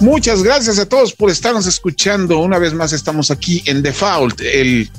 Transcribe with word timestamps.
Muchas 0.00 0.42
gracias 0.42 0.78
a 0.78 0.88
todos 0.88 1.12
por 1.12 1.28
estarnos 1.28 1.66
escuchando. 1.66 2.38
Una 2.38 2.58
vez 2.58 2.72
más 2.72 2.94
estamos 2.94 3.30
aquí 3.30 3.62
en 3.66 3.82
Default, 3.82 4.40
el 4.40 4.90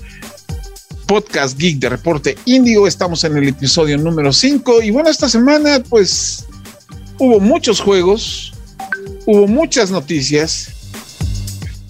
podcast 1.07 1.57
geek 1.57 1.79
de 1.79 1.89
Reporte 1.89 2.37
Índigo. 2.45 2.85
Estamos 2.85 3.23
en 3.23 3.35
el 3.35 3.47
episodio 3.47 3.97
número 3.97 4.31
5 4.31 4.83
y 4.83 4.91
bueno, 4.91 5.09
esta 5.09 5.27
semana 5.27 5.81
pues 5.89 6.45
hubo 7.17 7.39
muchos 7.39 7.81
juegos, 7.81 8.53
hubo 9.25 9.47
muchas 9.47 9.89
noticias, 9.89 10.69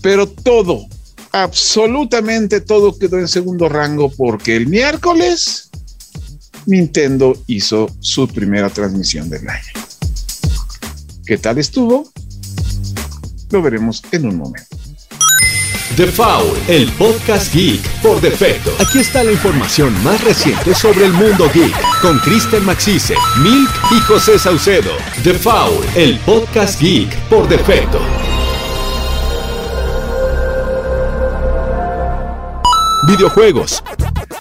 pero 0.02 0.26
todo, 0.26 0.88
absolutamente 1.34 2.62
todo 2.62 2.98
quedó 2.98 3.20
en 3.20 3.28
segundo 3.28 3.68
rango 3.68 4.10
porque 4.10 4.56
el 4.56 4.68
miércoles 4.68 5.70
Nintendo 6.66 7.38
hizo 7.48 7.90
su 8.00 8.26
primera 8.30 8.70
transmisión 8.70 9.30
del 9.30 9.50
año. 9.50 9.74
¿Qué 11.26 11.38
tal 11.38 11.58
estuvo? 11.58 12.11
Lo 13.52 13.62
veremos 13.62 14.02
en 14.12 14.26
un 14.26 14.38
momento. 14.38 14.78
The 15.98 16.08
Foul, 16.08 16.58
el 16.70 16.90
podcast 16.94 17.54
geek 17.54 17.82
por 18.02 18.22
defecto. 18.22 18.72
Aquí 18.80 19.00
está 19.00 19.26
la 19.26 19.34
información 19.34 19.94
más 20.04 20.24
reciente 20.24 20.74
sobre 20.74 21.06
el 21.06 21.12
mundo 21.12 21.50
geek 21.54 21.76
con 22.02 22.18
Kristen 22.20 22.64
Maxise, 22.66 23.14
Milk 23.44 23.70
y 23.92 24.00
José 24.02 24.40
Saucedo. 24.40 24.92
The 25.24 25.34
Foul, 25.34 25.84
el 25.96 26.18
podcast 26.20 26.80
geek 26.80 27.14
por 27.28 27.46
defecto. 27.50 28.00
Videojuegos. 33.08 33.84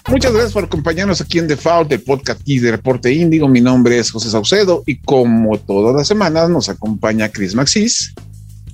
Muchas 0.07 0.31
gracias 0.31 0.53
por 0.53 0.63
acompañarnos 0.63 1.19
aquí 1.19 1.39
en 1.39 1.49
Default, 1.49 1.91
el 1.91 2.01
podcast 2.01 2.41
geek 2.45 2.61
de 2.61 2.71
Reporte 2.71 3.11
Índigo. 3.11 3.49
Mi 3.49 3.59
nombre 3.59 3.99
es 3.99 4.09
José 4.09 4.29
Saucedo 4.29 4.83
y 4.85 4.99
como 4.99 5.57
todas 5.57 5.93
las 5.93 6.07
semanas 6.07 6.49
nos 6.49 6.69
acompaña 6.69 7.27
Chris 7.27 7.55
Maxis. 7.55 8.13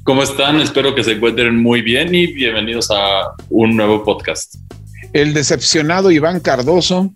¿Cómo 0.08 0.24
están? 0.24 0.62
Espero 0.62 0.96
que 0.96 1.04
se 1.04 1.12
encuentren 1.12 1.62
muy 1.62 1.82
bien 1.82 2.16
y 2.16 2.28
bienvenidos 2.28 2.90
a 2.92 3.34
un 3.50 3.76
nuevo 3.76 4.06
podcast. 4.06 4.56
El 5.12 5.34
decepcionado 5.34 6.12
Iván 6.12 6.40
Cardoso. 6.40 7.12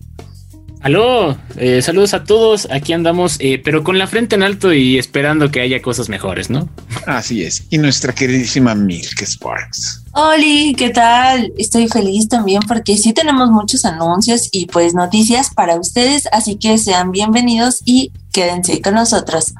Aló, 0.81 1.37
eh, 1.55 1.81
saludos 1.81 2.13
a 2.13 2.25
todos. 2.25 2.67
Aquí 2.69 2.91
andamos, 2.91 3.37
eh, 3.39 3.61
pero 3.63 3.85
con 3.85 3.97
la 3.97 4.07
frente 4.07 4.35
en 4.35 4.43
alto 4.43 4.73
y 4.73 4.97
esperando 4.97 5.49
que 5.51 5.61
haya 5.61 5.81
cosas 5.81 6.09
mejores, 6.09 6.49
¿no? 6.49 6.67
Así 7.05 7.43
es. 7.45 7.63
Y 7.69 7.77
nuestra 7.77 8.13
queridísima 8.13 8.75
Milk 8.75 9.21
Sparks. 9.21 10.03
Oli, 10.11 10.75
¿qué 10.77 10.89
tal? 10.89 11.53
Estoy 11.57 11.87
feliz 11.87 12.27
también 12.27 12.59
porque 12.67 12.97
sí 12.97 13.13
tenemos 13.13 13.49
muchos 13.51 13.85
anuncios 13.85 14.49
y 14.51 14.65
pues 14.65 14.93
noticias 14.93 15.49
para 15.53 15.79
ustedes, 15.79 16.27
así 16.33 16.57
que 16.57 16.77
sean 16.77 17.11
bienvenidos 17.11 17.83
y 17.85 18.11
quédense 18.33 18.81
con 18.81 18.95
nosotros. 18.95 19.53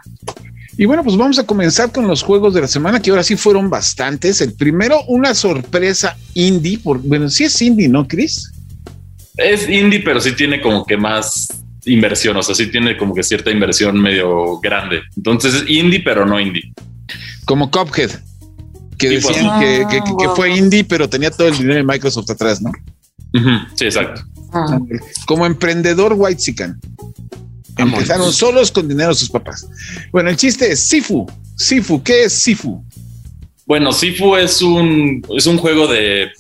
Y 0.78 0.86
bueno, 0.86 1.04
pues 1.04 1.18
vamos 1.18 1.38
a 1.38 1.46
comenzar 1.46 1.92
con 1.92 2.08
los 2.08 2.24
juegos 2.24 2.54
de 2.54 2.62
la 2.62 2.68
semana, 2.68 3.02
que 3.02 3.10
ahora 3.10 3.24
sí 3.24 3.36
fueron 3.36 3.70
bastantes. 3.70 4.42
El 4.42 4.54
primero, 4.54 5.02
una 5.08 5.34
sorpresa 5.34 6.18
indie, 6.34 6.80
por, 6.80 7.00
bueno, 7.00 7.30
sí 7.30 7.44
es 7.44 7.62
indie, 7.62 7.90
¿no, 7.90 8.08
Chris? 8.08 8.52
Es 9.38 9.70
indie, 9.70 10.02
pero 10.02 10.22
sí 10.22 10.32
tiene 10.34 10.62
como 10.62 10.86
que 10.86 10.98
más 10.98 11.48
inversión, 11.86 12.38
o 12.38 12.44
sea, 12.44 12.54
sí 12.56 12.68
tiene 12.68 12.96
como 12.96 13.14
que 13.14 13.24
cierta 13.24 13.52
inversión 13.52 14.00
medio 14.00 14.60
grande. 14.60 15.02
Entonces 15.18 15.54
es 15.56 15.70
indie, 15.70 16.02
pero 16.04 16.26
no 16.26 16.40
indie. 16.40 16.72
Como 17.46 17.70
Cuphead, 17.70 18.12
que 18.98 19.10
decían 19.10 19.60
que, 19.60 19.86
que, 19.90 20.30
fue 20.36 20.56
indie, 20.56 20.84
pero 20.84 21.10
tenía 21.10 21.32
todo 21.32 21.48
el 21.48 21.58
dinero 21.58 21.76
de 21.76 21.84
Microsoft 21.84 22.30
atrás, 22.30 22.62
¿no? 22.62 22.72
Sí, 23.76 23.86
exacto. 23.86 24.22
Como 25.26 25.46
emprendedor 25.46 26.14
White 26.16 26.42
Sican. 26.42 26.80
Empezaron 27.78 28.32
solos 28.32 28.72
con 28.72 28.88
dinero 28.88 29.14
sus 29.14 29.30
papás. 29.30 29.68
Bueno, 30.12 30.30
el 30.30 30.36
chiste 30.36 30.72
es 30.72 30.82
Sifu. 30.82 31.26
Sifu, 31.56 32.02
¿qué 32.04 32.24
es 32.24 32.34
Sifu? 32.34 32.84
Bueno, 33.66 33.92
Sifu 33.92 34.36
es 34.36 34.62
un, 34.62 35.26
es 35.36 35.48
un 35.48 35.58
juego 35.58 35.88
de, 35.88 36.32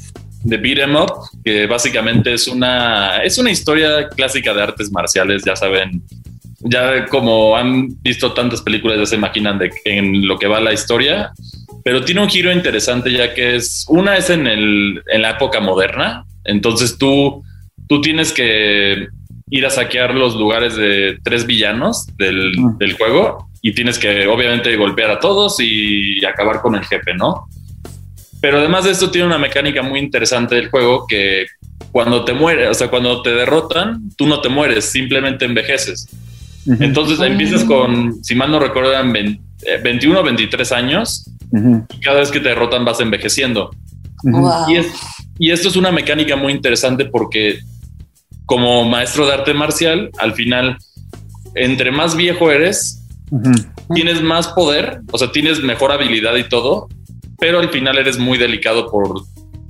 de 0.44 0.58
beat 0.58 0.80
em 0.80 0.96
up, 0.96 1.12
que 1.44 1.68
básicamente 1.68 2.34
es 2.34 2.48
una, 2.48 3.24
es 3.24 3.38
una 3.38 3.52
historia 3.52 4.10
clásica 4.10 4.54
de 4.54 4.62
artes 4.62 4.92
marciales, 4.92 5.44
ya 5.46 5.56
saben, 5.56 6.02
ya 6.60 7.06
como 7.08 7.56
han 7.56 7.90
visto 8.02 8.34
tantas 8.34 8.62
películas, 8.62 8.98
ya 8.98 9.06
se 9.06 9.16
imaginan 9.16 9.60
de, 9.60 9.72
en 9.86 10.28
lo 10.28 10.38
que 10.38 10.48
va 10.48 10.60
la 10.60 10.74
historia, 10.74 11.32
pero 11.84 12.04
tiene 12.04 12.22
un 12.22 12.30
giro 12.30 12.52
interesante 12.52 13.12
ya 13.12 13.34
que 13.34 13.56
es, 13.56 13.86
una 13.88 14.18
es 14.18 14.30
en, 14.30 14.48
el, 14.48 15.02
en 15.08 15.22
la 15.22 15.32
época 15.32 15.60
moderna, 15.60 16.26
entonces 16.44 16.98
tú, 16.98 17.44
tú 17.88 18.02
tienes 18.02 18.32
que 18.32 19.08
ir 19.52 19.66
a 19.66 19.70
saquear 19.70 20.16
los 20.16 20.36
lugares 20.36 20.76
de 20.76 21.20
tres 21.24 21.46
villanos 21.46 22.08
del, 22.18 22.54
ah. 22.58 22.74
del, 22.80 22.94
juego 22.94 23.50
y 23.62 23.74
tienes 23.74 24.00
que 24.00 24.26
obviamente 24.26 24.76
golpear 24.78 25.12
a 25.12 25.20
todos 25.20 25.58
y 25.60 26.26
acabar 26.26 26.62
con 26.62 26.74
el 26.74 26.84
jefe, 26.86 27.14
¿no? 27.14 27.48
Pero 28.42 28.58
además 28.58 28.86
de 28.86 28.92
esto 28.92 29.12
tiene 29.12 29.28
una 29.28 29.38
mecánica 29.38 29.84
muy 29.84 30.00
interesante 30.00 30.56
del 30.56 30.70
juego 30.70 31.06
que 31.06 31.46
cuando 31.92 32.26
te 32.26 32.34
mueres, 32.34 32.70
o 32.70 32.74
sea, 32.74 32.90
cuando 32.90 33.22
te 33.22 33.32
derrotan, 33.32 34.10
tú 34.18 34.26
no 34.26 34.42
te 34.42 34.50
mueres, 34.50 34.86
simplemente 34.86 35.46
envejeces. 35.46 36.08
Entonces 36.80 37.20
empiezas 37.20 37.64
con, 37.64 38.24
si 38.24 38.36
mal 38.36 38.52
no 38.52 38.60
recuerdo, 38.60 38.92
21 39.84 40.20
o 40.20 40.24
23 40.24 40.72
años 40.72 41.30
y 41.52 42.00
cada 42.00 42.20
vez 42.20 42.32
que 42.32 42.40
te 42.40 42.50
derrotan 42.50 42.86
vas 42.86 43.00
envejeciendo. 43.00 43.70
Y, 44.70 45.48
y 45.48 45.52
esto 45.52 45.68
es 45.68 45.76
una 45.76 45.92
mecánica 45.92 46.36
muy 46.36 46.54
interesante 46.54 47.06
porque 47.06 47.60
como 48.52 48.84
maestro 48.84 49.26
de 49.26 49.32
arte 49.32 49.54
marcial, 49.54 50.12
al 50.18 50.34
final, 50.34 50.78
entre 51.56 51.90
más 51.90 52.18
viejo 52.18 52.52
eres, 52.52 53.02
tienes 53.96 54.22
más 54.22 54.50
poder, 54.50 55.00
o 55.10 55.18
sea, 55.18 55.32
tienes 55.32 55.64
mejor 55.64 55.94
habilidad 55.94 56.36
y 56.36 56.50
todo, 56.50 56.90
pero 57.40 57.60
al 57.60 57.70
final 57.70 57.98
eres 57.98 58.18
muy 58.18 58.38
delicado 58.38 58.92
por, 58.92 59.22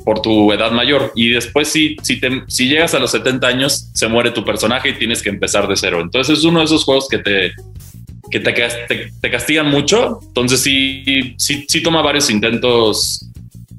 por 0.03 0.23
tu 0.23 0.51
edad 0.51 0.71
mayor. 0.71 1.11
Y 1.13 1.29
después, 1.29 1.67
si, 1.67 1.95
si, 2.01 2.19
te, 2.19 2.41
si 2.47 2.69
llegas 2.69 2.95
a 2.95 2.99
los 2.99 3.11
70 3.11 3.45
años, 3.45 3.91
se 3.93 4.07
muere 4.07 4.31
tu 4.31 4.43
personaje 4.43 4.89
y 4.89 4.93
tienes 4.93 5.21
que 5.21 5.29
empezar 5.29 5.67
de 5.67 5.77
cero. 5.77 6.01
Entonces, 6.01 6.39
es 6.39 6.43
uno 6.43 6.57
de 6.57 6.65
esos 6.65 6.83
juegos 6.83 7.07
que 7.07 7.19
te, 7.19 7.51
que 8.31 8.39
te, 8.39 9.11
te, 9.21 9.29
castigan 9.29 9.69
mucho. 9.69 10.21
Entonces, 10.23 10.59
sí, 10.59 11.35
sí, 11.37 11.65
sí 11.67 11.83
toma 11.83 12.01
varios 12.01 12.31
intentos 12.31 13.29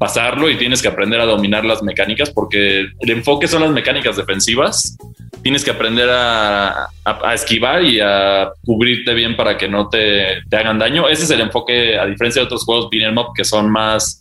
pasarlo 0.03 0.51
y 0.51 0.59
tienes 0.59 0.83
que 0.83 0.89
aprender 0.89 1.21
a 1.21 1.27
dominar 1.27 1.65
las 1.65 1.81
mecánicas 1.81 2.29
porque 2.29 2.89
el 2.99 3.11
enfoque 3.11 3.47
son 3.47 3.63
las 3.63 3.71
mecánicas 3.71 4.17
defensivas. 4.17 4.97
Tienes 5.45 5.65
que 5.65 5.71
aprender 5.71 6.09
a, 6.11 6.89
esquivar 7.33 7.85
y 7.85 8.01
a 8.01 8.51
cubrirte 8.65 9.15
bien 9.15 9.37
para 9.37 9.57
que 9.57 9.69
no 9.69 9.89
te, 9.89 10.39
hagan 10.51 10.81
daño. 10.81 11.09
Ese 11.09 11.23
es 11.23 11.31
el 11.31 11.41
enfoque, 11.41 11.97
a 11.97 12.05
diferencia 12.07 12.43
de 12.43 12.47
otros 12.47 12.65
juegos 12.65 12.89
beat'em 12.91 13.17
up 13.17 13.29
que 13.33 13.45
son 13.45 13.71
más 13.71 14.21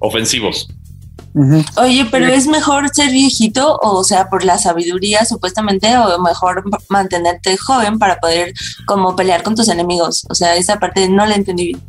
ofensivos. 0.00 0.68
Oye, 1.78 2.06
pero 2.10 2.26
es 2.26 2.46
mejor 2.46 2.90
ser 2.90 3.10
viejito, 3.10 3.78
o 3.80 4.04
sea, 4.04 4.28
por 4.28 4.44
la 4.44 4.58
sabiduría 4.58 5.24
supuestamente, 5.24 5.96
o 5.96 6.18
mejor 6.18 6.62
mantenerte 6.90 7.56
joven 7.56 7.98
para 7.98 8.20
poder 8.20 8.52
como 8.84 9.16
pelear 9.16 9.42
con 9.42 9.54
tus 9.54 9.70
enemigos. 9.70 10.26
O 10.28 10.34
sea, 10.34 10.56
esa 10.56 10.78
parte 10.78 11.08
no 11.08 11.24
la 11.24 11.36
entendí 11.36 11.68
bien. 11.68 11.82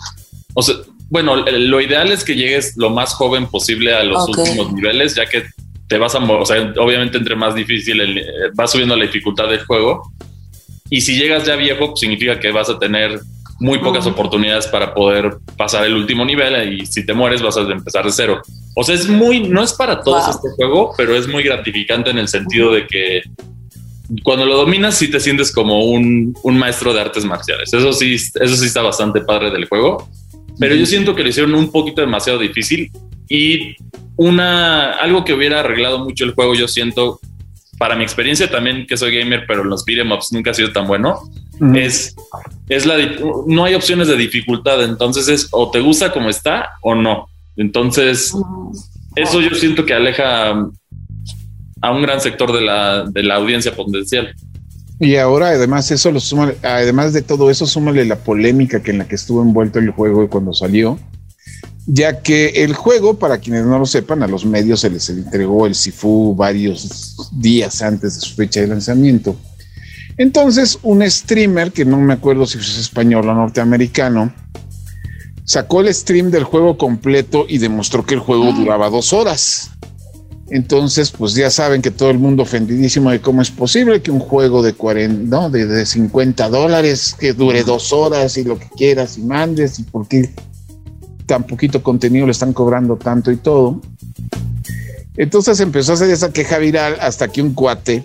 O 0.54 0.62
sea, 0.62 0.76
bueno, 1.14 1.36
lo 1.36 1.80
ideal 1.80 2.12
es 2.12 2.24
que 2.24 2.34
llegues 2.34 2.76
lo 2.76 2.90
más 2.90 3.14
joven 3.14 3.46
posible 3.46 3.94
a 3.94 4.04
los 4.04 4.28
últimos 4.28 4.74
niveles, 4.74 5.14
ya 5.14 5.28
que 5.28 5.44
te 5.88 6.00
vas 6.00 6.16
a, 6.16 6.18
o 6.18 6.44
sea, 6.44 6.74
obviamente 6.80 7.20
entre 7.20 7.36
más 7.36 7.54
difícil, 7.54 8.02
eh, 8.02 8.26
va 8.60 8.66
subiendo 8.66 8.96
la 8.96 9.06
dificultad 9.06 9.48
del 9.48 9.64
juego. 9.64 10.12
Y 10.90 11.02
si 11.02 11.16
llegas 11.16 11.46
ya 11.46 11.56
viejo, 11.56 11.90
pues 11.90 12.00
significa 12.00 12.40
que 12.40 12.52
vas 12.52 12.68
a 12.72 12.80
tener 12.80 13.20
muy 13.60 13.78
pocas 13.78 14.08
oportunidades 14.08 14.66
para 14.66 14.92
poder 14.96 15.38
pasar 15.56 15.86
el 15.86 15.94
último 15.94 16.26
nivel 16.26 16.82
y 16.82 16.88
si 16.88 17.06
te 17.06 17.14
mueres 17.14 17.44
vas 17.44 17.58
a 17.58 17.62
empezar 17.62 18.04
de 18.06 18.12
cero. 18.12 18.42
O 18.76 18.84
sea, 18.84 18.96
es 18.96 19.08
muy, 19.08 19.42
no 19.42 19.62
es 19.62 19.72
para 19.72 20.02
todos 20.02 20.28
este 20.28 20.50
juego, 20.56 20.96
pero 20.98 21.16
es 21.16 21.28
muy 21.28 21.44
gratificante 21.44 22.10
en 22.10 22.18
el 22.18 22.28
sentido 22.28 22.74
de 22.74 22.88
que 22.88 23.22
cuando 24.24 24.48
lo 24.48 24.58
dominas 24.58 24.98
sí 24.98 25.12
te 25.12 25.20
sientes 25.20 25.52
como 25.52 25.86
un, 25.86 26.36
un 26.42 26.58
maestro 26.58 26.92
de 26.92 27.02
artes 27.02 27.24
marciales. 27.24 27.72
Eso 27.72 27.94
sí, 27.94 28.16
eso 28.16 28.56
sí 28.56 28.66
está 28.66 28.82
bastante 28.82 29.22
padre 29.22 29.52
del 29.52 29.68
juego 29.68 30.10
pero 30.60 30.76
yo 30.76 30.86
siento 30.86 31.16
que 31.16 31.24
lo 31.24 31.30
hicieron 31.30 31.56
un 31.56 31.72
poquito 31.72 32.02
demasiado 32.02 32.40
difícil 32.40 32.92
y 33.30 33.76
una 34.16 34.94
algo 34.94 35.26
que 35.26 35.34
hubiera 35.34 35.62
arreglado 35.62 36.00
mucho 36.00 36.24
el 36.26 36.34
juego, 36.34 36.54
yo 36.54 36.68
siento, 36.68 37.20
para 37.78 37.96
mi 37.96 38.04
experiencia 38.04 38.50
también 38.50 38.86
que 38.88 38.98
soy 38.98 39.18
gamer, 39.18 39.46
pero 39.48 39.64
los 39.64 39.84
beat'em 39.86 40.12
ups 40.12 40.32
nunca 40.32 40.52
ha 40.52 40.54
sido 40.54 40.72
tan 40.72 40.88
bueno, 40.88 41.20
es, 41.76 42.16
es 42.70 42.86
la 42.86 42.96
no 43.48 43.66
hay 43.66 43.76
opciones 43.76 44.08
de 44.08 44.18
dificultad, 44.18 44.84
entonces 44.84 45.28
es 45.28 45.48
o 45.52 45.72
te 45.72 45.80
gusta 45.80 46.12
como 46.12 46.30
está 46.30 46.72
o 46.82 46.96
no. 46.96 47.28
Entonces, 47.56 48.34
eso 49.16 49.42
yo 49.42 49.56
siento 49.56 49.86
que 49.86 49.94
aleja 49.94 50.52
a 51.82 51.92
un 51.92 52.02
gran 52.02 52.20
sector 52.22 52.52
de 52.52 52.62
la, 52.62 53.04
de 53.04 53.24
la 53.24 53.36
audiencia 53.36 53.76
potencial. 53.76 54.34
Y 55.04 55.18
ahora 55.18 55.50
además 55.50 55.92
eso 55.92 56.12
lo 56.12 56.22
suma, 56.22 56.54
además 56.62 57.12
de 57.12 57.22
todo 57.22 57.50
eso, 57.50 57.68
súmale 57.68 58.06
la 58.06 58.16
polémica 58.16 58.82
que 58.82 58.92
en 58.92 59.00
la 59.00 59.08
que 59.08 59.16
estuvo 59.16 59.42
envuelto 59.42 59.80
el 59.80 59.92
juego 59.92 60.30
cuando 60.30 60.54
salió, 60.54 60.98
ya 61.86 62.22
que 62.22 62.64
el 62.64 62.74
juego, 62.74 63.20
para 63.20 63.40
quienes 63.40 63.66
no 63.66 63.78
lo 63.78 63.86
sepan, 63.86 64.24
a 64.24 64.28
los 64.28 64.46
medios 64.46 64.80
se 64.80 64.90
les 64.90 65.10
entregó 65.10 65.68
el 65.68 65.76
Sifu 65.76 66.34
varios 66.36 67.18
días 67.34 67.82
antes 67.82 68.16
de 68.16 68.22
su 68.22 68.34
fecha 68.36 68.62
de 68.62 68.68
lanzamiento. 68.68 69.36
Entonces, 70.18 70.80
un 70.84 71.04
streamer, 71.12 71.74
que 71.74 71.84
no 71.84 71.98
me 71.98 72.14
acuerdo 72.14 72.46
si 72.46 72.60
es 72.60 72.78
español 72.78 73.28
o 73.28 73.34
norteamericano, 73.34 74.34
sacó 75.44 75.82
el 75.82 75.94
stream 75.94 76.32
del 76.32 76.46
juego 76.46 76.78
completo 76.78 77.46
y 77.50 77.58
demostró 77.58 78.06
que 78.06 78.14
el 78.14 78.22
juego 78.22 78.54
duraba 78.54 78.90
dos 78.90 79.12
horas. 79.12 79.72
Entonces, 80.54 81.10
pues 81.10 81.34
ya 81.34 81.50
saben 81.50 81.82
que 81.82 81.90
todo 81.90 82.12
el 82.12 82.20
mundo 82.20 82.44
ofendidísimo 82.44 83.10
de 83.10 83.20
cómo 83.20 83.42
es 83.42 83.50
posible 83.50 84.04
que 84.04 84.12
un 84.12 84.20
juego 84.20 84.62
de 84.62 84.74
40, 84.74 85.36
no, 85.36 85.50
de, 85.50 85.66
de 85.66 85.84
50 85.84 86.48
dólares 86.50 87.16
que 87.20 87.34
dure 87.34 87.64
dos 87.64 87.92
horas 87.92 88.38
y 88.38 88.44
lo 88.44 88.60
que 88.60 88.68
quieras 88.78 89.18
y 89.18 89.24
mandes 89.24 89.80
y 89.80 89.84
por 89.84 90.08
qué 90.08 90.30
tan 91.26 91.48
poquito 91.48 91.82
contenido 91.82 92.28
le 92.28 92.34
están 92.34 92.54
cobrando 92.54 92.98
tanto 92.98 93.32
y 93.32 93.38
todo. 93.38 93.82
Entonces 95.18 95.60
empezó 95.60 95.94
a 95.94 95.96
hacer 95.96 96.12
esa 96.12 96.32
queja 96.32 96.60
viral 96.60 96.98
hasta 97.02 97.30
que 97.30 97.42
un 97.42 97.56
cuate 97.56 98.04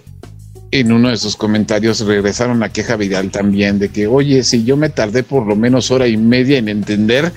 en 0.70 0.90
uno 0.90 1.10
de 1.10 1.18
sus 1.18 1.36
comentarios 1.36 2.00
regresaron 2.00 2.62
a 2.62 2.70
queja 2.70 2.96
viral 2.96 3.30
también 3.30 3.78
de 3.78 3.90
que, 3.90 4.06
oye, 4.06 4.42
si 4.42 4.64
yo 4.64 4.78
me 4.78 4.88
tardé 4.88 5.22
por 5.22 5.46
lo 5.46 5.54
menos 5.54 5.90
hora 5.90 6.08
y 6.08 6.16
media 6.16 6.56
en 6.56 6.70
entender 6.70 7.30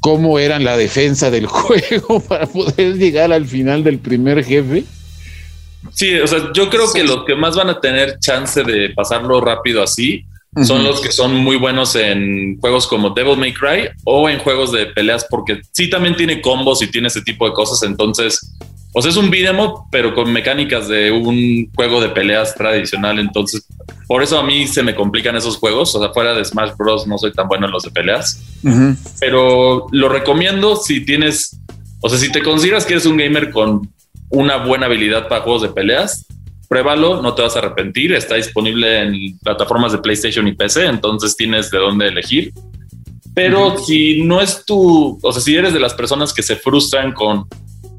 cómo 0.00 0.38
era 0.38 0.58
la 0.58 0.76
defensa 0.76 1.30
del 1.30 1.46
juego 1.46 2.20
para 2.20 2.46
poder 2.46 2.96
llegar 2.96 3.32
al 3.32 3.46
final 3.46 3.84
del 3.84 3.98
primer 3.98 4.44
jefe. 4.44 4.84
Sí, 5.92 6.18
o 6.18 6.26
sea, 6.26 6.50
yo 6.52 6.68
creo 6.70 6.92
que 6.92 7.04
los 7.04 7.24
que 7.24 7.34
más 7.34 7.56
van 7.56 7.70
a 7.70 7.80
tener 7.80 8.18
chance 8.18 8.62
de 8.62 8.90
pasarlo 8.90 9.40
rápido 9.40 9.82
así 9.82 10.24
son 10.64 10.82
los 10.82 11.00
que 11.00 11.12
son 11.12 11.34
muy 11.34 11.56
buenos 11.56 11.94
en 11.94 12.58
juegos 12.58 12.86
como 12.86 13.10
Devil 13.10 13.36
May 13.36 13.52
Cry 13.52 13.90
o 14.04 14.28
en 14.28 14.38
juegos 14.38 14.72
de 14.72 14.86
peleas, 14.86 15.26
porque 15.30 15.60
sí 15.72 15.88
también 15.88 16.16
tiene 16.16 16.40
combos 16.40 16.82
y 16.82 16.90
tiene 16.90 17.08
ese 17.08 17.22
tipo 17.22 17.46
de 17.46 17.52
cosas. 17.52 17.88
Entonces, 17.88 18.56
o 18.94 19.02
sea, 19.02 19.10
es 19.10 19.16
un 19.16 19.30
beat'em 19.30 19.60
up, 19.60 19.84
pero 19.90 20.14
con 20.14 20.32
mecánicas 20.32 20.88
de 20.88 21.10
un 21.10 21.70
juego 21.74 22.00
de 22.00 22.08
peleas 22.08 22.54
tradicional. 22.54 23.18
Entonces, 23.18 23.66
por 24.06 24.22
eso 24.22 24.38
a 24.38 24.42
mí 24.42 24.66
se 24.66 24.82
me 24.82 24.94
complican 24.94 25.36
esos 25.36 25.56
juegos. 25.58 25.94
O 25.94 26.00
sea, 26.00 26.10
fuera 26.10 26.34
de 26.34 26.44
Smash 26.44 26.72
Bros. 26.76 27.06
no 27.06 27.18
soy 27.18 27.32
tan 27.32 27.48
bueno 27.48 27.66
en 27.66 27.72
los 27.72 27.82
de 27.82 27.90
peleas. 27.90 28.42
Pero 29.20 29.86
lo 29.92 30.08
recomiendo 30.08 30.76
si 30.76 31.04
tienes, 31.04 31.60
o 32.00 32.08
sea, 32.08 32.18
si 32.18 32.32
te 32.32 32.42
consideras 32.42 32.86
que 32.86 32.94
eres 32.94 33.06
un 33.06 33.18
gamer 33.18 33.50
con 33.50 33.92
una 34.30 34.56
buena 34.56 34.86
habilidad 34.86 35.28
para 35.28 35.42
juegos 35.42 35.62
de 35.62 35.68
peleas, 35.68 36.26
pruébalo, 36.68 37.20
no 37.20 37.34
te 37.34 37.42
vas 37.42 37.56
a 37.56 37.58
arrepentir. 37.58 38.14
Está 38.14 38.36
disponible 38.36 39.02
en 39.02 39.38
plataformas 39.40 39.92
de 39.92 39.98
PlayStation 39.98 40.48
y 40.48 40.52
PC, 40.52 40.86
entonces 40.86 41.36
tienes 41.36 41.70
de 41.70 41.78
dónde 41.78 42.08
elegir. 42.08 42.52
Pero 43.34 43.78
si 43.78 44.22
no 44.22 44.40
es 44.40 44.64
tu, 44.64 45.18
o 45.22 45.32
sea, 45.32 45.42
si 45.42 45.54
eres 45.54 45.72
de 45.72 45.78
las 45.78 45.94
personas 45.94 46.32
que 46.32 46.42
se 46.42 46.56
frustran 46.56 47.12
con, 47.12 47.46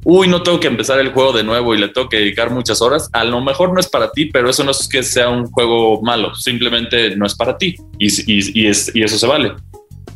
uy, 0.04 0.28
no 0.28 0.44
tengo 0.44 0.60
que 0.60 0.68
empezar 0.68 1.00
el 1.00 1.12
juego 1.12 1.34
de 1.34 1.44
nuevo 1.44 1.74
y 1.74 1.80
le 1.80 1.90
tengo 1.90 2.10
que 2.10 2.18
dedicar 2.18 2.50
muchas 2.50 2.82
horas, 2.82 3.10
a 3.14 3.24
lo 3.24 3.42
mejor 3.42 3.74
no 3.74 3.80
es 3.80 3.88
para 3.88 4.12
ti, 4.12 4.26
pero 4.26 4.50
eso 4.50 4.64
no 4.64 4.72
es 4.72 4.88
que 4.88 5.04
sea 5.04 5.30
un 5.30 5.46
juego 5.48 6.02
malo, 6.02 6.36
simplemente 6.36 7.16
no 7.16 7.26
es 7.26 7.36
para 7.36 7.58
ti 7.58 7.76
y, 7.98 8.08
y, 8.08 8.62
y, 8.62 8.68
es, 8.68 8.92
y 8.94 9.04
eso 9.04 9.18
se 9.18 9.28
vale. 9.28 9.54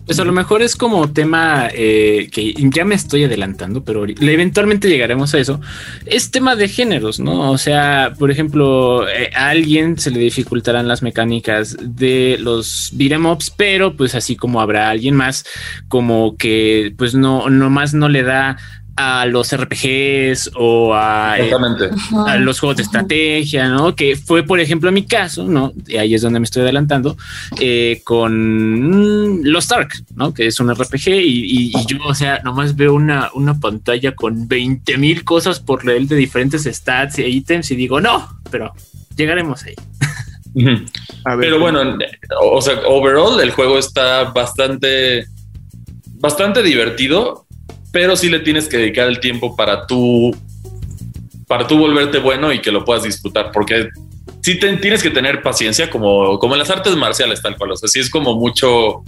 Pues 0.06 0.20
a 0.20 0.26
lo 0.26 0.34
mejor 0.34 0.62
es 0.62 0.76
como 0.76 1.14
tema 1.14 1.70
eh, 1.74 2.28
que 2.30 2.54
ya 2.58 2.84
me 2.84 2.96
estoy 2.96 3.24
adelantando, 3.24 3.86
pero 3.86 4.06
eventualmente 4.06 4.90
llegaremos 4.90 5.34
a 5.34 5.40
eso. 5.40 5.62
Es 6.06 6.30
tema 6.30 6.58
de 6.58 6.68
géneros, 6.68 7.22
¿no? 7.22 7.52
O 7.52 7.58
sea, 7.58 8.14
por 8.20 8.30
ejemplo, 8.30 9.08
eh, 9.08 9.30
a 9.34 9.50
alguien 9.50 9.98
se 9.98 10.12
le 10.12 10.20
dificultarán 10.20 10.90
las 10.90 11.04
mecánicas 11.04 11.78
de 11.80 12.38
los 12.40 12.90
beat'em 12.94 13.24
pero 13.56 13.96
pues 13.96 14.14
así 14.16 14.36
como 14.36 14.60
habrá 14.60 14.90
alguien 14.90 15.16
más 15.16 15.46
como 15.88 16.36
que 16.36 16.94
pues 16.98 17.16
no, 17.16 17.50
nomás 17.50 17.94
no 17.94 18.10
le 18.10 18.24
da 18.24 18.58
a 18.96 19.26
los 19.26 19.56
RPGs 19.56 20.52
o 20.56 20.94
a, 20.94 21.40
eh, 21.40 21.52
a, 22.28 22.38
los 22.38 22.60
juegos 22.60 22.78
de 22.78 22.84
estrategia, 22.84 23.68
¿no? 23.68 23.96
Que 23.96 24.16
fue, 24.16 24.44
por 24.44 24.60
ejemplo, 24.60 24.92
mi 24.92 25.06
caso, 25.06 25.48
¿no? 25.48 25.74
Y 25.88 25.98
ahí 25.98 26.14
es 26.14 26.22
donde 26.22 26.40
me 26.40 26.44
estoy 26.44 26.62
adelantando, 26.62 27.18
eh, 27.60 28.02
con 28.04 29.42
Lost 29.44 29.72
Ark, 29.72 30.04
¿no? 30.16 30.34
Que 30.34 30.48
es 30.48 30.60
un 30.60 30.74
RPG 30.74 31.08
y, 31.08 31.72
y, 31.72 31.86
yo, 31.88 31.98
o 32.06 32.14
sea, 32.14 32.40
nomás 32.44 32.76
veo 32.76 32.94
una, 32.94 33.32
una 33.34 33.60
pantalla 33.60 34.14
con 34.14 34.48
20 34.48 34.98
mil 34.98 35.24
cosas 35.24 35.60
por 35.60 35.86
leer 35.86 36.08
de 36.08 36.16
diferentes 36.16 36.64
stats 36.64 37.18
e 37.18 37.28
ítems 37.28 37.72
y 37.72 37.76
digo, 37.76 38.00
no, 38.00 38.30
pero 38.52 38.74
llegaremos 39.16 39.64
ahí. 39.64 39.76
pero 41.24 41.60
bueno, 41.60 41.98
o 42.42 42.62
sea, 42.62 42.76
overall 42.86 43.40
el 43.42 43.50
juego 43.52 43.80
está 43.80 44.26
bastante, 44.26 45.26
bastante 46.20 46.62
divertido 46.62 47.48
pero 47.94 48.16
sí 48.16 48.28
le 48.28 48.40
tienes 48.40 48.68
que 48.68 48.78
dedicar 48.78 49.08
el 49.08 49.20
tiempo 49.20 49.56
para 49.56 49.86
tú, 49.86 50.36
para 51.48 51.68
tú 51.68 51.78
volverte 51.78 52.18
bueno 52.18 52.52
y 52.52 52.60
que 52.60 52.72
lo 52.72 52.84
puedas 52.84 53.04
disfrutar, 53.04 53.52
porque 53.54 53.90
sí 54.42 54.60
tienes 54.60 55.04
que 55.04 55.12
tener 55.12 55.44
paciencia, 55.44 55.92
como, 55.92 56.40
como 56.40 56.56
en 56.56 56.60
las 56.60 56.72
artes 56.72 56.96
marciales, 56.96 57.44
tal 57.44 57.56
cual. 57.56 57.74
O 57.74 57.78
sea, 57.78 57.88
sí 57.88 58.00
es 58.00 58.10
como 58.10 58.34
mucho, 58.36 59.04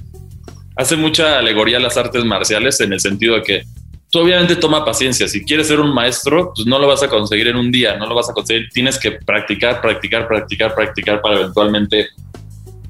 hace 0.75 0.95
mucha 0.97 1.39
alegoría 1.39 1.77
a 1.77 1.79
las 1.79 1.97
artes 1.97 2.23
marciales 2.23 2.79
en 2.79 2.93
el 2.93 2.99
sentido 2.99 3.33
de 3.33 3.41
que 3.41 3.63
tú 4.11 4.19
obviamente 4.19 4.55
toma 4.55 4.85
paciencia. 4.85 5.27
Si 5.27 5.43
quieres 5.43 5.67
ser 5.67 5.79
un 5.79 5.91
maestro, 5.91 6.53
pues 6.55 6.67
no 6.67 6.77
lo 6.77 6.85
vas 6.87 7.01
a 7.01 7.07
conseguir 7.07 7.47
en 7.47 7.55
un 7.55 7.71
día, 7.71 7.97
no 7.97 8.05
lo 8.05 8.13
vas 8.13 8.29
a 8.29 8.33
conseguir. 8.33 8.69
Tienes 8.71 8.99
que 8.99 9.13
practicar, 9.13 9.81
practicar, 9.81 10.27
practicar, 10.27 10.75
practicar 10.75 11.21
para 11.23 11.39
eventualmente, 11.39 12.09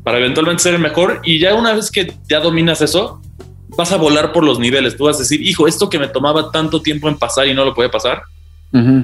para 0.04 0.18
eventualmente 0.18 0.62
ser 0.62 0.74
el 0.74 0.82
mejor. 0.82 1.22
Y 1.24 1.40
ya 1.40 1.56
una 1.56 1.74
vez 1.74 1.90
que 1.90 2.14
ya 2.28 2.42
dominas 2.42 2.82
eso, 2.82 3.22
vas 3.78 3.92
a 3.92 3.98
volar 3.98 4.32
por 4.32 4.44
los 4.44 4.60
niveles. 4.60 4.96
Tú 4.96 5.06
vas 5.06 5.18
a 5.18 5.20
decir, 5.20 5.42
hijo, 5.42 5.68
esto 5.68 5.90
que 5.90 6.00
me 6.00 6.08
tomaba 6.08 6.52
tanto 6.52 6.82
tiempo 6.82 7.10
en 7.10 7.18
pasar 7.18 7.48
y 7.48 7.54
no 7.54 7.66
lo 7.66 7.74
puede 7.74 7.90
pasar. 7.90 8.24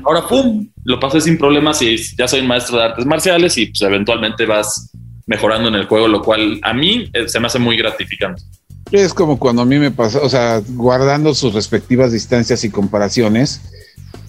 Ahora, 0.03 0.27
pum, 0.27 0.67
lo 0.83 0.99
pasé 0.99 1.21
sin 1.21 1.37
problemas 1.37 1.81
y 1.81 1.95
ya 2.17 2.27
soy 2.27 2.41
maestro 2.41 2.77
de 2.77 2.83
artes 2.83 3.05
marciales 3.05 3.57
y 3.57 3.67
pues 3.67 3.81
eventualmente 3.81 4.45
vas 4.45 4.91
mejorando 5.27 5.69
en 5.69 5.75
el 5.75 5.85
juego, 5.85 6.09
lo 6.09 6.21
cual 6.21 6.59
a 6.61 6.73
mí 6.73 7.09
eh, 7.13 7.29
se 7.29 7.39
me 7.39 7.47
hace 7.47 7.57
muy 7.57 7.77
gratificante. 7.77 8.43
Es 8.91 9.13
como 9.13 9.39
cuando 9.39 9.61
a 9.61 9.65
mí 9.65 9.79
me 9.79 9.89
pasó, 9.89 10.21
o 10.21 10.27
sea, 10.27 10.61
guardando 10.71 11.33
sus 11.33 11.53
respectivas 11.53 12.11
distancias 12.11 12.65
y 12.65 12.69
comparaciones, 12.69 13.61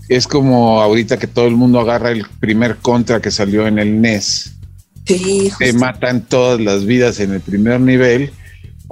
es 0.08 0.28
como 0.28 0.80
ahorita 0.80 1.18
que 1.18 1.26
todo 1.26 1.48
el 1.48 1.56
mundo 1.56 1.80
agarra 1.80 2.12
el 2.12 2.24
primer 2.38 2.76
contra 2.76 3.20
que 3.20 3.32
salió 3.32 3.66
en 3.66 3.80
el 3.80 4.00
NES. 4.00 4.52
Sí, 5.04 5.50
Te 5.58 5.72
matan 5.72 6.20
todas 6.28 6.60
las 6.60 6.86
vidas 6.86 7.18
en 7.18 7.32
el 7.32 7.40
primer 7.40 7.80
nivel 7.80 8.30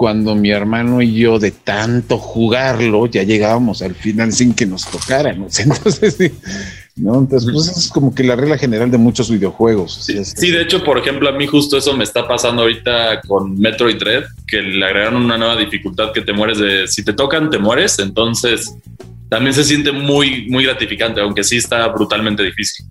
cuando 0.00 0.34
mi 0.34 0.50
hermano 0.50 1.02
y 1.02 1.12
yo 1.12 1.38
de 1.38 1.50
tanto 1.50 2.16
jugarlo 2.16 3.04
ya 3.04 3.22
llegábamos 3.22 3.82
al 3.82 3.94
final 3.94 4.32
sin 4.32 4.54
que 4.54 4.64
nos 4.64 4.86
tocaran. 4.86 5.46
Entonces, 5.58 6.32
¿no? 6.96 7.18
Entonces, 7.18 7.50
pues 7.52 7.68
es 7.68 7.88
como 7.88 8.14
que 8.14 8.24
la 8.24 8.34
regla 8.34 8.56
general 8.56 8.90
de 8.90 8.96
muchos 8.96 9.30
videojuegos. 9.30 9.92
Sí, 10.06 10.50
de 10.50 10.62
hecho, 10.62 10.82
por 10.82 10.96
ejemplo, 10.96 11.28
a 11.28 11.32
mí 11.32 11.46
justo 11.46 11.76
eso 11.76 11.94
me 11.94 12.04
está 12.04 12.26
pasando 12.26 12.62
ahorita 12.62 13.20
con 13.28 13.60
Metroid 13.60 13.98
Dread, 13.98 14.24
que 14.46 14.62
le 14.62 14.86
agregaron 14.86 15.22
una 15.22 15.36
nueva 15.36 15.56
dificultad 15.56 16.12
que 16.14 16.22
te 16.22 16.32
mueres 16.32 16.56
de, 16.56 16.88
si 16.88 17.04
te 17.04 17.12
tocan, 17.12 17.50
te 17.50 17.58
mueres. 17.58 17.98
Entonces, 17.98 18.74
también 19.28 19.52
se 19.52 19.64
siente 19.64 19.92
muy, 19.92 20.48
muy 20.48 20.64
gratificante, 20.64 21.20
aunque 21.20 21.44
sí 21.44 21.58
está 21.58 21.86
brutalmente 21.88 22.42
difícil. 22.42 22.86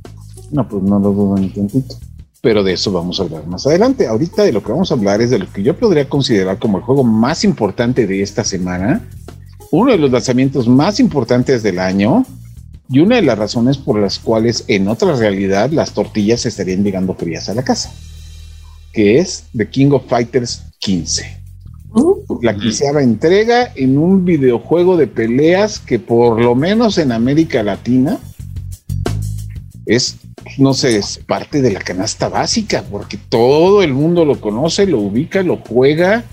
No, 0.51 0.67
pues 0.67 0.83
no 0.83 0.99
lo 0.99 1.11
dudo 1.11 1.37
ni 1.39 1.49
tantito 1.49 1.95
pero 2.41 2.63
de 2.63 2.73
eso 2.73 2.91
vamos 2.91 3.19
a 3.19 3.23
hablar 3.23 3.45
más 3.47 3.65
adelante. 3.67 4.07
Ahorita 4.07 4.43
de 4.43 4.53
lo 4.53 4.63
que 4.63 4.71
vamos 4.71 4.91
a 4.91 4.93
hablar 4.93 5.21
es 5.21 5.29
de 5.29 5.39
lo 5.39 5.51
que 5.51 5.63
yo 5.63 5.77
podría 5.77 6.07
considerar 6.07 6.57
como 6.57 6.77
el 6.77 6.83
juego 6.83 7.03
más 7.03 7.43
importante 7.43 8.07
de 8.07 8.21
esta 8.21 8.43
semana, 8.43 9.07
uno 9.71 9.91
de 9.91 9.97
los 9.97 10.11
lanzamientos 10.11 10.67
más 10.67 10.99
importantes 10.99 11.63
del 11.63 11.79
año 11.79 12.25
y 12.89 12.99
una 12.99 13.17
de 13.17 13.21
las 13.21 13.37
razones 13.37 13.77
por 13.77 13.99
las 13.99 14.17
cuales 14.19 14.63
en 14.67 14.87
otra 14.87 15.15
realidad 15.15 15.69
las 15.71 15.93
tortillas 15.93 16.45
estarían 16.45 16.83
llegando 16.83 17.13
frías 17.13 17.49
a 17.49 17.53
la 17.53 17.63
casa, 17.63 17.93
que 18.93 19.19
es 19.19 19.43
The 19.55 19.69
King 19.69 19.91
of 19.91 20.07
Fighters 20.07 20.63
15. 20.79 21.37
Uh. 21.91 22.39
la 22.43 22.55
quinceava 22.55 23.01
entrega 23.01 23.71
en 23.75 23.97
un 23.97 24.23
videojuego 24.23 24.95
de 24.95 25.07
peleas 25.07 25.79
que 25.79 25.97
por 25.97 26.39
lo 26.39 26.53
menos 26.53 26.99
en 26.99 27.11
América 27.11 27.63
Latina 27.63 28.19
es 29.87 30.17
no 30.57 30.73
sé, 30.73 30.97
es 30.97 31.19
parte 31.25 31.61
de 31.61 31.71
la 31.71 31.79
canasta 31.79 32.29
básica, 32.29 32.83
porque 32.89 33.17
todo 33.17 33.83
el 33.83 33.93
mundo 33.93 34.25
lo 34.25 34.39
conoce, 34.39 34.85
lo 34.85 34.99
ubica, 34.99 35.43
lo 35.43 35.57
juega 35.57 36.23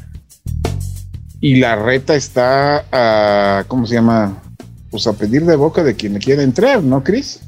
y 1.40 1.56
la 1.56 1.76
reta 1.76 2.14
está 2.14 2.86
a, 2.90 3.64
¿cómo 3.68 3.86
se 3.86 3.94
llama? 3.94 4.42
Pues 4.90 5.06
a 5.06 5.12
pedir 5.12 5.44
de 5.44 5.56
boca 5.56 5.84
de 5.84 5.94
quien 5.94 6.14
le 6.14 6.18
quiera 6.18 6.42
entrar, 6.42 6.82
¿no, 6.82 7.04
Chris? 7.04 7.40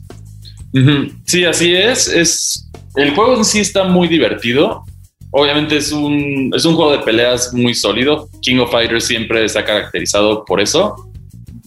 Sí, 1.25 1.45
así 1.45 1.75
es. 1.75 2.09
Es 2.09 2.69
el 2.95 3.15
juego 3.15 3.37
en 3.37 3.45
sí 3.45 3.61
está 3.61 3.85
muy 3.85 4.09
divertido. 4.09 4.85
Obviamente 5.31 5.77
es 5.77 5.93
un, 5.93 6.53
es 6.55 6.65
un 6.65 6.75
juego 6.75 6.93
de 6.93 6.99
peleas 7.01 7.53
muy 7.53 7.75
sólido. 7.75 8.29
King 8.41 8.59
of 8.59 8.71
Fighters 8.71 9.05
siempre 9.05 9.49
se 9.49 9.59
ha 9.59 9.65
caracterizado 9.65 10.45
por 10.45 10.61
eso. 10.61 11.08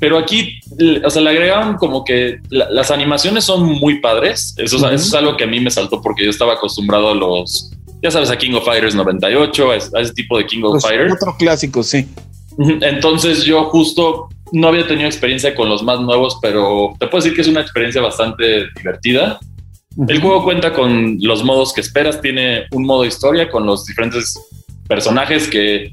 Pero 0.01 0.17
aquí, 0.17 0.59
o 1.05 1.09
sea, 1.11 1.21
le 1.21 1.29
agregaron 1.29 1.75
como 1.75 2.03
que 2.03 2.39
las 2.49 2.89
animaciones 2.89 3.43
son 3.43 3.63
muy 3.63 3.99
padres. 4.01 4.55
Eso, 4.57 4.77
eso, 4.77 4.89
es 4.89 5.13
algo 5.13 5.37
que 5.37 5.43
a 5.43 5.47
mí 5.47 5.59
me 5.59 5.69
saltó 5.69 6.01
porque 6.01 6.23
yo 6.23 6.31
estaba 6.31 6.53
acostumbrado 6.53 7.11
a 7.11 7.13
los, 7.13 7.69
ya 8.01 8.09
sabes, 8.09 8.31
a 8.31 8.35
King 8.35 8.53
of 8.53 8.65
Fighters 8.65 8.95
98, 8.95 9.69
a, 9.69 9.75
ese 9.75 10.13
tipo 10.15 10.39
de 10.39 10.47
King 10.47 10.63
of 10.63 10.71
pues, 10.71 10.85
Fighters. 10.85 11.13
Otro 11.13 11.35
clásico, 11.37 11.83
sí. 11.83 12.07
Entonces 12.57 13.43
yo 13.43 13.65
justo 13.65 14.27
no 14.51 14.69
había 14.69 14.87
tenido 14.87 15.07
experiencia 15.07 15.53
con 15.53 15.69
los 15.69 15.83
más 15.83 15.99
nuevos, 15.99 16.39
pero 16.41 16.95
te 16.99 17.05
puedo 17.05 17.23
decir 17.23 17.35
que 17.35 17.41
es 17.41 17.47
una 17.47 17.61
experiencia 17.61 18.01
bastante 18.01 18.69
divertida. 18.75 19.39
El 20.07 20.19
juego 20.19 20.43
cuenta 20.43 20.73
con 20.73 21.19
los 21.21 21.43
modos 21.43 21.73
que 21.73 21.81
esperas, 21.81 22.19
tiene 22.21 22.63
un 22.71 22.87
modo 22.87 23.05
historia 23.05 23.51
con 23.51 23.67
los 23.67 23.85
diferentes 23.85 24.33
personajes 24.87 25.47
que 25.47 25.91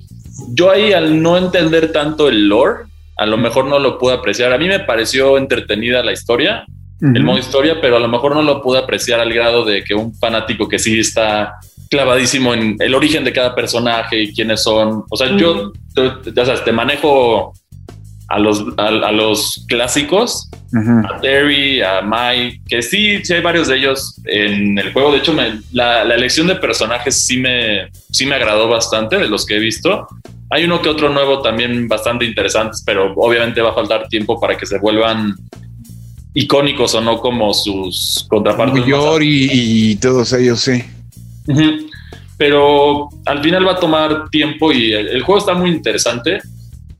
yo 0.48 0.70
ahí 0.70 0.94
al 0.94 1.20
no 1.20 1.36
entender 1.36 1.92
tanto 1.92 2.30
el 2.30 2.48
lore, 2.48 2.84
a 3.18 3.26
lo 3.26 3.36
mejor 3.36 3.66
no 3.66 3.78
lo 3.78 3.98
pude 3.98 4.14
apreciar. 4.14 4.52
A 4.52 4.58
mí 4.58 4.68
me 4.68 4.78
pareció 4.80 5.36
entretenida 5.36 6.04
la 6.04 6.12
historia, 6.12 6.64
el 7.00 7.22
modo 7.22 7.38
historia, 7.38 7.80
pero 7.80 7.96
a 7.96 8.00
lo 8.00 8.08
mejor 8.08 8.34
no 8.34 8.42
lo 8.42 8.62
pude 8.62 8.78
apreciar 8.78 9.20
al 9.20 9.32
grado 9.32 9.64
de 9.64 9.84
que 9.84 9.94
un 9.94 10.14
fanático 10.14 10.68
que 10.68 10.78
sí 10.78 10.98
está 10.98 11.58
clavadísimo 11.90 12.54
en 12.54 12.76
el 12.80 12.94
origen 12.94 13.24
de 13.24 13.32
cada 13.32 13.54
personaje 13.54 14.22
y 14.22 14.32
quiénes 14.32 14.62
son. 14.62 15.04
O 15.10 15.16
sea, 15.16 15.36
yo, 15.36 15.72
ya 16.34 16.44
sabes, 16.44 16.64
te 16.64 16.72
manejo 16.72 17.52
a 18.28 18.38
los, 18.38 18.64
a, 18.76 19.10
los 19.10 19.64
clásicos, 19.68 20.48
a 20.74 21.20
Terry, 21.20 21.80
a 21.82 22.02
Mike, 22.02 22.60
que 22.68 22.82
sí, 22.82 23.24
sí 23.24 23.32
hay 23.32 23.40
varios 23.40 23.68
de 23.68 23.78
ellos 23.78 24.20
en 24.26 24.78
el 24.78 24.92
juego. 24.92 25.12
De 25.12 25.18
hecho, 25.18 25.34
la, 25.72 26.04
la, 26.04 26.14
elección 26.14 26.46
de 26.46 26.56
personajes 26.56 27.24
sí 27.24 27.38
me, 27.38 27.88
sí 28.12 28.26
me 28.26 28.34
agradó 28.34 28.68
bastante 28.68 29.18
de 29.18 29.28
los 29.28 29.46
que 29.46 29.56
he 29.56 29.60
visto. 29.60 30.06
Hay 30.50 30.64
uno 30.64 30.80
que 30.80 30.88
otro 30.88 31.10
nuevo 31.10 31.42
también 31.42 31.88
bastante 31.88 32.24
interesantes, 32.24 32.82
pero 32.84 33.12
obviamente 33.16 33.60
va 33.60 33.70
a 33.70 33.74
faltar 33.74 34.08
tiempo 34.08 34.40
para 34.40 34.56
que 34.56 34.66
se 34.66 34.78
vuelvan 34.78 35.34
icónicos 36.34 36.94
o 36.94 37.00
no 37.00 37.18
como 37.18 37.52
sus 37.52 38.26
contrapartes. 38.28 38.84
y, 39.20 39.90
y 39.90 39.96
todos 39.96 40.32
ellos, 40.32 40.60
sí. 40.60 40.84
Pero 42.36 43.08
al 43.26 43.42
final 43.42 43.66
va 43.66 43.72
a 43.72 43.80
tomar 43.80 44.30
tiempo 44.30 44.72
y 44.72 44.92
el, 44.92 45.22
juego 45.22 45.38
está 45.40 45.54
muy 45.54 45.70
interesante. 45.70 46.38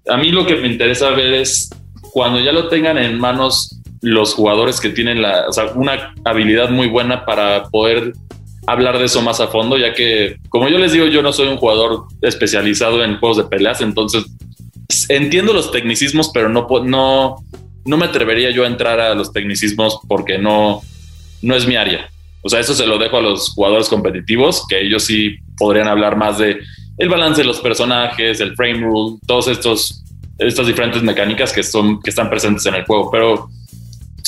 A 0.08 0.16
mí 0.16 0.30
lo 0.30 0.44
que 0.44 0.56
me 0.56 0.68
interesa 0.68 1.10
ver 1.10 1.34
es 1.34 1.70
cuando 2.12 2.40
ya 2.40 2.52
lo 2.52 2.68
tengan 2.68 2.98
en 2.98 3.18
manos 3.18 3.78
los 4.00 4.34
jugadores 4.34 4.80
que 4.80 4.90
tienen 4.90 5.22
la, 5.22 5.46
una 5.74 6.14
habilidad 6.24 6.70
muy 6.70 6.88
buena 6.88 7.24
para 7.24 7.64
poder 7.64 8.12
hablar 8.68 8.98
de 8.98 9.06
eso 9.06 9.22
más 9.22 9.40
a 9.40 9.48
fondo, 9.48 9.78
ya 9.78 9.94
que, 9.94 10.36
como 10.50 10.68
yo 10.68 10.78
les 10.78 10.92
digo, 10.92 11.06
yo 11.06 11.22
no 11.22 11.32
soy 11.32 11.48
un 11.48 11.56
jugador 11.56 12.04
especializado 12.20 13.02
en 13.02 13.18
juegos 13.18 13.38
de 13.38 13.44
peleas, 13.44 13.80
entonces 13.80 14.26
entiendo 15.08 15.54
los 15.54 15.70
tecnicismos, 15.70 16.30
pero 16.34 16.50
no, 16.50 16.66
no, 16.84 17.36
no 17.86 17.96
me 17.96 18.04
atrevería 18.04 18.50
yo 18.50 18.64
a 18.64 18.66
entrar 18.66 19.00
a 19.00 19.14
los 19.14 19.32
tecnicismos 19.32 19.98
porque 20.06 20.36
no, 20.36 20.82
no 21.40 21.54
es 21.56 21.66
mi 21.66 21.76
área. 21.76 22.10
O 22.42 22.48
sea, 22.50 22.60
eso 22.60 22.74
se 22.74 22.86
lo 22.86 22.98
dejo 22.98 23.16
a 23.16 23.22
los 23.22 23.50
jugadores 23.54 23.88
competitivos, 23.88 24.66
que 24.68 24.82
ellos 24.82 25.02
sí 25.04 25.36
podrían 25.56 25.88
hablar 25.88 26.16
más 26.16 26.38
de 26.38 26.58
el 26.98 27.08
balance 27.08 27.40
de 27.40 27.46
los 27.46 27.60
personajes, 27.60 28.40
el 28.40 28.54
frame 28.54 28.80
rule, 28.80 29.18
todos 29.26 29.48
estos 29.48 30.04
estas 30.38 30.66
diferentes 30.66 31.02
mecánicas 31.02 31.52
que 31.52 31.62
son 31.62 32.00
que 32.00 32.10
están 32.10 32.28
presentes 32.28 32.66
en 32.66 32.74
el 32.74 32.84
juego. 32.84 33.10
Pero 33.10 33.48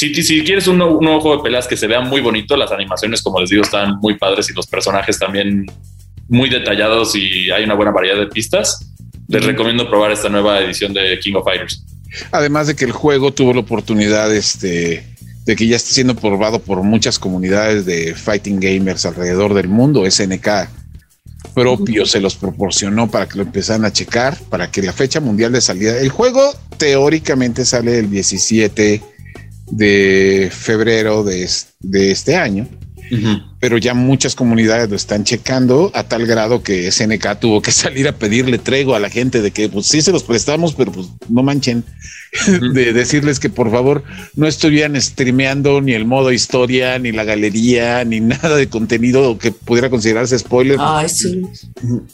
si, 0.00 0.23
si 0.23 0.42
quieres 0.42 0.66
un, 0.66 0.80
un 0.80 1.04
nuevo 1.04 1.21
juego 1.21 1.37
de 1.37 1.42
peleas 1.42 1.66
que 1.66 1.76
se 1.76 1.87
vea 1.87 2.00
muy 2.00 2.23
bonito, 2.23 2.57
las 2.57 2.73
animaciones, 2.73 3.21
como 3.21 3.38
les 3.38 3.50
digo, 3.50 3.62
están 3.62 3.99
muy 4.00 4.16
padres 4.16 4.49
y 4.49 4.54
los 4.54 4.66
personajes 4.66 5.19
también 5.19 5.66
muy 6.26 6.49
detallados 6.49 7.14
y 7.14 7.50
hay 7.50 7.64
una 7.64 7.75
buena 7.75 7.90
variedad 7.90 8.19
de 8.19 8.26
pistas. 8.26 8.90
Les 9.28 9.45
recomiendo 9.45 9.90
probar 9.90 10.11
esta 10.11 10.30
nueva 10.30 10.59
edición 10.61 10.95
de 10.95 11.19
King 11.21 11.35
of 11.35 11.45
Fighters. 11.45 11.85
Además 12.33 12.66
de 12.66 12.76
que 12.76 12.87
el 12.87 12.92
juego 12.92 13.35
tuvo 13.35 13.52
la 13.52 13.61
oportunidad 13.61 14.35
este, 14.35 15.07
de 15.45 15.57
que 15.57 15.66
ya 15.66 15.76
está 15.76 15.90
siendo 15.90 16.16
probado 16.16 16.61
por 16.61 16.83
muchas 16.83 17.19
comunidades 17.19 17.85
de 17.85 18.14
fighting 18.14 18.59
gamers 18.59 19.04
alrededor 19.04 19.52
del 19.52 19.69
mundo. 19.69 20.11
SNK 20.11 20.49
propio 21.54 22.07
se 22.07 22.21
los 22.21 22.37
proporcionó 22.37 23.11
para 23.11 23.28
que 23.28 23.37
lo 23.37 23.42
empezaran 23.42 23.85
a 23.85 23.92
checar, 23.92 24.38
para 24.49 24.71
que 24.71 24.80
la 24.80 24.95
fecha 24.95 25.21
mundial 25.21 25.52
de 25.52 25.61
salida. 25.61 25.99
El 25.99 26.09
juego 26.09 26.54
teóricamente 26.78 27.66
sale 27.66 27.99
el 27.99 28.11
17 28.11 29.10
de 29.71 30.50
febrero 30.53 31.25
de, 31.25 31.49
de 31.81 32.11
este 32.11 32.37
año 32.37 32.69
pero 33.59 33.77
ya 33.77 33.93
muchas 33.93 34.35
comunidades 34.35 34.89
lo 34.89 34.97
están 34.97 35.25
checando 35.25 35.91
a 35.95 36.05
tal 36.05 36.27
grado 36.27 36.62
que 36.62 36.91
SNK 36.91 37.41
tuvo 37.41 37.61
que 37.61 37.73
salir 37.73 38.07
a 38.09 38.12
pedirle 38.12 38.59
trego 38.59 38.95
a 38.95 39.00
la 39.00 39.11
gente 39.11 39.43
de 39.43 39.50
que 39.50 39.69
pues 39.69 39.87
sí 39.87 40.00
se 40.00 40.12
los 40.12 40.23
prestamos, 40.23 40.75
pero 40.75 40.93
pues 40.93 41.09
no 41.29 41.43
manchen, 41.43 41.85
de 42.73 42.93
decirles 42.93 43.41
que 43.41 43.50
por 43.50 43.71
favor 43.71 44.05
no 44.37 44.47
estuvieran 44.47 45.00
streameando 45.00 45.81
ni 45.81 45.93
el 45.93 46.05
modo 46.05 46.31
historia, 46.31 46.99
ni 46.99 47.11
la 47.11 47.25
galería, 47.25 48.05
ni 48.05 48.21
nada 48.21 48.57
de 48.57 48.69
contenido 48.69 49.37
que 49.39 49.50
pudiera 49.50 49.91
considerarse 49.91 50.39
spoiler. 50.39 50.79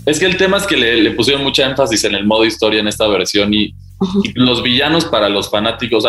Es 0.07 0.19
que 0.19 0.27
el 0.27 0.37
tema 0.37 0.57
es 0.57 0.65
que 0.65 0.77
le, 0.77 1.11
pusieron 1.13 1.45
mucha 1.45 1.69
énfasis 1.69 2.05
en 2.05 2.15
el 2.15 2.27
modo 2.27 2.45
historia 2.45 2.81
en 2.81 2.89
esta 2.89 3.07
versión 3.07 3.53
y, 3.53 3.75
los 4.35 4.63
villanos 4.63 5.07
para 5.07 5.31
los 5.31 5.51
fanáticos, 5.51 6.05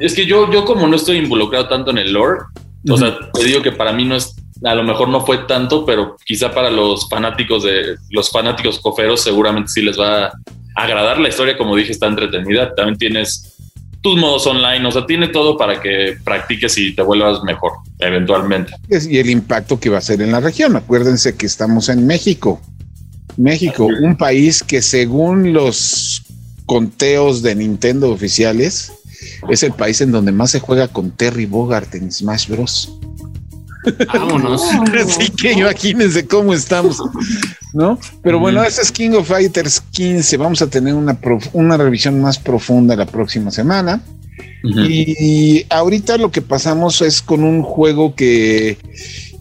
es 0.00 0.14
que 0.14 0.26
yo, 0.26 0.50
yo 0.52 0.64
como 0.64 0.86
no 0.86 0.96
estoy 0.96 1.18
involucrado 1.18 1.68
tanto 1.68 1.90
en 1.90 1.98
el 1.98 2.12
lore, 2.12 2.40
o 2.88 2.96
sea, 2.96 3.18
te 3.32 3.44
digo 3.44 3.62
que 3.62 3.72
para 3.72 3.92
mí 3.92 4.04
no 4.04 4.16
es, 4.16 4.36
a 4.62 4.74
lo 4.74 4.84
mejor 4.84 5.08
no 5.08 5.24
fue 5.24 5.38
tanto, 5.46 5.84
pero 5.86 6.16
quizá 6.24 6.52
para 6.52 6.70
los 6.70 7.08
fanáticos 7.08 7.64
de 7.64 7.96
los 8.10 8.30
fanáticos 8.30 8.78
coferos 8.78 9.22
seguramente 9.22 9.70
sí 9.70 9.82
les 9.82 9.98
va 9.98 10.26
a 10.26 10.32
agradar 10.74 11.18
la 11.18 11.28
historia, 11.28 11.56
como 11.56 11.76
dije, 11.76 11.92
está 11.92 12.06
entretenida. 12.06 12.74
También 12.74 12.98
tienes 12.98 13.54
tus 14.04 14.18
modos 14.18 14.46
online, 14.46 14.86
o 14.86 14.90
sea, 14.90 15.06
tiene 15.06 15.28
todo 15.28 15.56
para 15.56 15.80
que 15.80 16.18
practiques 16.24 16.76
y 16.76 16.94
te 16.94 17.02
vuelvas 17.02 17.42
mejor 17.42 17.72
eventualmente. 18.00 18.74
Y 18.90 19.18
el 19.18 19.30
impacto 19.30 19.80
que 19.80 19.88
va 19.88 19.98
a 19.98 20.02
ser 20.02 20.20
en 20.20 20.30
la 20.30 20.40
región. 20.40 20.76
Acuérdense 20.76 21.36
que 21.36 21.46
estamos 21.46 21.88
en 21.88 22.06
México. 22.06 22.60
México, 23.36 23.86
un 23.86 24.16
país 24.16 24.62
que 24.62 24.82
según 24.82 25.54
los 25.54 26.22
conteos 26.66 27.42
de 27.42 27.54
Nintendo 27.54 28.10
oficiales, 28.10 28.92
es 29.48 29.62
el 29.62 29.72
país 29.72 30.00
en 30.00 30.12
donde 30.12 30.32
más 30.32 30.50
se 30.50 30.60
juega 30.60 30.88
con 30.88 31.10
Terry 31.10 31.46
Bogart 31.46 31.94
en 31.94 32.10
Smash 32.10 32.48
Bros. 32.48 32.98
Vámonos. 34.12 34.62
Así 34.62 35.30
que 35.30 35.52
imagínense 35.52 36.26
cómo 36.26 36.54
estamos, 36.54 37.02
¿no? 37.72 37.98
Pero 38.22 38.38
bueno, 38.38 38.62
este 38.62 38.82
es 38.82 38.90
King 38.90 39.10
of 39.10 39.28
Fighters 39.28 39.80
15. 39.90 40.36
Vamos 40.36 40.62
a 40.62 40.68
tener 40.68 40.94
una, 40.94 41.18
una 41.52 41.76
revisión 41.76 42.20
más 42.20 42.38
profunda 42.38 42.96
la 42.96 43.06
próxima 43.06 43.50
semana. 43.50 44.00
Y 44.62 45.66
ahorita 45.68 46.16
lo 46.16 46.30
que 46.30 46.40
pasamos 46.40 47.02
es 47.02 47.20
con 47.20 47.44
un 47.44 47.62
juego 47.62 48.14
que 48.14 48.78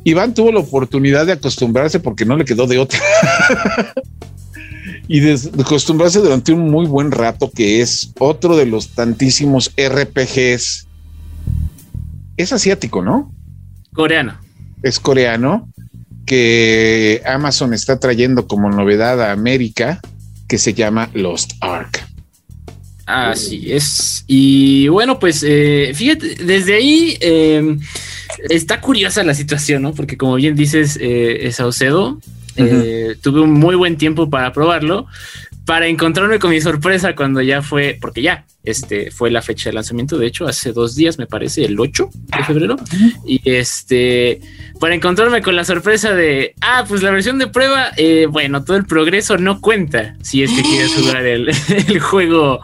Iván 0.03 0.33
tuvo 0.33 0.51
la 0.51 0.59
oportunidad 0.59 1.25
de 1.25 1.31
acostumbrarse 1.31 2.01
porque 2.01 2.25
no 2.25 2.35
le 2.35 2.43
quedó 2.43 2.67
de 2.67 2.77
otra. 2.77 2.99
y 5.07 5.19
de, 5.19 5.39
acostumbrarse 5.60 6.19
durante 6.19 6.53
un 6.53 6.69
muy 6.69 6.86
buen 6.86 7.12
rato, 7.12 7.51
que 7.51 7.81
es 7.81 8.12
otro 8.19 8.55
de 8.55 8.65
los 8.65 8.89
tantísimos 8.89 9.72
RPGs. 9.77 10.88
Es 12.38 12.53
asiático, 12.53 13.01
¿no? 13.01 13.31
Coreano. 13.93 14.38
Es 14.81 15.00
coreano, 15.00 15.69
que 16.25 17.22
Amazon 17.25 17.74
está 17.74 18.00
trayendo 18.00 18.48
como 18.48 18.69
novedad 18.69 19.22
a 19.22 19.31
América, 19.31 20.00
que 20.48 20.57
se 20.57 20.74
llama 20.74 21.10
Lost 21.13 21.53
Ark. 21.62 22.05
Así 23.05 23.72
es. 23.72 24.24
Y 24.27 24.88
bueno, 24.88 25.19
pues 25.19 25.43
eh, 25.45 25.91
fíjate, 25.93 26.36
desde 26.36 26.75
ahí 26.75 27.17
em, 27.19 27.79
está 28.50 28.79
curiosa 28.79 29.24
la 29.24 29.33
situación, 29.33 29.81
¿no? 29.81 29.93
Porque 29.93 30.17
como 30.17 30.36
bien 30.36 30.55
dices, 30.55 30.98
eh, 31.01 31.50
Saucedo 31.51 32.19
eh, 32.55 33.15
tuve 33.22 33.41
un 33.41 33.51
muy 33.51 33.75
buen 33.75 33.98
tiempo 33.98 34.29
para 34.29 34.53
probarlo, 34.53 35.07
para 35.65 35.88
encontrarme 35.88 36.39
con 36.39 36.51
mi 36.51 36.62
sorpresa 36.62 37.15
cuando 37.15 37.41
ya 37.41 37.62
fue, 37.62 37.98
porque 38.00 38.22
ya 38.22 38.45
este 38.63 39.12
fue 39.12 39.29
la 39.29 39.41
fecha 39.41 39.70
de 39.70 39.74
lanzamiento, 39.74 40.17
de 40.17 40.27
hecho, 40.27 40.46
hace 40.46 40.72
dos 40.72 40.96
días, 40.96 41.17
me 41.17 41.27
parece, 41.27 41.65
el 41.65 41.79
8 41.79 42.10
de 42.13 42.43
febrero. 42.43 42.75
Y 43.25 43.41
este, 43.43 44.41
para 44.79 44.96
encontrarme 44.96 45.41
con 45.41 45.55
la 45.55 45.65
sorpresa 45.65 46.13
de, 46.13 46.55
ah, 46.62 46.86
pues 46.88 47.03
la 47.03 47.12
versión 47.12 47.38
de 47.38 47.48
prueba, 47.48 47.91
eh, 47.98 48.27
bueno, 48.29 48.63
todo 48.63 48.77
el 48.77 48.86
progreso 48.86 49.38
no 49.38 49.60
cuenta 49.60 50.15
si 50.22 50.43
es 50.43 50.51
que 50.51 50.62
quieres 50.63 50.93
jugar 50.93 51.25
el, 51.25 51.51
juego. 52.01 52.62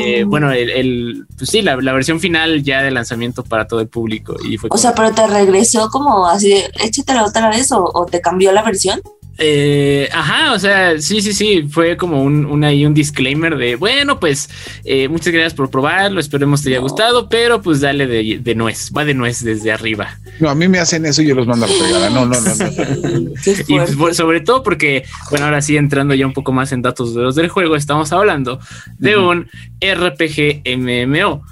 Eh, 0.00 0.24
bueno, 0.24 0.50
el, 0.50 1.26
pues 1.36 1.50
sí, 1.50 1.62
la, 1.62 1.76
versión 1.76 2.20
final 2.20 2.62
ya 2.62 2.82
de 2.82 2.90
lanzamiento 2.90 3.44
para 3.44 3.66
todo 3.66 3.80
el 3.80 3.88
público. 3.88 4.36
Y 4.44 4.58
fue 4.58 4.68
o 4.72 4.78
sea, 4.78 4.94
pero 4.94 5.12
te 5.12 5.26
regresó 5.26 5.88
como 5.90 6.26
así, 6.26 6.54
échatela 6.82 7.24
otra 7.24 7.50
vez 7.50 7.70
o 7.70 8.06
te 8.10 8.20
cambió 8.20 8.52
la 8.52 8.62
versión. 8.62 9.00
Eh, 9.38 10.08
ajá, 10.12 10.54
o 10.54 10.58
sea, 10.58 10.98
sí, 10.98 11.20
sí, 11.20 11.34
sí, 11.34 11.68
fue 11.68 11.96
como 11.96 12.22
un, 12.22 12.46
un, 12.46 12.64
un 12.64 12.94
disclaimer 12.94 13.56
de, 13.56 13.76
bueno, 13.76 14.18
pues 14.18 14.48
eh, 14.84 15.08
muchas 15.08 15.32
gracias 15.36 15.54
por 15.54 15.70
probarlo, 15.70 16.20
esperemos 16.20 16.62
te 16.62 16.70
haya 16.70 16.78
gustado, 16.80 17.28
pero 17.28 17.62
pues 17.62 17.80
dale 17.80 18.06
de, 18.06 18.54
nuez, 18.54 18.90
va 18.96 19.04
de 19.04 19.14
nuez 19.14 19.42
desde 19.44 19.72
arriba. 19.72 20.18
No, 20.40 20.50
a 20.50 20.54
mí 20.54 20.68
me 20.68 20.78
hacen 20.78 21.06
eso 21.06 21.22
y 21.22 21.26
yo 21.28 21.34
los 21.34 21.46
mando 21.46 21.66
a 21.66 21.98
la 22.00 22.10
no, 22.10 22.26
no, 22.26 22.40
no. 22.40 22.54
no. 22.54 23.32
y 23.68 23.94
pues, 23.96 24.16
sobre 24.16 24.40
todo 24.40 24.62
porque, 24.62 25.04
bueno, 25.30 25.46
ahora 25.46 25.62
sí, 25.62 25.76
entrando 25.76 26.14
ya 26.14 26.26
un 26.26 26.32
poco 26.32 26.52
más 26.52 26.72
en 26.72 26.82
datos 26.82 27.14
de 27.14 27.22
los 27.22 27.34
del 27.34 27.48
juego, 27.48 27.76
estamos 27.76 28.12
hablando 28.12 28.58
de 28.98 29.16
un 29.16 29.48
RPG 29.80 30.62
MMO 30.76 31.44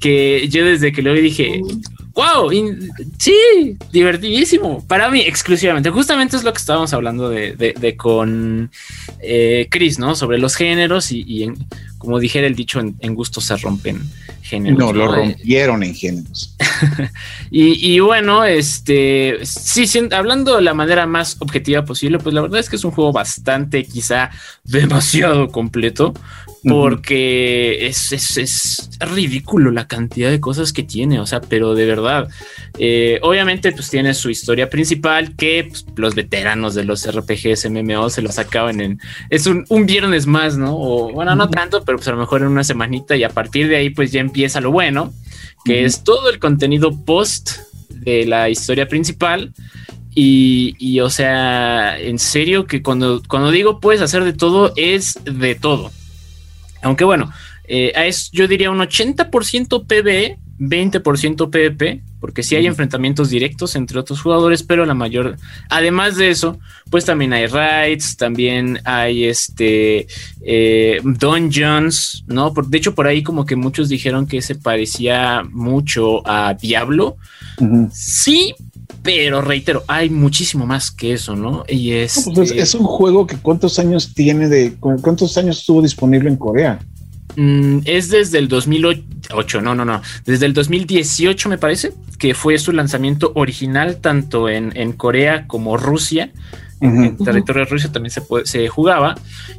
que 0.00 0.48
yo 0.48 0.64
desde 0.64 0.92
que 0.92 1.02
lo 1.02 1.12
vi 1.12 1.20
dije, 1.20 1.60
wow, 2.14 2.50
sí, 3.18 3.76
divertidísimo. 3.92 4.84
Para 4.86 5.10
mí, 5.10 5.20
exclusivamente. 5.20 5.90
Justamente 5.90 6.36
es 6.36 6.44
lo 6.44 6.52
que 6.52 6.58
estábamos 6.58 6.92
hablando 6.92 7.28
de, 7.28 7.94
con 7.96 8.70
eh, 9.20 9.68
Chris, 9.70 9.98
¿no? 9.98 10.14
Sobre 10.14 10.38
los 10.38 10.56
géneros 10.56 11.12
y, 11.12 11.52
como 12.00 12.18
dijera 12.18 12.46
el 12.46 12.56
dicho, 12.56 12.80
en, 12.80 12.96
en 13.00 13.14
gusto 13.14 13.42
se 13.42 13.54
rompen 13.58 14.00
géneros. 14.40 14.78
No, 14.78 14.90
lo 14.90 15.04
¿no? 15.04 15.16
rompieron 15.16 15.82
en 15.82 15.94
géneros. 15.94 16.56
Y, 17.52 17.94
y 17.94 17.98
bueno, 17.98 18.44
este, 18.44 19.40
sí, 19.42 19.88
sí, 19.88 20.08
hablando 20.12 20.54
de 20.54 20.62
la 20.62 20.72
manera 20.72 21.04
más 21.06 21.36
objetiva 21.40 21.84
posible, 21.84 22.18
pues 22.18 22.32
la 22.32 22.42
verdad 22.42 22.60
es 22.60 22.70
que 22.70 22.76
es 22.76 22.84
un 22.84 22.92
juego 22.92 23.12
bastante, 23.12 23.84
quizá 23.84 24.30
demasiado 24.62 25.48
completo, 25.48 26.14
porque 26.64 27.86
es, 27.86 28.12
es, 28.12 28.36
es 28.36 28.90
ridículo 29.00 29.70
la 29.70 29.86
cantidad 29.86 30.30
de 30.30 30.40
cosas 30.40 30.72
que 30.72 30.82
tiene, 30.82 31.18
o 31.18 31.26
sea, 31.26 31.40
pero 31.40 31.74
de 31.74 31.86
verdad. 31.86 32.28
Eh, 32.78 33.18
obviamente, 33.22 33.72
pues 33.72 33.90
tiene 33.90 34.12
su 34.14 34.30
historia 34.30 34.68
principal 34.68 35.34
que 35.36 35.66
pues, 35.68 35.86
los 35.96 36.14
veteranos 36.14 36.74
de 36.74 36.84
los 36.84 37.10
RPGs 37.10 37.70
MMO 37.70 38.10
se 38.10 38.22
los 38.22 38.38
acaban 38.38 38.80
en. 38.80 39.00
Es 39.30 39.46
un, 39.46 39.64
un 39.68 39.86
viernes 39.86 40.26
más, 40.26 40.56
¿no? 40.56 40.76
O 40.76 41.12
bueno, 41.12 41.34
no 41.34 41.48
tanto, 41.48 41.82
pero 41.84 41.98
pues 41.98 42.08
a 42.08 42.12
lo 42.12 42.18
mejor 42.18 42.42
en 42.42 42.48
una 42.48 42.64
semanita 42.64 43.16
y 43.16 43.24
a 43.24 43.30
partir 43.30 43.68
de 43.68 43.76
ahí, 43.76 43.90
pues 43.90 44.12
ya 44.12 44.20
empieza 44.20 44.60
lo 44.60 44.70
bueno, 44.70 45.12
que 45.64 45.84
es 45.84 46.04
todo 46.04 46.28
el 46.30 46.38
contenido 46.38 46.94
post 47.04 47.52
de 47.88 48.26
la 48.26 48.50
historia 48.50 48.88
principal. 48.88 49.52
Y, 50.12 50.74
y, 50.78 50.98
o 51.00 51.08
sea, 51.08 51.98
en 51.98 52.18
serio 52.18 52.66
que 52.66 52.82
cuando, 52.82 53.22
cuando 53.28 53.52
digo 53.52 53.78
puedes 53.78 54.02
hacer 54.02 54.24
de 54.24 54.32
todo, 54.32 54.72
es 54.74 55.18
de 55.24 55.54
todo. 55.54 55.92
Aunque 56.82 57.04
bueno, 57.04 57.32
eh, 57.64 57.92
es 57.94 58.30
yo 58.32 58.48
diría 58.48 58.70
un 58.70 58.78
80% 58.78 59.86
PvE, 59.86 60.38
20% 60.58 61.50
PvP, 61.50 62.02
porque 62.20 62.42
sí 62.42 62.54
hay 62.54 62.66
enfrentamientos 62.66 63.30
directos 63.30 63.76
entre 63.76 63.98
otros 63.98 64.20
jugadores, 64.20 64.62
pero 64.62 64.84
la 64.84 64.92
mayor, 64.92 65.36
además 65.70 66.16
de 66.16 66.30
eso, 66.30 66.58
pues 66.90 67.04
también 67.06 67.32
hay 67.32 67.46
raids, 67.46 68.16
también 68.16 68.80
hay 68.84 69.24
este 69.24 70.06
eh, 70.42 71.00
dungeons, 71.02 72.24
¿no? 72.26 72.52
Por, 72.52 72.66
de 72.66 72.78
hecho, 72.78 72.94
por 72.94 73.06
ahí 73.06 73.22
como 73.22 73.46
que 73.46 73.56
muchos 73.56 73.88
dijeron 73.88 74.26
que 74.26 74.42
se 74.42 74.54
parecía 74.54 75.42
mucho 75.50 76.26
a 76.28 76.54
Diablo. 76.54 77.16
Sí, 77.92 78.54
pero 79.02 79.40
reitero, 79.42 79.84
hay 79.88 80.10
muchísimo 80.10 80.66
más 80.66 80.90
que 80.90 81.12
eso, 81.14 81.34
¿no? 81.36 81.64
Y 81.68 81.92
es, 81.92 82.26
No, 82.26 82.34
pues 82.34 82.50
es, 82.50 82.58
es 82.58 82.74
un 82.74 82.84
juego 82.84 83.26
que 83.26 83.36
cuántos 83.36 83.78
años 83.78 84.12
tiene 84.14 84.48
de 84.48 84.74
cu- 84.74 85.00
cuántos 85.00 85.36
años 85.38 85.58
estuvo 85.58 85.82
disponible 85.82 86.28
en 86.28 86.36
Corea. 86.36 86.78
Mm, 87.36 87.78
es 87.84 88.08
desde 88.10 88.38
el 88.38 88.48
2008, 88.48 89.60
no, 89.62 89.74
no, 89.74 89.84
no, 89.84 90.02
desde 90.26 90.46
el 90.46 90.52
2018 90.52 91.48
me 91.48 91.58
parece, 91.58 91.92
que 92.18 92.34
fue 92.34 92.58
su 92.58 92.72
lanzamiento 92.72 93.32
original 93.34 93.96
tanto 93.98 94.48
en, 94.48 94.76
en 94.76 94.92
Corea 94.92 95.46
como 95.46 95.76
Rusia. 95.76 96.30
En, 96.82 97.18
territorio 97.18 97.64
de 97.66 97.70
Rusia 97.70 97.92
también 97.92 98.10
se, 98.10 98.22
puede- 98.22 98.46
se 98.46 98.66
jugaba 98.68 99.14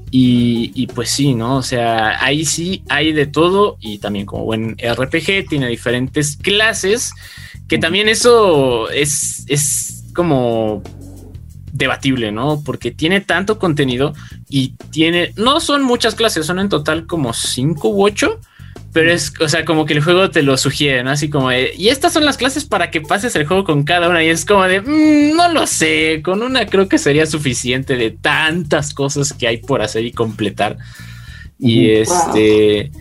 y, 0.10 0.72
y 0.74 0.88
pues 0.88 1.12
sí, 1.12 1.36
¿no? 1.36 1.58
O 1.58 1.62
sea, 1.62 2.24
ahí 2.26 2.46
sí 2.46 2.82
hay 2.90 3.14
de 3.14 3.28
todo 3.28 3.78
y 3.80 4.00
también 4.00 4.26
como 4.26 4.44
buen 4.46 4.76
RPG 4.82 5.48
tiene 5.48 5.68
diferentes 5.68 6.36
clases, 6.36 7.12
que 7.72 7.78
también 7.78 8.10
eso 8.10 8.90
es, 8.90 9.46
es 9.48 10.04
como 10.14 10.84
debatible, 11.72 12.34
¿no? 12.34 12.62
Porque 12.66 12.92
tiene 12.92 13.22
tanto 13.22 13.60
contenido 13.60 14.14
y 14.50 14.74
tiene, 14.92 15.32
no 15.38 15.62
son 15.62 15.82
muchas 15.82 16.16
clases, 16.16 16.46
son 16.46 16.60
en 16.60 16.68
total 16.68 17.08
como 17.08 17.32
cinco 17.32 17.88
u 17.88 18.06
ocho, 18.06 18.42
pero 18.92 19.10
es, 19.14 19.32
o 19.40 19.48
sea, 19.48 19.64
como 19.64 19.86
que 19.86 19.94
el 19.94 20.04
juego 20.04 20.30
te 20.30 20.44
lo 20.44 20.58
sugiere, 20.58 21.02
¿no? 21.06 21.12
Así 21.12 21.30
como 21.30 21.50
de, 21.50 21.74
y 21.78 21.88
estas 21.88 22.12
son 22.12 22.26
las 22.26 22.36
clases 22.36 22.66
para 22.66 22.92
que 22.92 23.00
pases 23.00 23.34
el 23.38 23.46
juego 23.48 23.64
con 23.64 23.84
cada 23.84 24.10
una 24.10 24.22
y 24.22 24.28
es 24.28 24.44
como 24.44 24.64
de, 24.64 24.82
"Mm, 24.82 25.38
no 25.38 25.48
lo 25.54 25.66
sé, 25.66 26.22
con 26.26 26.44
una 26.44 26.66
creo 26.66 26.90
que 26.90 26.98
sería 26.98 27.26
suficiente 27.26 27.96
de 27.96 28.12
tantas 28.12 28.94
cosas 28.94 29.32
que 29.32 29.48
hay 29.48 29.60
por 29.60 29.82
hacer 29.82 30.04
y 30.04 30.12
completar. 30.12 30.78
Y 31.58 31.90
este, 31.92 32.92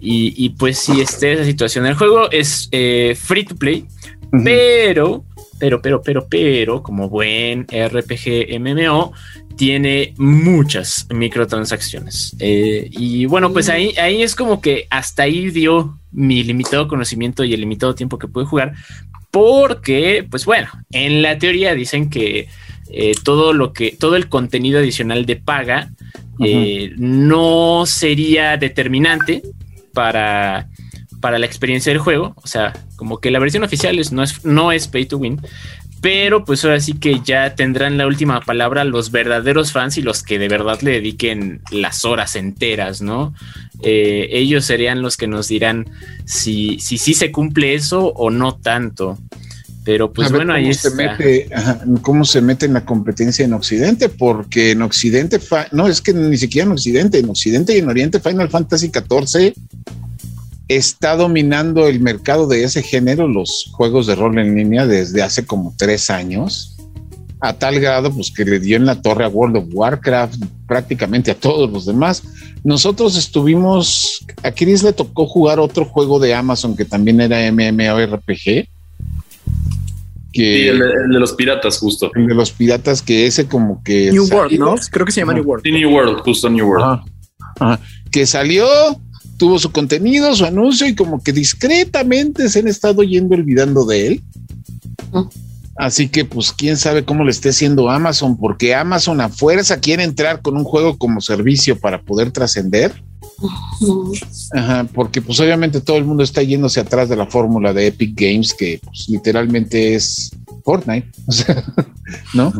y, 0.00 0.44
y 0.44 0.50
pues 0.50 0.78
sí, 0.78 1.00
este, 1.00 1.32
esa 1.32 1.44
situación. 1.44 1.86
El 1.86 1.94
juego 1.94 2.30
es 2.30 2.68
eh, 2.72 3.16
free 3.20 3.44
to 3.44 3.56
play, 3.56 3.86
Pero, 4.32 5.24
pero, 5.58 5.82
pero, 5.82 6.02
pero, 6.02 6.26
pero, 6.28 6.82
como 6.82 7.08
buen 7.08 7.66
RPG 7.66 8.58
MMO, 8.58 9.12
tiene 9.56 10.14
muchas 10.16 11.06
microtransacciones. 11.10 12.34
Eh, 12.38 12.88
y 12.90 13.26
bueno, 13.26 13.52
pues 13.52 13.68
ahí, 13.68 13.94
ahí 13.98 14.22
es 14.22 14.34
como 14.34 14.60
que 14.60 14.86
hasta 14.90 15.24
ahí 15.24 15.50
dio 15.50 15.98
mi 16.10 16.42
limitado 16.42 16.88
conocimiento 16.88 17.44
y 17.44 17.52
el 17.52 17.60
limitado 17.60 17.94
tiempo 17.94 18.18
que 18.18 18.28
pude 18.28 18.46
jugar. 18.46 18.72
Porque, 19.30 20.26
pues 20.30 20.44
bueno, 20.44 20.68
en 20.90 21.22
la 21.22 21.38
teoría 21.38 21.74
dicen 21.74 22.10
que 22.10 22.48
eh, 22.90 23.12
todo 23.22 23.52
lo 23.52 23.72
que, 23.72 23.92
todo 23.92 24.16
el 24.16 24.28
contenido 24.28 24.78
adicional 24.78 25.26
de 25.26 25.36
paga 25.36 25.90
eh, 26.44 26.92
no 26.96 27.84
sería 27.86 28.56
determinante 28.56 29.42
para, 29.92 30.68
para 31.22 31.38
la 31.38 31.46
experiencia 31.46 31.90
del 31.90 32.00
juego. 32.00 32.34
O 32.36 32.46
sea, 32.46 32.74
como 32.96 33.20
que 33.20 33.30
la 33.30 33.38
versión 33.38 33.62
oficial 33.62 33.98
es, 33.98 34.12
no, 34.12 34.22
es, 34.22 34.44
no 34.44 34.72
es 34.72 34.88
pay 34.88 35.06
to 35.06 35.16
win. 35.16 35.40
Pero 36.02 36.44
pues 36.44 36.64
ahora 36.64 36.80
sí 36.80 36.94
que 36.94 37.20
ya 37.24 37.54
tendrán 37.54 37.96
la 37.96 38.08
última 38.08 38.40
palabra 38.40 38.82
los 38.82 39.12
verdaderos 39.12 39.70
fans 39.70 39.96
y 39.98 40.02
los 40.02 40.24
que 40.24 40.40
de 40.40 40.48
verdad 40.48 40.80
le 40.82 40.90
dediquen 40.90 41.62
las 41.70 42.04
horas 42.04 42.34
enteras, 42.34 43.00
¿no? 43.00 43.32
Eh, 43.82 44.28
ellos 44.32 44.64
serían 44.64 45.00
los 45.00 45.16
que 45.16 45.28
nos 45.28 45.46
dirán 45.46 45.88
si 46.24 46.78
sí 46.80 46.98
si, 46.98 47.14
se 47.14 47.30
cumple 47.30 47.74
eso 47.74 48.06
o 48.06 48.30
no 48.30 48.56
tanto. 48.56 49.16
Pero 49.84 50.12
pues 50.12 50.32
bueno, 50.32 50.52
ahí 50.54 50.74
se 50.74 50.88
está. 50.88 51.16
mete, 51.16 51.48
ajá, 51.54 51.80
cómo 52.02 52.24
se 52.24 52.40
mete 52.40 52.66
en 52.66 52.72
la 52.72 52.84
competencia 52.84 53.44
en 53.44 53.52
Occidente, 53.52 54.08
porque 54.08 54.72
en 54.72 54.82
Occidente, 54.82 55.38
no 55.70 55.86
es 55.86 56.00
que 56.00 56.12
ni 56.12 56.36
siquiera 56.36 56.66
en 56.66 56.72
Occidente, 56.72 57.18
en 57.18 57.30
Occidente 57.30 57.74
y 57.74 57.78
en 57.78 57.88
Oriente 57.88 58.18
Final 58.18 58.48
Fantasy 58.48 58.90
XIV 58.92 59.54
está 60.76 61.16
dominando 61.16 61.86
el 61.86 62.00
mercado 62.00 62.46
de 62.46 62.64
ese 62.64 62.82
género, 62.82 63.28
los 63.28 63.68
juegos 63.72 64.06
de 64.06 64.14
rol 64.14 64.38
en 64.38 64.54
línea 64.56 64.86
desde 64.86 65.22
hace 65.22 65.44
como 65.46 65.74
tres 65.76 66.10
años, 66.10 66.76
a 67.40 67.52
tal 67.54 67.80
grado 67.80 68.12
pues 68.12 68.30
que 68.30 68.44
le 68.44 68.60
dio 68.60 68.76
en 68.76 68.86
la 68.86 69.00
torre 69.02 69.24
a 69.24 69.28
World 69.28 69.56
of 69.56 69.64
Warcraft, 69.72 70.42
prácticamente 70.68 71.30
a 71.32 71.34
todos 71.34 71.70
los 71.70 71.86
demás. 71.86 72.22
Nosotros 72.64 73.16
estuvimos, 73.16 74.24
a 74.44 74.52
Chris 74.52 74.82
le 74.84 74.92
tocó 74.92 75.26
jugar 75.26 75.58
otro 75.58 75.84
juego 75.84 76.20
de 76.20 76.34
Amazon 76.34 76.76
que 76.76 76.84
también 76.84 77.20
era 77.20 77.38
MMORPG. 77.50 78.68
Que 80.32 80.62
Sí, 80.62 80.68
el, 80.68 80.78
de- 80.78 80.84
el 81.04 81.10
de 81.12 81.20
los 81.20 81.32
piratas, 81.34 81.78
justo. 81.78 82.10
el 82.14 82.26
de 82.26 82.34
los 82.34 82.52
piratas, 82.52 83.02
que 83.02 83.26
ese 83.26 83.46
como 83.46 83.82
que. 83.82 84.10
New 84.12 84.24
salió- 84.26 84.38
World, 84.40 84.58
¿no? 84.58 84.74
Creo 84.90 85.04
que 85.04 85.12
se 85.12 85.20
llama. 85.20 85.34
New 85.34 85.44
World. 85.44 85.62
Sí, 85.64 85.72
New 85.72 85.90
World, 85.92 86.18
justo 86.20 86.48
New 86.48 86.66
World. 86.66 86.84
Ajá, 86.84 87.04
ajá. 87.60 87.80
Que 88.10 88.24
salió, 88.24 88.66
tuvo 89.42 89.58
su 89.58 89.72
contenido, 89.72 90.32
su 90.36 90.44
anuncio 90.44 90.86
y 90.86 90.94
como 90.94 91.20
que 91.20 91.32
discretamente 91.32 92.48
se 92.48 92.60
han 92.60 92.68
estado 92.68 93.02
yendo 93.02 93.34
olvidando 93.34 93.84
de 93.84 94.06
él. 94.06 94.22
Mm. 95.10 95.22
Así 95.74 96.08
que 96.08 96.24
pues 96.24 96.52
quién 96.52 96.76
sabe 96.76 97.04
cómo 97.04 97.24
le 97.24 97.32
esté 97.32 97.48
haciendo 97.48 97.90
Amazon, 97.90 98.36
porque 98.36 98.72
Amazon 98.72 99.20
a 99.20 99.28
fuerza 99.28 99.80
quiere 99.80 100.04
entrar 100.04 100.42
con 100.42 100.56
un 100.56 100.62
juego 100.62 100.96
como 100.96 101.20
servicio 101.20 101.76
para 101.76 102.00
poder 102.02 102.30
trascender. 102.30 103.02
Ajá, 104.54 104.86
porque 104.94 105.20
pues 105.20 105.40
obviamente 105.40 105.80
todo 105.80 105.96
el 105.96 106.04
mundo 106.04 106.22
está 106.22 106.40
yéndose 106.44 106.78
atrás 106.78 107.08
de 107.08 107.16
la 107.16 107.26
fórmula 107.26 107.72
de 107.72 107.88
Epic 107.88 108.14
Games, 108.14 108.54
que 108.54 108.80
pues 108.84 109.08
literalmente 109.08 109.96
es 109.96 110.30
Fortnite, 110.64 111.10
o 111.26 111.32
sea, 111.32 111.64
¿no? 112.32 112.52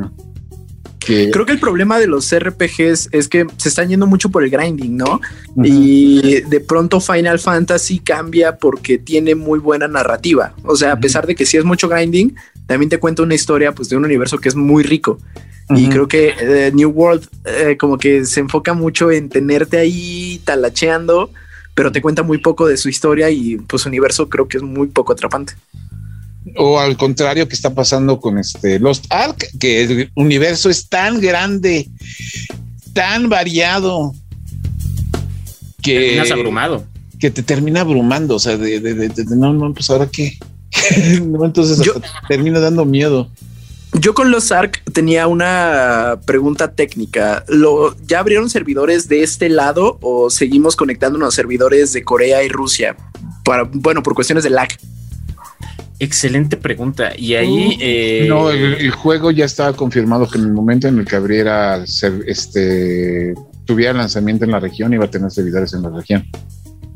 Que, 1.04 1.30
Creo 1.30 1.44
que 1.46 1.52
el 1.52 1.60
problema 1.60 1.98
de 1.98 2.06
los 2.06 2.34
RPGs 2.34 3.08
es 3.12 3.28
que 3.28 3.46
se 3.56 3.68
están 3.68 3.88
yendo 3.88 4.06
mucho 4.06 4.30
por 4.30 4.44
el 4.44 4.50
grinding, 4.50 4.96
¿no? 4.96 5.20
Y 5.62 6.42
de 6.42 6.60
pronto 6.60 7.00
Final 7.00 7.38
Fantasy 7.38 7.98
cambia 7.98 8.56
porque 8.56 8.98
tiene 8.98 9.34
muy 9.34 9.58
buena 9.58 9.88
narrativa. 9.88 10.54
O 10.64 10.76
sea, 10.76 10.92
a 10.92 11.00
pesar 11.00 11.26
de 11.26 11.34
que 11.34 11.46
sí 11.46 11.56
es 11.56 11.64
mucho 11.64 11.88
grinding, 11.88 12.34
también 12.66 12.88
te 12.88 12.98
cuenta 12.98 13.22
una 13.22 13.34
historia 13.34 13.72
pues 13.72 13.88
de 13.88 13.96
un 13.96 14.04
universo 14.04 14.38
que 14.38 14.48
es 14.48 14.54
muy 14.54 14.82
rico. 14.82 15.18
Y 15.70 15.88
creo 15.88 16.06
que 16.06 16.34
eh, 16.38 16.70
New 16.74 16.90
World 16.90 17.28
eh, 17.44 17.76
como 17.78 17.96
que 17.96 18.26
se 18.26 18.40
enfoca 18.40 18.74
mucho 18.74 19.10
en 19.10 19.28
tenerte 19.28 19.78
ahí 19.78 20.40
talacheando, 20.44 21.30
pero 21.74 21.90
te 21.92 22.02
cuenta 22.02 22.22
muy 22.22 22.38
poco 22.38 22.66
de 22.66 22.76
su 22.76 22.88
historia 22.88 23.30
y 23.30 23.56
pues 23.56 23.82
su 23.82 23.88
universo 23.88 24.28
creo 24.28 24.48
que 24.48 24.58
es 24.58 24.62
muy 24.62 24.88
poco 24.88 25.12
atrapante. 25.12 25.54
O 26.56 26.78
al 26.80 26.96
contrario 26.96 27.46
que 27.48 27.54
está 27.54 27.74
pasando 27.74 28.18
con 28.20 28.38
este 28.38 28.78
Lost 28.78 29.06
Ark, 29.10 29.46
que 29.60 29.82
el 29.84 30.10
universo 30.16 30.68
es 30.70 30.88
tan 30.88 31.20
grande, 31.20 31.88
tan 32.92 33.28
variado, 33.28 34.12
que, 35.82 35.98
Terminas 36.00 36.30
abrumado. 36.30 36.84
que 37.18 37.30
te 37.30 37.42
termina 37.42 37.80
abrumando. 37.80 38.36
O 38.36 38.38
sea, 38.38 38.56
de, 38.56 38.80
de- 38.80 38.94
de- 38.94 39.08
de- 39.08 39.36
no, 39.36 39.52
no, 39.52 39.72
pues 39.72 39.88
ahora 39.90 40.08
qué. 40.10 40.38
no, 41.22 41.44
entonces 41.44 41.80
Yo- 41.84 41.94
termina 42.28 42.60
dando 42.60 42.84
miedo. 42.84 43.30
Yo 44.00 44.14
con 44.14 44.30
los 44.30 44.50
ARC 44.52 44.82
tenía 44.92 45.26
una 45.26 46.18
pregunta 46.24 46.72
técnica. 46.74 47.44
¿Lo, 47.48 47.94
¿Ya 48.06 48.20
abrieron 48.20 48.48
servidores 48.48 49.06
de 49.08 49.22
este 49.22 49.50
lado 49.50 49.98
o 50.00 50.30
seguimos 50.30 50.76
conectándonos 50.76 51.28
a 51.28 51.36
servidores 51.36 51.92
de 51.92 52.02
Corea 52.02 52.42
y 52.42 52.48
Rusia? 52.48 52.96
Para, 53.44 53.64
bueno, 53.70 54.02
por 54.02 54.14
cuestiones 54.14 54.44
de 54.44 54.50
lag. 54.50 54.70
Excelente 56.02 56.56
pregunta. 56.56 57.12
Y 57.16 57.34
ahí. 57.34 57.76
Uh, 57.76 57.78
eh, 57.80 58.26
No, 58.28 58.50
el, 58.50 58.74
el 58.74 58.90
juego 58.90 59.30
ya 59.30 59.44
estaba 59.44 59.72
confirmado 59.72 60.28
que 60.28 60.36
en 60.36 60.46
el 60.46 60.52
momento 60.52 60.88
en 60.88 60.98
el 60.98 61.04
que 61.04 61.14
abriera 61.14 61.84
este 62.26 63.34
tuviera 63.64 63.92
lanzamiento 63.92 64.44
en 64.44 64.50
la 64.50 64.58
región, 64.58 64.92
iba 64.92 65.04
a 65.04 65.10
tener 65.10 65.30
servidores 65.30 65.72
en 65.74 65.82
la 65.82 65.90
región. 65.90 66.26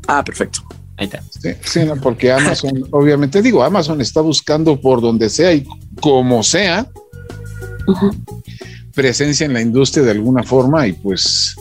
Ah, 0.09 0.25
perfecto. 0.25 0.59
Ahí 0.97 1.05
está. 1.05 1.23
Sí, 1.29 1.51
sí, 1.63 1.85
no, 1.85 1.95
porque 1.95 2.33
Amazon, 2.33 2.83
obviamente 2.91 3.41
digo, 3.41 3.63
Amazon 3.63 4.01
está 4.01 4.19
buscando 4.19 4.77
por 4.81 4.99
donde 4.99 5.29
sea 5.29 5.53
y 5.53 5.65
como 6.01 6.43
sea 6.43 6.85
presencia 8.93 9.45
en 9.45 9.53
la 9.53 9.61
industria 9.61 10.03
de 10.03 10.11
alguna 10.11 10.43
forma 10.43 10.85
y 10.85 10.91
pues 10.91 11.55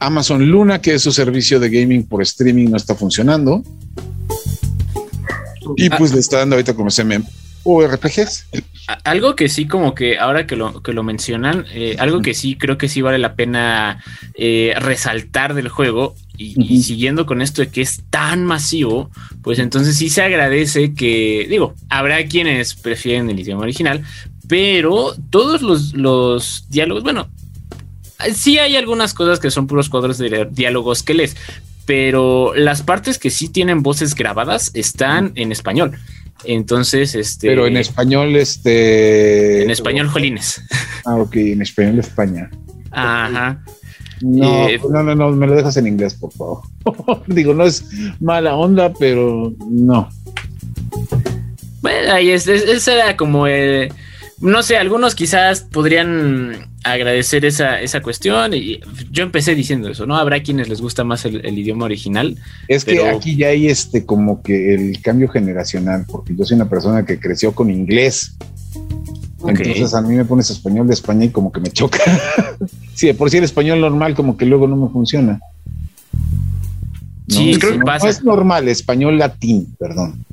Amazon 0.00 0.46
Luna, 0.46 0.82
que 0.82 0.92
es 0.92 1.02
su 1.02 1.12
servicio 1.12 1.58
de 1.58 1.70
gaming 1.70 2.06
por 2.06 2.20
streaming, 2.20 2.68
no 2.68 2.76
está 2.76 2.94
funcionando. 2.94 3.62
Y 5.76 5.90
pues 5.90 6.12
le 6.12 6.20
está 6.20 6.38
dando 6.38 6.56
ahorita 6.56 6.74
como 6.74 6.90
se 6.90 7.04
me 7.04 7.20
o 7.64 7.86
RPGs. 7.86 8.46
Algo 9.04 9.36
que 9.36 9.48
sí, 9.48 9.66
como 9.66 9.94
que 9.94 10.18
ahora 10.18 10.46
que 10.46 10.56
lo, 10.56 10.82
que 10.82 10.92
lo 10.92 11.02
mencionan, 11.02 11.66
eh, 11.72 11.96
algo 11.98 12.20
que 12.20 12.34
sí 12.34 12.56
creo 12.56 12.76
que 12.76 12.88
sí 12.88 13.02
vale 13.02 13.18
la 13.18 13.34
pena 13.34 14.02
eh, 14.34 14.74
resaltar 14.78 15.54
del 15.54 15.68
juego 15.68 16.16
y, 16.36 16.60
y, 16.60 16.82
siguiendo 16.82 17.24
con 17.24 17.40
esto 17.40 17.62
de 17.62 17.68
que 17.68 17.82
es 17.82 18.02
tan 18.10 18.44
masivo, 18.44 19.10
pues 19.42 19.60
entonces 19.60 19.96
sí 19.96 20.10
se 20.10 20.22
agradece 20.22 20.94
que, 20.94 21.46
digo, 21.48 21.74
habrá 21.88 22.24
quienes 22.26 22.74
prefieren 22.74 23.30
el 23.30 23.38
idioma 23.38 23.62
original, 23.62 24.02
pero 24.48 25.14
todos 25.30 25.62
los, 25.62 25.94
los 25.94 26.66
diálogos, 26.68 27.04
bueno, 27.04 27.28
sí 28.34 28.58
hay 28.58 28.76
algunas 28.76 29.14
cosas 29.14 29.38
que 29.38 29.50
son 29.50 29.66
puros 29.66 29.88
cuadros 29.88 30.18
de 30.18 30.48
diálogos 30.50 31.02
que 31.02 31.14
lees, 31.14 31.36
pero 31.86 32.54
las 32.54 32.82
partes 32.82 33.18
que 33.18 33.30
sí 33.30 33.48
tienen 33.48 33.82
voces 33.82 34.14
grabadas 34.14 34.70
están 34.74 35.32
en 35.34 35.52
español. 35.52 35.98
Entonces, 36.44 37.14
este. 37.14 37.48
Pero 37.48 37.66
en 37.66 37.76
español, 37.76 38.34
este. 38.36 39.62
En 39.62 39.70
español, 39.70 40.08
Jolines. 40.08 40.62
Ah, 41.04 41.16
ok, 41.16 41.34
en 41.34 41.62
español 41.62 41.98
España. 41.98 42.48
Ajá. 42.92 43.60
No, 44.20 44.68
eh, 44.68 44.80
no, 44.88 45.02
no, 45.02 45.16
no, 45.16 45.32
me 45.32 45.48
lo 45.48 45.56
dejas 45.56 45.76
en 45.76 45.88
inglés, 45.88 46.14
por 46.14 46.30
favor. 46.32 46.62
Digo, 47.26 47.54
no 47.54 47.64
es 47.64 47.84
mala 48.20 48.54
onda, 48.54 48.92
pero 48.92 49.52
no. 49.68 50.08
Bueno, 51.80 52.12
ahí 52.12 52.30
es, 52.30 52.46
es, 52.46 52.62
ese 52.62 52.94
era 52.94 53.16
como 53.16 53.48
el. 53.48 53.92
No 54.42 54.64
sé, 54.64 54.76
algunos 54.76 55.14
quizás 55.14 55.60
podrían 55.60 56.68
agradecer 56.82 57.44
esa, 57.44 57.80
esa 57.80 58.02
cuestión. 58.02 58.52
Y 58.54 58.80
yo 59.12 59.22
empecé 59.22 59.54
diciendo 59.54 59.88
eso, 59.88 60.04
¿no? 60.04 60.16
Habrá 60.16 60.42
quienes 60.42 60.68
les 60.68 60.80
gusta 60.80 61.04
más 61.04 61.24
el, 61.24 61.46
el 61.46 61.56
idioma 61.56 61.84
original. 61.84 62.36
Es 62.66 62.84
pero... 62.84 63.04
que 63.04 63.08
aquí 63.10 63.36
ya 63.36 63.48
hay 63.48 63.68
este 63.68 64.04
como 64.04 64.42
que 64.42 64.74
el 64.74 65.00
cambio 65.00 65.28
generacional, 65.28 66.06
porque 66.08 66.34
yo 66.34 66.44
soy 66.44 66.56
una 66.56 66.68
persona 66.68 67.06
que 67.06 67.20
creció 67.20 67.54
con 67.54 67.70
inglés. 67.70 68.36
Okay. 69.42 69.72
Entonces 69.72 69.94
a 69.94 70.02
mí 70.02 70.14
me 70.16 70.24
pones 70.24 70.50
español 70.50 70.88
de 70.88 70.94
España 70.94 71.24
y 71.24 71.30
como 71.30 71.52
que 71.52 71.60
me 71.60 71.70
choca. 71.70 72.00
sí, 72.94 73.06
de 73.06 73.14
por 73.14 73.30
sí 73.30 73.38
el 73.38 73.44
español 73.44 73.80
normal 73.80 74.16
como 74.16 74.36
que 74.36 74.44
luego 74.44 74.66
no 74.66 74.74
me 74.74 74.88
funciona. 74.88 75.40
Sí, 77.28 77.56
creo 77.60 77.72
que 77.72 77.78
no, 77.78 77.84
pasa. 77.84 78.06
No 78.06 78.10
es 78.10 78.24
normal, 78.24 78.68
español 78.68 79.18
latín, 79.18 79.74
perdón. 79.78 80.24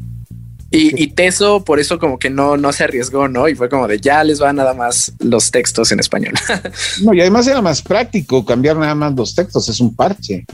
Y, 0.71 1.01
y, 1.01 1.08
Teso 1.08 1.63
por 1.63 1.79
eso 1.79 1.97
como 1.97 2.19
que 2.19 2.29
no, 2.29 2.55
no 2.55 2.71
se 2.71 2.84
arriesgó, 2.84 3.27
¿no? 3.27 3.47
Y 3.47 3.55
fue 3.55 3.69
como 3.69 3.88
de 3.88 3.99
ya 3.99 4.23
les 4.23 4.41
va 4.41 4.53
nada 4.53 4.75
más 4.75 5.13
los 5.19 5.49
textos 5.49 5.91
en 5.91 5.99
español. 5.99 6.34
no, 7.03 7.13
y 7.13 7.21
además 7.21 7.47
era 7.47 7.62
más 7.62 7.82
práctico 7.82 8.45
cambiar 8.45 8.77
nada 8.77 8.93
más 8.93 9.15
los 9.15 9.34
textos, 9.34 9.67
es 9.67 9.79
un 9.79 9.95
parche. 9.95 10.45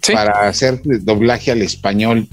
Sí. 0.00 0.12
Para 0.12 0.48
hacer 0.48 0.80
doblaje 0.82 1.52
al 1.52 1.62
español 1.62 2.28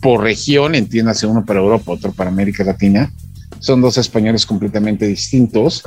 por 0.00 0.22
región, 0.22 0.74
entiéndase 0.74 1.26
uno 1.26 1.44
para 1.44 1.60
Europa, 1.60 1.92
otro 1.92 2.12
para 2.12 2.30
América 2.30 2.64
Latina. 2.64 3.12
Son 3.60 3.80
dos 3.80 3.98
españoles 3.98 4.46
completamente 4.46 5.06
distintos. 5.06 5.82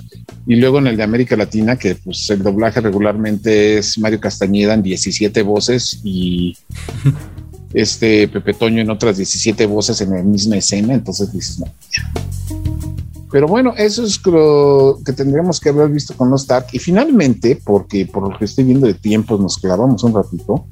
Y 0.46 0.56
luego 0.56 0.80
en 0.80 0.88
el 0.88 0.98
de 0.98 1.04
América 1.04 1.38
Latina, 1.38 1.78
que 1.78 1.96
pues 1.96 2.30
el 2.30 2.44
doblaje 2.44 2.82
regularmente 2.82 3.78
es 3.78 3.98
Mario 3.98 4.20
Castañeda 4.20 4.74
en 4.74 4.84
17 4.84 5.42
voces 5.42 6.00
y 6.04 6.58
este 7.74 8.28
Pepe 8.28 8.54
Toño 8.54 8.82
en 8.82 8.90
otras 8.90 9.18
17 9.18 9.66
voces 9.66 10.02
en 10.02 10.12
la 10.12 10.24
misma 10.24 10.58
escena, 10.58 10.94
entonces 10.94 11.32
dices, 11.32 11.60
no. 11.60 11.68
Pero 13.32 13.48
bueno, 13.48 13.74
eso 13.78 14.04
es 14.04 14.20
lo 14.26 15.00
que 15.06 15.14
tendríamos 15.14 15.60
que 15.60 15.70
haber 15.70 15.90
visto 15.90 16.16
con 16.18 16.30
los 16.30 16.42
Stark. 16.42 16.68
Y 16.74 16.80
finalmente, 16.80 17.58
porque 17.64 18.06
por 18.06 18.30
lo 18.30 18.38
que 18.38 18.44
estoy 18.44 18.66
viendo 18.66 18.88
de 18.88 18.94
tiempos 18.94 19.40
nos 19.40 19.58
clavamos 19.58 20.04
un 20.04 20.14
ratito, 20.14 20.66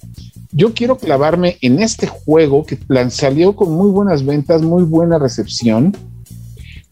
yo 0.52 0.74
quiero 0.74 0.98
clavarme 0.98 1.58
en 1.62 1.80
este 1.80 2.08
juego 2.08 2.66
que 2.66 2.78
salió 3.12 3.56
con 3.56 3.72
muy 3.72 3.90
buenas 3.90 4.26
ventas, 4.26 4.62
muy 4.62 4.84
buena 4.84 5.18
recepción, 5.18 5.96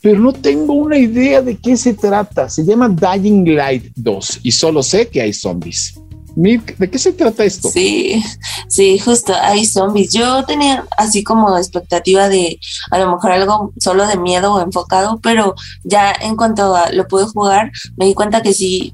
pero 0.02 0.20
no 0.20 0.32
tengo 0.32 0.74
una 0.74 0.98
idea 0.98 1.42
de 1.42 1.58
qué 1.58 1.76
se 1.76 1.94
trata. 1.94 2.50
Se 2.50 2.64
llama 2.64 2.88
Dying 2.88 3.56
Light 3.56 3.92
2 3.96 4.40
y 4.44 4.52
solo 4.52 4.82
sé 4.82 5.10
que 5.10 5.22
hay 5.22 5.34
zombies. 5.34 6.00
¿De 6.40 6.92
qué 6.92 7.00
se 7.00 7.14
trata 7.14 7.44
esto? 7.44 7.68
Sí, 7.68 8.24
sí, 8.68 9.00
justo, 9.00 9.34
hay 9.42 9.66
zombies. 9.66 10.14
Yo 10.14 10.46
tenía 10.46 10.86
así 10.96 11.24
como 11.24 11.58
expectativa 11.58 12.30
de 12.30 12.60
a 12.92 13.00
lo 13.00 13.12
mejor 13.12 13.32
algo 13.32 13.74
solo 13.80 14.06
de 14.06 14.18
miedo 14.18 14.54
o 14.54 14.62
enfocado, 14.62 15.20
pero 15.24 15.56
ya 15.84 16.14
en 16.22 16.36
cuanto 16.36 16.76
a 16.76 16.92
lo 16.92 17.08
pude 17.08 17.26
jugar, 17.26 17.72
me 17.96 18.06
di 18.06 18.14
cuenta 18.14 18.44
que 18.44 18.54
sí 18.54 18.94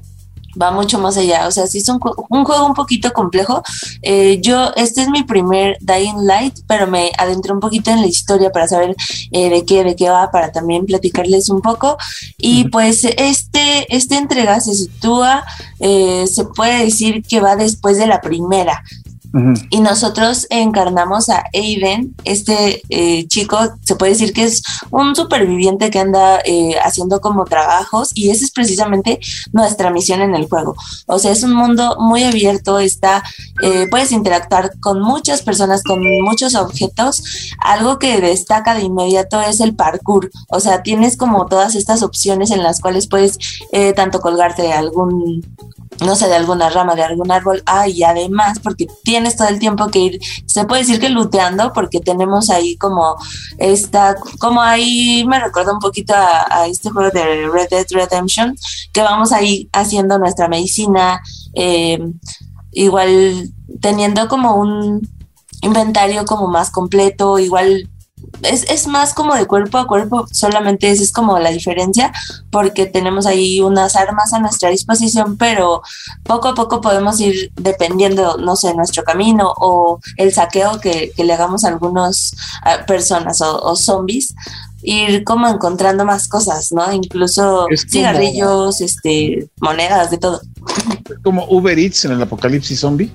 va 0.60 0.70
mucho 0.70 0.98
más 0.98 1.16
allá. 1.16 1.46
O 1.46 1.50
sea, 1.50 1.66
sí 1.66 1.78
es 1.78 1.88
un, 1.88 2.00
un 2.28 2.44
juego 2.44 2.66
un 2.66 2.74
poquito 2.74 3.12
complejo. 3.12 3.62
Eh, 4.02 4.40
yo, 4.40 4.72
este 4.76 5.02
es 5.02 5.08
mi 5.08 5.22
primer 5.22 5.76
Dying 5.80 6.26
Light, 6.26 6.60
pero 6.66 6.86
me 6.86 7.10
adentré 7.18 7.52
un 7.52 7.60
poquito 7.60 7.90
en 7.90 8.00
la 8.00 8.06
historia 8.06 8.50
para 8.50 8.68
saber 8.68 8.94
eh, 9.30 9.50
de 9.50 9.64
qué, 9.64 9.84
de 9.84 9.96
qué 9.96 10.10
va, 10.10 10.30
para 10.30 10.52
también 10.52 10.86
platicarles 10.86 11.48
un 11.48 11.60
poco. 11.60 11.96
Y 12.38 12.68
pues 12.68 13.04
este, 13.04 13.94
esta 13.94 14.18
entrega 14.18 14.60
se 14.60 14.74
sitúa, 14.74 15.44
eh, 15.80 16.26
se 16.26 16.44
puede 16.44 16.84
decir 16.84 17.22
que 17.22 17.40
va 17.40 17.56
después 17.56 17.98
de 17.98 18.06
la 18.06 18.20
primera. 18.20 18.82
Y 19.70 19.80
nosotros 19.80 20.46
encarnamos 20.48 21.28
a 21.28 21.42
Aiden, 21.52 22.14
este 22.24 22.82
eh, 22.88 23.26
chico, 23.26 23.58
se 23.82 23.96
puede 23.96 24.12
decir 24.12 24.32
que 24.32 24.44
es 24.44 24.62
un 24.90 25.16
superviviente 25.16 25.90
que 25.90 25.98
anda 25.98 26.38
eh, 26.44 26.76
haciendo 26.84 27.20
como 27.20 27.44
trabajos 27.44 28.10
y 28.14 28.30
esa 28.30 28.44
es 28.44 28.52
precisamente 28.52 29.18
nuestra 29.52 29.90
misión 29.90 30.20
en 30.20 30.36
el 30.36 30.48
juego. 30.48 30.76
O 31.06 31.18
sea, 31.18 31.32
es 31.32 31.42
un 31.42 31.52
mundo 31.52 31.96
muy 31.98 32.22
abierto, 32.22 32.78
está, 32.78 33.24
eh, 33.60 33.88
puedes 33.90 34.12
interactuar 34.12 34.78
con 34.78 35.00
muchas 35.00 35.42
personas, 35.42 35.82
con 35.82 36.00
muchos 36.22 36.54
objetos. 36.54 37.24
Algo 37.58 37.98
que 37.98 38.20
destaca 38.20 38.74
de 38.74 38.82
inmediato 38.82 39.40
es 39.40 39.58
el 39.58 39.74
parkour. 39.74 40.30
O 40.48 40.60
sea, 40.60 40.82
tienes 40.82 41.16
como 41.16 41.46
todas 41.46 41.74
estas 41.74 42.04
opciones 42.04 42.52
en 42.52 42.62
las 42.62 42.80
cuales 42.80 43.08
puedes 43.08 43.38
eh, 43.72 43.92
tanto 43.94 44.20
colgarte 44.20 44.62
de 44.62 44.72
algún 44.72 45.42
no 46.00 46.16
sé, 46.16 46.26
de 46.26 46.34
alguna 46.34 46.70
rama, 46.70 46.94
de 46.94 47.02
algún 47.02 47.30
árbol. 47.30 47.62
Ah, 47.66 47.88
y 47.88 48.02
además, 48.02 48.58
porque 48.58 48.86
todo 49.30 49.48
el 49.48 49.58
tiempo 49.58 49.88
que 49.88 49.98
ir, 49.98 50.20
se 50.46 50.64
puede 50.64 50.82
decir 50.82 51.00
que 51.00 51.08
luteando, 51.08 51.72
porque 51.72 52.00
tenemos 52.00 52.50
ahí 52.50 52.76
como 52.76 53.16
esta, 53.58 54.16
como 54.38 54.60
ahí 54.60 55.24
me 55.26 55.40
recuerda 55.40 55.72
un 55.72 55.80
poquito 55.80 56.14
a, 56.14 56.46
a 56.50 56.66
este 56.66 56.90
juego 56.90 57.10
de 57.10 57.48
Red 57.48 57.68
Dead 57.70 57.86
Redemption, 57.90 58.56
que 58.92 59.02
vamos 59.02 59.32
ahí 59.32 59.68
haciendo 59.72 60.18
nuestra 60.18 60.48
medicina, 60.48 61.20
eh, 61.54 61.98
igual 62.72 63.50
teniendo 63.80 64.28
como 64.28 64.56
un 64.56 65.08
inventario 65.62 66.24
como 66.24 66.46
más 66.48 66.70
completo, 66.70 67.38
igual 67.38 67.88
es, 68.42 68.64
es, 68.70 68.86
más 68.86 69.14
como 69.14 69.34
de 69.34 69.46
cuerpo 69.46 69.78
a 69.78 69.86
cuerpo, 69.86 70.26
solamente 70.30 70.90
esa 70.90 71.02
es 71.02 71.12
como 71.12 71.38
la 71.38 71.50
diferencia, 71.50 72.12
porque 72.50 72.86
tenemos 72.86 73.26
ahí 73.26 73.60
unas 73.60 73.96
armas 73.96 74.32
a 74.32 74.40
nuestra 74.40 74.70
disposición, 74.70 75.36
pero 75.36 75.82
poco 76.22 76.48
a 76.48 76.54
poco 76.54 76.80
podemos 76.80 77.20
ir 77.20 77.52
dependiendo, 77.56 78.36
no 78.38 78.56
sé, 78.56 78.74
nuestro 78.74 79.04
camino 79.04 79.52
o 79.56 80.00
el 80.16 80.32
saqueo 80.32 80.80
que, 80.80 81.12
que 81.16 81.24
le 81.24 81.32
hagamos 81.32 81.64
a 81.64 81.68
algunas 81.68 82.34
uh, 82.64 82.86
personas 82.86 83.40
o, 83.40 83.60
o, 83.62 83.76
zombies, 83.76 84.34
ir 84.82 85.24
como 85.24 85.48
encontrando 85.48 86.04
más 86.04 86.28
cosas, 86.28 86.72
¿no? 86.72 86.92
Incluso 86.92 87.66
cigarrillos, 87.88 88.80
este, 88.80 89.48
monedas, 89.60 90.10
de 90.10 90.18
todo. 90.18 90.40
Como 91.22 91.46
Uber 91.48 91.78
Eats 91.78 92.04
en 92.04 92.12
el 92.12 92.22
apocalipsis 92.22 92.80
zombie 92.80 93.10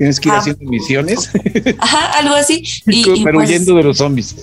tienes 0.00 0.18
que 0.18 0.30
ir 0.30 0.34
ah, 0.34 0.38
haciendo 0.38 0.64
misiones. 0.64 1.30
Ajá, 1.78 2.18
algo 2.18 2.34
así. 2.34 2.64
Y, 2.86 3.22
pero 3.22 3.36
pues, 3.36 3.50
huyendo 3.50 3.74
de 3.74 3.82
los 3.82 3.98
zombies. 3.98 4.34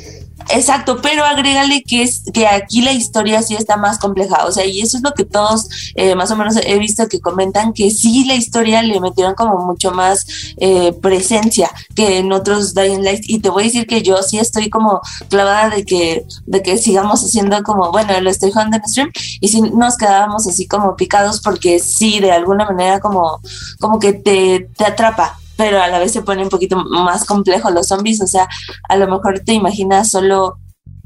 Exacto, 0.49 0.99
pero 1.01 1.25
agrégale 1.25 1.83
que 1.83 2.03
es 2.03 2.23
que 2.31 2.47
aquí 2.47 2.81
la 2.81 2.93
historia 2.93 3.41
sí 3.41 3.55
está 3.55 3.75
más 3.75 3.97
compleja, 3.97 4.45
o 4.45 4.51
sea, 4.51 4.65
y 4.65 4.81
eso 4.81 4.97
es 4.97 5.03
lo 5.03 5.11
que 5.11 5.25
todos 5.25 5.67
eh, 5.95 6.15
más 6.15 6.31
o 6.31 6.37
menos 6.37 6.55
he 6.63 6.79
visto 6.79 7.07
que 7.09 7.19
comentan 7.19 7.73
que 7.73 7.91
sí 7.91 8.23
la 8.25 8.35
historia 8.35 8.81
le 8.81 8.99
metieron 9.01 9.33
como 9.35 9.57
mucho 9.65 9.91
más 9.91 10.25
eh, 10.57 10.93
presencia 11.01 11.69
que 11.95 12.19
en 12.19 12.31
otros 12.31 12.73
Dying 12.73 13.03
Light 13.03 13.23
y 13.27 13.39
te 13.39 13.49
voy 13.49 13.63
a 13.63 13.65
decir 13.65 13.87
que 13.87 14.03
yo 14.03 14.21
sí 14.23 14.37
estoy 14.37 14.69
como 14.69 15.01
clavada 15.27 15.69
de 15.69 15.83
que 15.83 16.25
de 16.45 16.61
que 16.61 16.77
sigamos 16.77 17.23
haciendo 17.23 17.61
como 17.63 17.91
bueno 17.91 18.19
lo 18.21 18.29
estoy 18.29 18.51
jugando 18.51 18.77
en 18.77 18.87
stream 18.87 19.11
y 19.41 19.47
si 19.49 19.61
nos 19.61 19.97
quedábamos 19.97 20.47
así 20.47 20.65
como 20.65 20.95
picados 20.95 21.41
porque 21.41 21.79
sí 21.79 22.19
de 22.19 22.31
alguna 22.31 22.65
manera 22.65 22.99
como 22.99 23.41
como 23.79 23.99
que 23.99 24.13
te, 24.13 24.69
te 24.77 24.85
atrapa 24.85 25.39
pero 25.57 25.81
a 25.81 25.87
la 25.87 25.99
vez 25.99 26.13
se 26.13 26.21
pone 26.21 26.43
un 26.43 26.49
poquito 26.49 26.77
más 26.77 27.25
complejo 27.25 27.69
los 27.69 27.87
zombies, 27.87 28.21
o 28.21 28.27
sea, 28.27 28.47
a 28.87 28.95
lo 28.95 29.07
mejor 29.07 29.39
te 29.39 29.53
imaginas 29.53 30.09
solo 30.09 30.57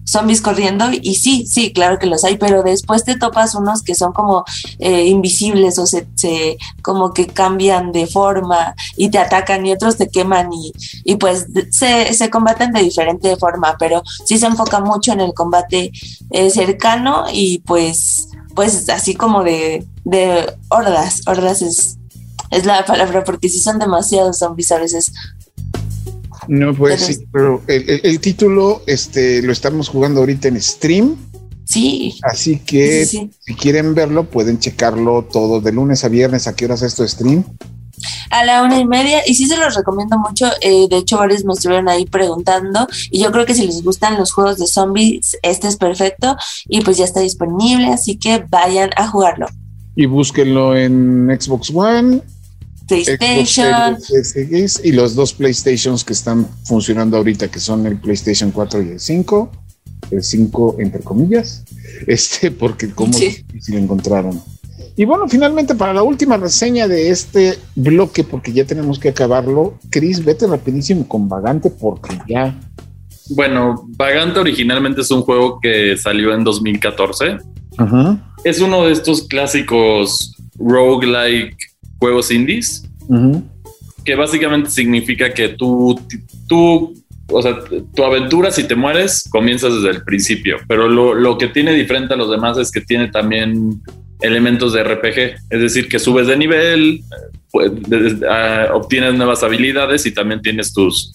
zombies 0.03 0.41
corriendo 0.41 0.85
y 0.91 1.15
sí, 1.15 1.45
sí, 1.47 1.71
claro 1.73 1.99
que 1.99 2.07
los 2.07 2.23
hay, 2.23 2.37
pero 2.37 2.63
después 2.63 3.03
te 3.03 3.17
topas 3.17 3.55
unos 3.55 3.83
que 3.83 3.95
son 3.95 4.13
como 4.13 4.43
eh, 4.79 5.05
invisibles 5.05 5.77
o 5.79 5.85
se, 5.85 6.07
se, 6.15 6.57
como 6.81 7.13
que 7.13 7.27
cambian 7.27 7.91
de 7.91 8.07
forma 8.07 8.75
y 8.97 9.09
te 9.09 9.19
atacan 9.19 9.65
y 9.65 9.71
otros 9.71 9.97
te 9.97 10.09
queman 10.09 10.51
y, 10.51 10.73
y 11.03 11.15
pues 11.15 11.47
se, 11.71 12.13
se, 12.13 12.29
combaten 12.29 12.73
de 12.73 12.81
diferente 12.81 13.35
forma, 13.37 13.75
pero 13.77 14.01
sí 14.25 14.37
se 14.37 14.47
enfoca 14.47 14.79
mucho 14.79 15.13
en 15.13 15.21
el 15.21 15.33
combate 15.33 15.91
eh, 16.31 16.49
cercano 16.49 17.25
y 17.31 17.59
pues 17.59 18.27
pues 18.53 18.89
así 18.89 19.15
como 19.15 19.43
de, 19.43 19.87
de 20.03 20.53
hordas, 20.69 21.21
hordas 21.25 21.61
es, 21.61 21.97
es 22.51 22.65
la 22.65 22.85
palabra 22.85 23.23
porque 23.23 23.49
sí 23.49 23.59
son 23.59 23.79
demasiados 23.79 24.39
zombies 24.39 24.71
a 24.71 24.79
veces 24.79 25.11
no, 26.47 26.73
pues 26.73 27.01
sí, 27.01 27.27
pero 27.31 27.61
el, 27.67 28.19
título 28.19 28.81
este, 28.87 29.41
lo 29.41 29.51
estamos 29.51 29.89
jugando 29.89 30.21
ahorita 30.21 30.47
en 30.47 30.61
stream. 30.61 31.15
Sí. 31.65 32.19
Así 32.23 32.59
que 32.59 33.05
si 33.05 33.29
quieren 33.57 33.93
verlo, 33.93 34.29
pueden 34.29 34.59
checarlo 34.59 35.23
todo 35.31 35.61
de 35.61 35.71
lunes 35.71 36.03
a 36.03 36.09
viernes. 36.09 36.47
¿A 36.47 36.55
qué 36.55 36.65
horas 36.65 36.81
es 36.81 36.93
esto 36.93 37.07
stream? 37.07 37.45
A 38.31 38.43
la 38.43 38.63
una 38.63 38.79
y 38.79 38.85
media, 38.85 39.21
y 39.25 39.35
sí 39.35 39.45
se 39.45 39.55
los 39.57 39.75
recomiendo 39.75 40.17
mucho. 40.17 40.47
Eh, 40.61 40.87
de 40.89 40.97
hecho, 40.97 41.17
varios 41.17 41.45
me 41.45 41.53
estuvieron 41.53 41.87
ahí 41.87 42.05
preguntando. 42.05 42.87
Y 43.11 43.21
yo 43.21 43.31
creo 43.31 43.45
que 43.45 43.53
si 43.53 43.67
les 43.67 43.83
gustan 43.83 44.17
los 44.17 44.33
juegos 44.33 44.57
de 44.57 44.67
zombies, 44.67 45.37
este 45.43 45.67
es 45.67 45.77
perfecto. 45.77 46.35
Y 46.67 46.81
pues 46.81 46.97
ya 46.97 47.05
está 47.05 47.19
disponible, 47.19 47.87
así 47.93 48.17
que 48.17 48.43
vayan 48.49 48.89
a 48.95 49.07
jugarlo. 49.07 49.45
Y 49.95 50.07
búsquenlo 50.07 50.75
en 50.75 51.29
Xbox 51.39 51.71
One, 51.73 52.21
PlayStation. 52.91 53.97
y 54.83 54.91
los 54.91 55.15
dos 55.15 55.33
PlayStations 55.33 56.03
que 56.03 56.13
están 56.13 56.47
funcionando 56.65 57.17
ahorita, 57.17 57.49
que 57.49 57.59
son 57.59 57.85
el 57.85 57.97
PlayStation 57.97 58.51
4 58.51 58.81
y 58.81 58.89
el 58.89 58.99
5. 58.99 59.51
El 60.11 60.23
5 60.23 60.77
entre 60.79 61.01
comillas, 61.01 61.63
este, 62.07 62.51
porque 62.51 62.89
como 62.91 63.13
sí. 63.13 63.45
lo 63.69 63.77
encontraron. 63.77 64.41
Y 64.97 65.05
bueno, 65.05 65.27
finalmente 65.29 65.73
para 65.73 65.93
la 65.93 66.03
última 66.03 66.37
reseña 66.37 66.87
de 66.87 67.09
este 67.09 67.57
bloque, 67.75 68.23
porque 68.23 68.51
ya 68.51 68.65
tenemos 68.65 68.99
que 68.99 69.09
acabarlo, 69.09 69.79
Chris, 69.89 70.23
vete 70.23 70.47
rapidísimo 70.47 71.07
con 71.07 71.29
Vagante 71.29 71.69
porque 71.69 72.17
ya... 72.27 72.59
Bueno, 73.29 73.85
Vagante 73.95 74.39
originalmente 74.39 75.01
es 75.01 75.11
un 75.11 75.21
juego 75.21 75.59
que 75.61 75.95
salió 75.95 76.33
en 76.33 76.43
2014. 76.43 77.37
Es 78.43 78.59
uno 78.59 78.85
de 78.85 78.91
estos 78.91 79.27
clásicos 79.27 80.35
roguelike 80.55 81.57
juegos 82.01 82.31
indies, 82.31 82.83
que 84.03 84.15
básicamente 84.15 84.71
significa 84.71 85.31
que 85.31 85.49
tú, 85.49 86.01
tú, 86.47 86.95
o 87.27 87.41
sea, 87.43 87.59
tu 87.95 88.03
aventura 88.03 88.51
si 88.51 88.63
te 88.63 88.75
mueres 88.75 89.29
comienzas 89.29 89.75
desde 89.75 89.91
el 89.91 90.03
principio, 90.03 90.57
pero 90.67 90.89
lo, 90.89 91.13
lo 91.13 91.37
que 91.37 91.47
tiene 91.47 91.73
diferente 91.73 92.15
a 92.15 92.17
los 92.17 92.31
demás 92.31 92.57
es 92.57 92.71
que 92.71 92.81
tiene 92.81 93.09
también 93.09 93.79
elementos 94.19 94.73
de 94.73 94.83
RPG, 94.83 95.17
es 95.51 95.61
decir, 95.61 95.87
que 95.87 95.99
subes 95.99 96.25
de 96.25 96.37
nivel, 96.37 97.01
pues, 97.51 97.71
obtienes 98.73 99.13
nuevas 99.13 99.43
habilidades 99.43 100.07
y 100.07 100.11
también 100.11 100.41
tienes 100.41 100.73
tus, 100.73 101.13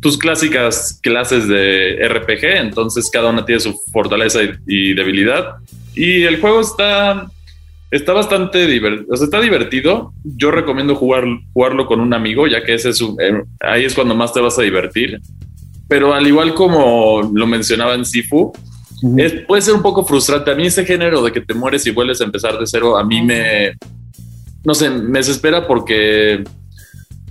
tus 0.00 0.16
clásicas 0.16 1.00
clases 1.02 1.48
de 1.48 2.08
RPG, 2.08 2.44
entonces 2.44 3.10
cada 3.12 3.30
una 3.30 3.44
tiene 3.44 3.60
su 3.60 3.74
fortaleza 3.92 4.40
y 4.64 4.94
debilidad. 4.94 5.56
Y 5.96 6.22
el 6.22 6.40
juego 6.40 6.60
está 6.60 7.28
Está 7.90 8.12
bastante 8.12 8.66
divertido, 8.66 9.12
o 9.12 9.16
sea, 9.16 9.24
está 9.24 9.40
divertido. 9.40 10.12
Yo 10.22 10.52
recomiendo 10.52 10.94
jugar, 10.94 11.24
jugarlo 11.52 11.86
con 11.86 12.00
un 12.00 12.14
amigo, 12.14 12.46
ya 12.46 12.62
que 12.62 12.74
ese 12.74 12.90
es 12.90 13.00
eh, 13.00 13.42
ahí 13.60 13.84
es 13.84 13.94
cuando 13.94 14.14
más 14.14 14.32
te 14.32 14.40
vas 14.40 14.58
a 14.58 14.62
divertir. 14.62 15.20
Pero 15.88 16.14
al 16.14 16.24
igual 16.24 16.54
como 16.54 17.20
lo 17.34 17.46
mencionaba 17.48 17.94
en 17.94 18.04
Sifu, 18.04 18.52
puede 19.48 19.62
ser 19.62 19.74
un 19.74 19.82
poco 19.82 20.04
frustrante. 20.04 20.52
A 20.52 20.54
mí 20.54 20.66
ese 20.66 20.84
género 20.84 21.20
de 21.22 21.32
que 21.32 21.40
te 21.40 21.52
mueres 21.52 21.84
y 21.86 21.90
vuelves 21.90 22.20
a 22.20 22.24
empezar 22.24 22.58
de 22.58 22.66
cero, 22.66 22.96
a 22.96 23.04
mí 23.04 23.22
me, 23.22 23.72
no 24.64 24.72
sé, 24.74 24.88
me 24.88 25.18
desespera 25.18 25.66
porque, 25.66 26.44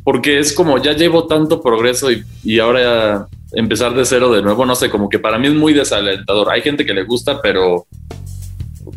porque 0.04 0.40
es 0.40 0.52
como 0.52 0.78
ya 0.78 0.92
llevo 0.92 1.26
tanto 1.26 1.62
progreso 1.62 2.12
y, 2.12 2.24
y 2.44 2.60
ahora 2.60 3.30
empezar 3.54 3.96
de 3.96 4.04
cero 4.06 4.32
de 4.32 4.42
nuevo, 4.42 4.66
no 4.66 4.76
sé, 4.76 4.90
como 4.90 5.10
que 5.10 5.20
para 5.20 5.38
mí 5.38 5.48
es 5.48 5.54
muy 5.54 5.74
desalentador. 5.74 6.52
Hay 6.52 6.62
gente 6.62 6.86
que 6.86 6.94
le 6.94 7.04
gusta, 7.04 7.42
pero 7.42 7.88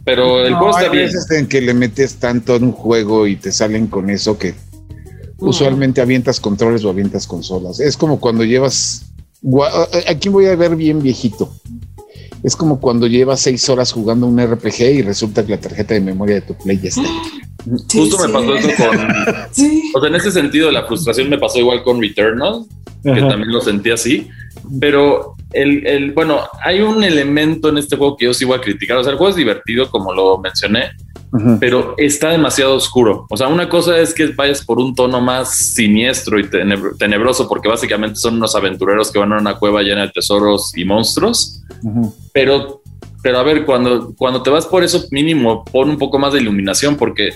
pero 0.04 0.44
el 0.44 0.54
juego 0.54 0.76
está 0.76 0.90
bien. 0.90 1.06
veces 1.06 1.30
en 1.30 1.46
que 1.46 1.60
le 1.60 1.74
metes 1.74 2.16
tanto 2.16 2.56
en 2.56 2.64
un 2.64 2.72
juego 2.72 3.26
y 3.26 3.36
te 3.36 3.52
salen 3.52 3.86
con 3.86 4.10
eso 4.10 4.38
que 4.38 4.54
usualmente 5.38 6.00
avientas 6.00 6.40
controles 6.40 6.84
o 6.84 6.90
avientas 6.90 7.26
consolas. 7.26 7.80
Es 7.80 7.96
como 7.96 8.20
cuando 8.20 8.44
llevas. 8.44 9.06
Aquí 10.08 10.28
voy 10.28 10.46
a 10.46 10.56
ver 10.56 10.76
bien 10.76 11.02
viejito. 11.02 11.52
Es 12.42 12.56
como 12.56 12.80
cuando 12.80 13.06
llevas 13.06 13.40
seis 13.40 13.68
horas 13.68 13.92
jugando 13.92 14.26
un 14.26 14.44
RPG 14.44 14.80
y 14.80 15.02
resulta 15.02 15.44
que 15.44 15.52
la 15.52 15.60
tarjeta 15.60 15.94
de 15.94 16.00
memoria 16.00 16.36
de 16.36 16.40
tu 16.42 16.54
Play 16.54 16.80
ya 16.80 16.88
está. 16.88 17.02
Justo 17.64 18.18
me 18.18 18.32
pasó 18.32 18.54
eso 18.54 18.68
con. 18.76 18.98
O 19.94 20.00
sea, 20.00 20.08
en 20.08 20.14
ese 20.14 20.32
sentido, 20.32 20.70
la 20.70 20.84
frustración 20.84 21.28
me 21.28 21.38
pasó 21.38 21.58
igual 21.58 21.82
con 21.82 22.00
Returnal, 22.00 22.64
que 23.02 23.20
también 23.20 23.52
lo 23.52 23.60
sentí 23.60 23.90
así. 23.90 24.28
Pero 24.80 25.34
el, 25.52 25.86
el, 25.86 26.12
bueno, 26.12 26.40
hay 26.64 26.80
un 26.80 27.04
elemento 27.04 27.68
en 27.68 27.78
este 27.78 27.96
juego 27.96 28.16
que 28.16 28.26
yo 28.26 28.34
sí 28.34 28.44
voy 28.44 28.56
a 28.56 28.60
criticar. 28.60 28.96
O 28.96 29.02
sea, 29.02 29.12
el 29.12 29.18
juego 29.18 29.30
es 29.30 29.36
divertido, 29.36 29.90
como 29.90 30.12
lo 30.12 30.38
mencioné, 30.38 30.92
pero 31.60 31.94
está 31.96 32.30
demasiado 32.30 32.74
oscuro. 32.74 33.26
O 33.30 33.36
sea, 33.36 33.48
una 33.48 33.68
cosa 33.68 33.98
es 33.98 34.12
que 34.12 34.28
vayas 34.28 34.64
por 34.64 34.78
un 34.78 34.94
tono 34.94 35.20
más 35.20 35.56
siniestro 35.56 36.38
y 36.38 36.48
tenebroso, 36.98 37.48
porque 37.48 37.68
básicamente 37.68 38.16
son 38.16 38.34
unos 38.34 38.54
aventureros 38.54 39.10
que 39.10 39.18
van 39.18 39.32
a 39.32 39.38
una 39.38 39.58
cueva 39.58 39.82
llena 39.82 40.02
de 40.02 40.10
tesoros 40.10 40.76
y 40.76 40.84
monstruos. 40.84 41.62
Pero, 42.32 42.81
pero 43.22 43.38
a 43.38 43.42
ver, 43.42 43.64
cuando, 43.64 44.14
cuando 44.16 44.42
te 44.42 44.50
vas 44.50 44.66
por 44.66 44.82
eso, 44.82 45.06
mínimo, 45.10 45.64
pon 45.64 45.88
un 45.88 45.98
poco 45.98 46.18
más 46.18 46.32
de 46.32 46.40
iluminación, 46.40 46.96
porque 46.96 47.32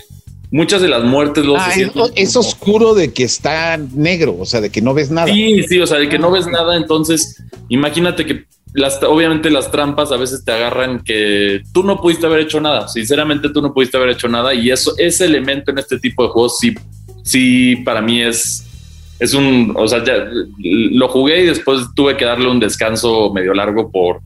muchas 0.51 0.83
de 0.83 0.89
las 0.89 1.05
muertes 1.05 1.45
los 1.45 1.59
ah, 1.59 1.73
es, 2.15 2.37
oscuro 2.37 2.95
de 2.95 3.13
que 3.13 3.25
está 3.25 3.77
negro, 3.77 4.37
o 4.39 4.47
sea, 4.47 4.61
de 4.61 4.71
que 4.71 4.83
no 4.83 4.95
ves 4.95 5.11
nada. 5.11 5.33
Sí, 5.33 5.63
sí, 5.69 5.81
o 5.81 5.87
sea, 5.87 5.99
de 5.99 6.09
que 6.09 6.19
no 6.19 6.31
ves 6.31 6.47
nada, 6.47 6.77
entonces 6.77 7.43
imagínate 7.69 8.27
que 8.27 8.45
las, 8.73 9.03
obviamente 9.03 9.51
las 9.51 9.71
trampas 9.71 10.13
a 10.13 10.17
veces 10.17 10.45
te 10.45 10.53
agarran 10.53 11.03
que 11.03 11.63
tú 11.73 11.83
no 11.83 12.01
pudiste 12.01 12.27
haber 12.27 12.41
hecho 12.41 12.61
nada, 12.61 12.89
sinceramente 12.89 13.49
tú 13.51 13.63
no 13.63 13.73
pudiste 13.73 13.97
haber 13.97 14.11
hecho 14.11 14.29
nada 14.29 14.55
y 14.55 14.71
eso, 14.71 14.93
ese 14.99 15.25
elemento 15.25 15.71
en 15.71 15.79
este 15.79 15.99
tipo 15.99 16.25
de 16.25 16.29
juegos 16.31 16.59
sí, 16.59 16.75
sí 17.23 17.77
para 17.77 18.03
mí 18.03 18.23
es, 18.23 18.67
es 19.19 19.35
un, 19.35 19.73
o 19.77 19.89
sea, 19.89 20.05
ya 20.05 20.29
lo 20.59 21.09
jugué 21.09 21.43
y 21.43 21.47
después 21.47 21.87
tuve 21.95 22.17
que 22.17 22.25
darle 22.25 22.49
un 22.49 22.61
descanso 22.61 23.33
medio 23.33 23.55
largo 23.55 23.91
por, 23.91 24.21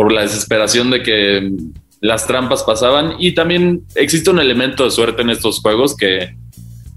por 0.00 0.12
la 0.12 0.22
desesperación 0.22 0.90
de 0.90 1.02
que 1.02 1.52
las 2.00 2.26
trampas 2.26 2.62
pasaban 2.62 3.16
y 3.18 3.34
también 3.34 3.84
existe 3.96 4.30
un 4.30 4.38
elemento 4.38 4.82
de 4.82 4.90
suerte 4.90 5.20
en 5.20 5.28
estos 5.28 5.60
juegos 5.60 5.94
que 5.94 6.34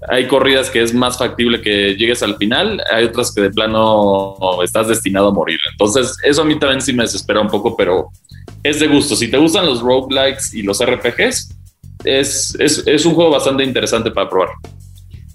hay 0.08 0.26
corridas 0.26 0.70
que 0.70 0.80
es 0.80 0.94
más 0.94 1.18
factible 1.18 1.60
que 1.60 1.96
llegues 1.96 2.22
al 2.22 2.38
final, 2.38 2.82
hay 2.90 3.04
otras 3.04 3.30
que 3.34 3.42
de 3.42 3.50
plano 3.50 4.38
estás 4.62 4.88
destinado 4.88 5.28
a 5.28 5.34
morir. 5.34 5.58
Entonces, 5.72 6.16
eso 6.24 6.40
a 6.40 6.44
mí 6.46 6.58
también 6.58 6.80
sí 6.80 6.94
me 6.94 7.02
desespera 7.02 7.42
un 7.42 7.48
poco, 7.48 7.76
pero 7.76 8.08
es 8.62 8.80
de 8.80 8.86
gusto. 8.86 9.14
Si 9.16 9.30
te 9.30 9.36
gustan 9.36 9.66
los 9.66 9.82
roguelikes 9.82 10.54
y 10.54 10.62
los 10.62 10.82
RPGs, 10.82 11.54
es, 12.04 12.56
es, 12.58 12.86
es 12.86 13.04
un 13.04 13.12
juego 13.12 13.32
bastante 13.32 13.64
interesante 13.64 14.10
para 14.12 14.30
probar. 14.30 14.48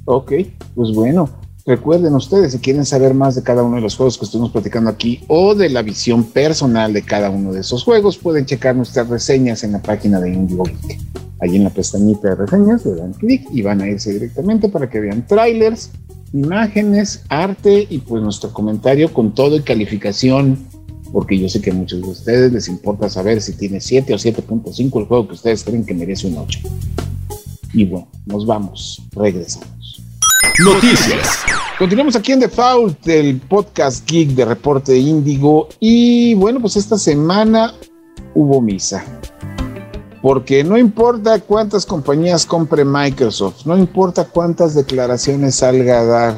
Ok, 0.06 0.32
pues 0.74 0.92
bueno, 0.92 1.30
Recuerden 1.70 2.16
ustedes, 2.16 2.54
si 2.54 2.58
quieren 2.58 2.84
saber 2.84 3.14
más 3.14 3.36
de 3.36 3.44
cada 3.44 3.62
uno 3.62 3.76
de 3.76 3.84
los 3.84 3.96
juegos 3.96 4.18
que 4.18 4.26
estuvimos 4.26 4.52
platicando 4.52 4.90
aquí 4.90 5.22
o 5.28 5.54
de 5.54 5.70
la 5.70 5.84
visión 5.84 6.24
personal 6.24 6.94
de 6.94 7.04
cada 7.04 7.30
uno 7.30 7.54
de 7.54 7.60
esos 7.60 7.84
juegos, 7.84 8.18
pueden 8.18 8.48
checar 8.48 8.76
nuestras 8.76 9.08
reseñas 9.08 9.64
en 9.64 9.74
la 9.74 9.80
página 9.80 10.20
de 10.20 10.34
Indigo 10.34 10.64
Geek. 10.64 11.00
Allí 11.40 11.58
en 11.58 11.66
la 11.66 11.70
pestañita 11.70 12.30
de 12.30 12.36
reseñas 12.38 12.84
le 12.88 12.96
dan 12.96 13.14
clic 13.14 13.48
y 13.52 13.62
van 13.62 13.82
a 13.82 13.88
irse 13.88 14.12
directamente 14.12 14.68
para 14.68 14.90
que 14.90 15.00
vean 15.00 15.28
trailers, 15.28 15.92
imágenes, 16.34 17.22
arte 17.30 17.86
y 17.88 18.00
pues 18.00 18.24
nuestro 18.24 18.52
comentario 18.52 19.14
con 19.14 19.36
todo 19.36 19.56
y 19.56 19.62
calificación, 19.62 20.58
porque 21.14 21.38
yo 21.38 21.48
sé 21.50 21.62
que 21.62 21.70
a 21.70 21.76
muchos 21.76 22.02
de 22.02 22.08
ustedes 22.08 22.52
les 22.52 22.68
importa 22.68 23.12
saber 23.12 23.42
si 23.42 23.54
tiene 23.54 23.80
7 23.80 24.12
o 24.12 24.18
7.5 24.18 25.02
el 25.02 25.06
juego 25.06 25.28
que 25.28 25.36
ustedes 25.36 25.64
creen 25.64 25.86
que 25.86 25.94
merece 25.94 26.26
un 26.26 26.38
8. 26.40 26.62
Y 27.76 27.86
bueno, 27.86 28.08
nos 28.26 28.48
vamos, 28.48 29.04
regresamos. 29.12 29.79
Noticias. 30.64 31.44
Continuamos 31.78 32.16
aquí 32.16 32.32
en 32.32 32.40
The 32.40 32.50
Foul, 32.50 32.96
del 33.04 33.40
podcast 33.42 34.10
Geek 34.10 34.30
de 34.30 34.46
Reporte 34.46 34.98
Índigo. 34.98 35.70
Y 35.80 36.34
bueno, 36.36 36.60
pues 36.60 36.76
esta 36.76 36.98
semana 36.98 37.74
hubo 38.36 38.62
misa. 38.62 39.04
Porque 40.22 40.64
no 40.64 40.78
importa 40.78 41.40
cuántas 41.40 41.86
compañías 41.86 42.46
compre 42.46 42.84
Microsoft, 42.84 43.66
no 43.66 43.78
importa 43.78 44.26
cuántas 44.26 44.76
declaraciones 44.76 45.56
salga 45.56 46.02
a 46.02 46.06
dar 46.06 46.38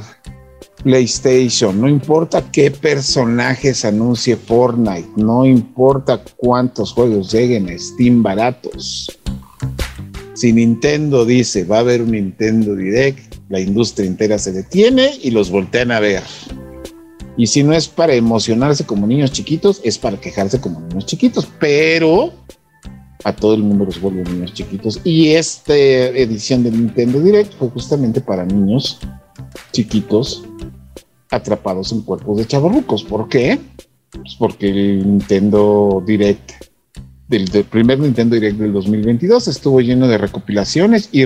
PlayStation, 0.83 1.79
no 1.79 1.87
importa 1.87 2.43
qué 2.51 2.69
personajes 2.69 3.85
anuncie 3.85 4.35
Fortnite, 4.35 5.09
no 5.15 5.45
importa 5.45 6.21
cuántos 6.37 6.93
juegos 6.93 7.31
lleguen 7.31 7.69
a 7.69 7.77
Steam 7.77 8.21
baratos. 8.21 9.19
Si 10.33 10.53
Nintendo 10.53 11.25
dice 11.25 11.63
va 11.63 11.77
a 11.77 11.79
haber 11.81 12.01
un 12.01 12.11
Nintendo 12.11 12.75
Direct, 12.75 13.31
la 13.51 13.59
industria 13.59 14.07
entera 14.07 14.39
se 14.39 14.53
detiene 14.53 15.11
y 15.21 15.29
los 15.31 15.51
voltean 15.51 15.91
a 15.91 15.99
ver. 15.99 16.23
Y 17.35 17.47
si 17.47 17.63
no 17.63 17.73
es 17.73 17.87
para 17.87 18.13
emocionarse 18.13 18.85
como 18.85 19.05
niños 19.05 19.33
chiquitos, 19.33 19.81
es 19.83 19.97
para 19.97 20.17
quejarse 20.17 20.61
como 20.61 20.79
niños 20.79 21.05
chiquitos. 21.05 21.49
Pero 21.59 22.31
a 23.25 23.35
todo 23.35 23.53
el 23.53 23.63
mundo 23.63 23.85
los 23.85 23.99
vuelve 23.99 24.23
niños 24.23 24.53
chiquitos. 24.53 25.01
Y 25.03 25.31
esta 25.31 25.75
edición 25.75 26.63
de 26.63 26.71
Nintendo 26.71 27.19
Direct 27.19 27.53
fue 27.59 27.69
justamente 27.69 28.21
para 28.21 28.45
niños 28.45 28.99
chiquitos 29.73 30.45
atrapados 31.29 31.91
en 31.91 32.01
cuerpos 32.01 32.37
de 32.37 32.47
chavorrucos. 32.47 33.03
¿Por 33.03 33.27
qué? 33.27 33.59
Pues 34.11 34.35
porque 34.35 34.69
el 34.69 35.05
Nintendo 35.05 36.01
Direct, 36.05 36.51
del, 37.27 37.49
primer 37.65 37.99
Nintendo 37.99 38.35
Direct 38.35 38.57
del 38.57 38.71
2022, 38.71 39.49
estuvo 39.49 39.81
lleno 39.81 40.07
de 40.07 40.17
recopilaciones 40.17 41.09
y, 41.11 41.23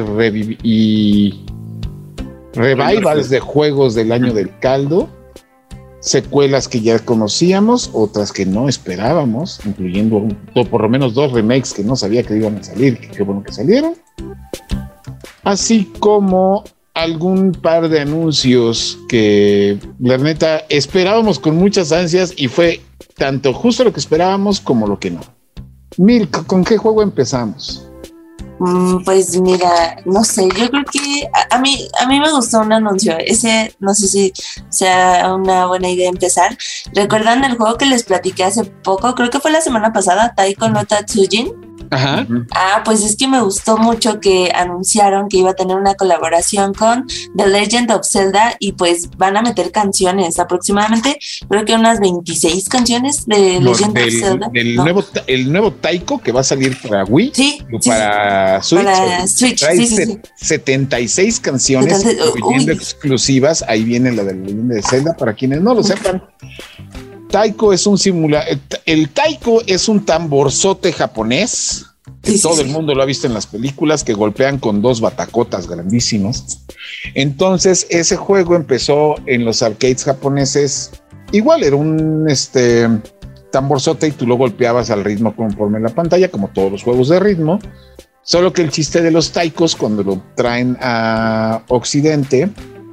y 0.63 1.45
revivals 2.55 3.29
de 3.29 3.39
juegos 3.39 3.95
del 3.95 4.11
año 4.11 4.33
del 4.33 4.57
caldo 4.59 5.09
secuelas 6.05 6.67
que 6.67 6.81
ya 6.81 6.99
conocíamos, 6.99 7.89
otras 7.91 8.31
que 8.31 8.45
no 8.45 8.69
esperábamos, 8.69 9.59
incluyendo 9.65 10.27
por 10.69 10.81
lo 10.81 10.87
menos 10.87 11.15
dos 11.15 11.31
remakes 11.31 11.73
que 11.73 11.83
no 11.83 11.95
sabía 11.95 12.21
que 12.21 12.37
iban 12.37 12.57
a 12.57 12.63
salir, 12.63 12.99
que 12.99 13.07
qué 13.07 13.23
bueno 13.23 13.43
que 13.43 13.51
salieron, 13.51 13.95
así 15.43 15.91
como 15.99 16.63
algún 16.93 17.51
par 17.53 17.89
de 17.89 18.01
anuncios 18.01 18.99
que 19.09 19.79
la 19.99 20.17
neta 20.17 20.59
esperábamos 20.69 21.39
con 21.39 21.57
muchas 21.57 21.91
ansias 21.91 22.33
y 22.37 22.47
fue 22.47 22.81
tanto 23.17 23.51
justo 23.51 23.83
lo 23.83 23.91
que 23.91 23.99
esperábamos 23.99 24.61
como 24.61 24.87
lo 24.87 24.99
que 24.99 25.09
no. 25.09 25.21
Milk, 25.97 26.45
¿con 26.45 26.63
qué 26.63 26.77
juego 26.77 27.01
empezamos? 27.01 27.84
Mm, 28.59 29.03
pues 29.03 29.39
mira, 29.41 29.97
no 30.05 30.23
sé, 30.23 30.47
yo 30.57 30.69
creo 30.69 30.85
que 30.85 31.27
a, 31.51 31.59
mí 31.59 31.89
a 31.99 32.07
mí 32.07 32.19
me 32.19 32.31
gustó 32.31 32.61
un 32.61 32.71
anuncio. 32.71 33.17
Ese 33.17 33.75
no 33.79 33.93
sé 33.93 34.07
si 34.07 34.33
sea 34.69 35.33
una 35.33 35.67
buena 35.67 35.89
idea 35.89 36.09
empezar. 36.09 36.57
¿Recuerdan 36.93 37.43
el 37.43 37.57
juego 37.57 37.77
que 37.77 37.85
les 37.85 38.03
platiqué 38.03 38.43
hace 38.45 38.63
poco? 38.65 39.13
Creo 39.15 39.29
que 39.29 39.39
fue 39.39 39.51
la 39.51 39.61
semana 39.61 39.91
pasada, 39.91 40.33
Taiko 40.35 40.69
no 40.69 40.85
Tatsujin. 40.85 41.64
Ajá. 41.89 42.27
Ah, 42.51 42.81
pues 42.83 43.03
es 43.03 43.15
que 43.15 43.27
me 43.27 43.41
gustó 43.41 43.77
mucho 43.77 44.19
que 44.19 44.51
anunciaron 44.53 45.29
que 45.29 45.37
iba 45.37 45.51
a 45.51 45.53
tener 45.53 45.75
una 45.75 45.95
colaboración 45.95 46.73
con 46.73 47.05
The 47.35 47.47
Legend 47.47 47.91
of 47.91 48.07
Zelda 48.07 48.55
y 48.59 48.73
pues 48.73 49.09
van 49.17 49.37
a 49.37 49.41
meter 49.41 49.71
canciones, 49.71 50.39
aproximadamente 50.39 51.19
creo 51.49 51.65
que 51.65 51.73
unas 51.73 51.99
26 51.99 52.69
canciones 52.69 53.25
de 53.25 53.59
Legend 53.59 53.97
of 53.97 54.13
Zelda. 54.19 54.49
nuevo, 54.75 55.03
el 55.27 55.51
nuevo 55.51 55.71
Taiko 55.71 56.19
que 56.19 56.31
va 56.31 56.41
a 56.41 56.43
salir 56.43 56.77
para 56.81 57.03
Wii, 57.03 57.31
sí, 57.33 57.59
para 57.85 58.61
Switch, 58.63 58.83
para 58.83 59.27
Switch 59.27 59.59
trae 59.59 60.21
76 60.35 61.39
canciones 61.39 62.05
incluyendo 62.35 62.71
exclusivas, 62.71 63.63
ahí 63.67 63.83
viene 63.83 64.11
la 64.11 64.23
de 64.23 64.33
Legend 64.33 64.73
de 64.73 64.81
Zelda, 64.81 65.15
para 65.15 65.33
quienes 65.33 65.61
no 65.61 65.73
lo 65.73 65.83
sepan. 65.83 66.23
Taiko 67.29 67.73
es 67.73 67.87
un 67.87 67.97
simulador. 67.97 68.59
El 68.85 69.09
taiko 69.09 69.61
es 69.67 69.89
un 69.89 70.05
tamborzote 70.05 70.93
japonés. 70.93 71.85
Que 72.21 72.39
todo 72.39 72.61
el 72.61 72.67
mundo 72.67 72.93
lo 72.95 73.03
ha 73.03 73.05
visto 73.05 73.27
en 73.27 73.33
las 73.33 73.45
películas 73.45 74.03
que 74.03 74.13
golpean 74.13 74.57
con 74.57 74.81
dos 74.81 74.99
batacotas 75.01 75.67
grandísimas. 75.67 76.65
Entonces, 77.13 77.85
ese 77.89 78.15
juego 78.15 78.55
empezó 78.55 79.15
en 79.27 79.45
los 79.45 79.61
arcades 79.61 80.03
japoneses. 80.03 80.91
Igual 81.31 81.63
era 81.63 81.75
un 81.75 82.27
este 82.29 82.87
tamborzote 83.51 84.07
y 84.07 84.11
tú 84.11 84.27
lo 84.27 84.35
golpeabas 84.35 84.89
al 84.89 85.03
ritmo 85.03 85.35
conforme 85.35 85.79
la 85.79 85.89
pantalla, 85.89 86.29
como 86.29 86.49
todos 86.49 86.71
los 86.71 86.83
juegos 86.83 87.09
de 87.09 87.19
ritmo. 87.19 87.59
Solo 88.21 88.51
que 88.53 88.63
el 88.63 88.71
chiste 88.71 89.01
de 89.01 89.11
los 89.11 89.31
taikos, 89.31 89.75
cuando 89.75 90.03
lo 90.03 90.21
traen 90.35 90.77
a 90.81 91.61
Occidente, 91.67 92.49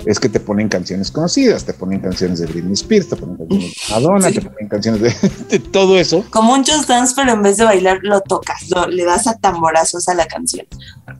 es 0.06 0.18
que 0.18 0.28
te 0.28 0.40
ponen 0.40 0.68
canciones 0.68 1.10
conocidas, 1.10 1.64
te 1.64 1.72
ponen 1.74 2.00
canciones 2.00 2.40
de 2.40 2.46
Britney 2.46 2.72
Spears, 2.72 3.08
te 3.08 3.16
ponen 3.16 3.36
canciones 3.36 3.74
de 3.74 3.94
Madonna, 3.94 4.30
te 4.30 4.40
ponen 4.40 4.68
canciones 4.68 5.00
de, 5.48 5.58
todo 5.58 5.98
eso. 5.98 6.24
Como 6.30 6.52
un 6.54 6.64
just 6.64 6.88
dance, 6.88 7.12
pero 7.14 7.32
en 7.32 7.42
vez 7.42 7.56
de 7.56 7.64
bailar 7.64 7.98
lo 8.02 8.20
tocas, 8.20 8.62
le 8.88 9.04
das 9.04 9.26
a 9.26 9.36
tamborazos 9.38 10.08
a 10.08 10.14
la 10.14 10.26
canción. 10.26 10.66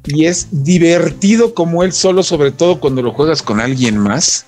Y 0.04 0.26
es 0.26 0.48
divertido 0.50 1.54
como 1.54 1.82
él 1.82 1.92
solo, 1.92 2.22
sobre 2.22 2.50
todo 2.50 2.80
cuando 2.80 3.02
lo 3.02 3.12
juegas 3.12 3.42
con 3.42 3.60
alguien 3.60 3.98
más. 3.98 4.46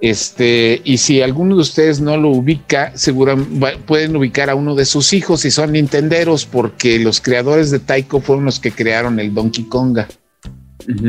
Este, 0.00 0.82
y 0.84 0.98
si 0.98 1.22
alguno 1.22 1.54
de 1.54 1.62
ustedes 1.62 1.98
no 1.98 2.16
lo 2.18 2.28
ubica, 2.28 2.92
seguramente 2.94 3.78
pueden 3.86 4.14
ubicar 4.14 4.50
a 4.50 4.54
uno 4.54 4.74
de 4.74 4.84
sus 4.84 5.14
hijos 5.14 5.40
si 5.40 5.50
son 5.50 5.72
nintenderos, 5.72 6.44
porque 6.44 6.98
los 6.98 7.22
creadores 7.22 7.70
de 7.70 7.78
Taiko 7.78 8.20
fueron 8.20 8.44
los 8.44 8.60
que 8.60 8.70
crearon 8.70 9.18
el 9.18 9.32
Donkey 9.32 9.64
Konga 9.64 10.06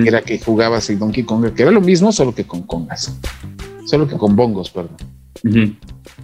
era 0.06 0.22
que 0.22 0.40
jugabas 0.40 0.90
el 0.90 1.00
Donkey 1.00 1.24
Kong, 1.24 1.54
que 1.54 1.64
era 1.64 1.72
lo 1.72 1.82
mismo, 1.82 2.12
solo 2.12 2.34
que 2.34 2.46
con 2.46 2.64
congas, 2.64 3.18
solo 3.86 4.08
que 4.08 4.18
con 4.18 4.36
bongos, 4.36 4.70
perdón. 4.70 4.98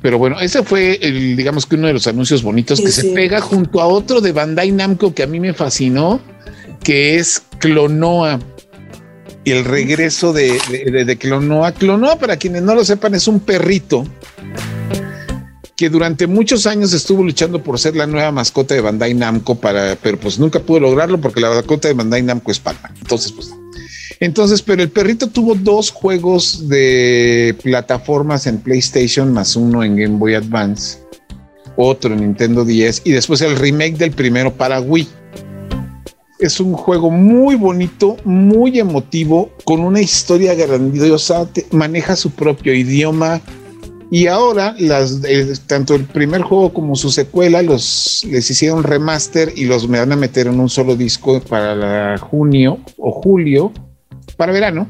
Pero 0.02 0.18
bueno, 0.18 0.40
ese 0.40 0.64
fue, 0.64 0.98
el, 1.02 1.36
digamos 1.36 1.66
que 1.66 1.76
uno 1.76 1.88
de 1.88 1.94
los 1.94 2.08
anuncios 2.08 2.42
bonitos 2.44 2.80
que 2.82 2.92
se 2.92 3.10
pega 3.10 3.42
junto 3.42 3.82
a 3.82 3.86
otro 3.86 4.22
de 4.22 4.32
Bandai 4.32 4.72
Namco 4.72 5.14
que 5.14 5.24
a 5.24 5.28
mí 5.28 5.40
me 5.40 5.54
fascinó, 5.54 6.20
que 6.84 7.18
es 7.18 7.44
Clonoa. 7.60 8.40
Y 9.44 9.52
el 9.52 9.66
regreso 9.66 10.34
de, 10.34 10.60
de, 10.70 11.04
de 11.04 11.18
Clonoa. 11.18 11.72
Clonoa, 11.72 12.18
para 12.18 12.38
quienes 12.38 12.62
no 12.62 12.76
lo 12.76 12.86
sepan, 12.86 13.16
es 13.16 13.28
un 13.28 13.40
perrito 13.40 14.06
que 15.82 15.90
durante 15.90 16.28
muchos 16.28 16.68
años 16.68 16.94
estuvo 16.94 17.24
luchando 17.24 17.64
por 17.64 17.80
ser 17.80 17.96
la 17.96 18.06
nueva 18.06 18.32
mascota 18.32 18.76
de 18.76 18.82
Bandai 18.82 19.16
Namco 19.16 19.56
para, 19.56 19.96
pero 19.96 20.16
pues 20.20 20.38
nunca 20.38 20.60
pudo 20.60 20.82
lograrlo 20.82 21.20
porque 21.20 21.42
la 21.42 21.50
mascota 21.50 21.88
de 21.88 21.96
Bandai 21.96 22.22
Namco 22.22 22.52
es 22.52 22.60
Palma. 22.60 22.94
Entonces, 23.02 23.32
pues, 23.32 23.52
entonces, 24.20 24.62
pero 24.62 24.84
el 24.84 24.92
perrito 24.92 25.26
tuvo 25.26 25.56
dos 25.56 25.90
juegos 25.90 26.70
de 26.70 27.58
plataformas 27.64 28.46
en 28.46 28.60
PlayStation 28.60 29.34
más 29.34 29.56
uno 29.56 29.84
en 29.84 29.96
Game 29.96 30.20
Boy 30.20 30.36
Advance, 30.36 31.00
otro 31.78 32.14
en 32.14 32.20
Nintendo 32.20 32.64
10 32.64 33.02
y 33.04 33.14
después 33.14 33.42
el 33.42 33.56
remake 33.56 33.98
del 33.98 34.12
primero 34.12 34.54
para 34.54 34.80
Wii. 34.82 35.08
Es 36.38 36.60
un 36.60 36.74
juego 36.74 37.10
muy 37.10 37.56
bonito, 37.56 38.18
muy 38.24 38.78
emotivo, 38.78 39.50
con 39.64 39.80
una 39.80 40.00
historia 40.00 40.54
grandiosa, 40.54 41.50
maneja 41.72 42.16
su 42.16 42.30
propio 42.30 42.72
idioma, 42.76 43.42
y 44.14 44.28
ahora, 44.28 44.76
las, 44.78 45.24
eh, 45.24 45.54
tanto 45.66 45.96
el 45.96 46.04
primer 46.04 46.42
juego 46.42 46.74
como 46.74 46.98
su 46.98 47.10
secuela, 47.10 47.62
los, 47.62 48.26
les 48.30 48.52
hicieron 48.52 48.84
remaster 48.84 49.54
y 49.56 49.64
los 49.64 49.88
me 49.88 50.00
van 50.00 50.12
a 50.12 50.18
meter 50.18 50.48
en 50.48 50.60
un 50.60 50.70
solo 50.70 50.98
disco 50.98 51.40
para 51.40 52.18
junio 52.18 52.80
o 52.98 53.12
julio, 53.14 53.72
para 54.36 54.52
verano. 54.52 54.90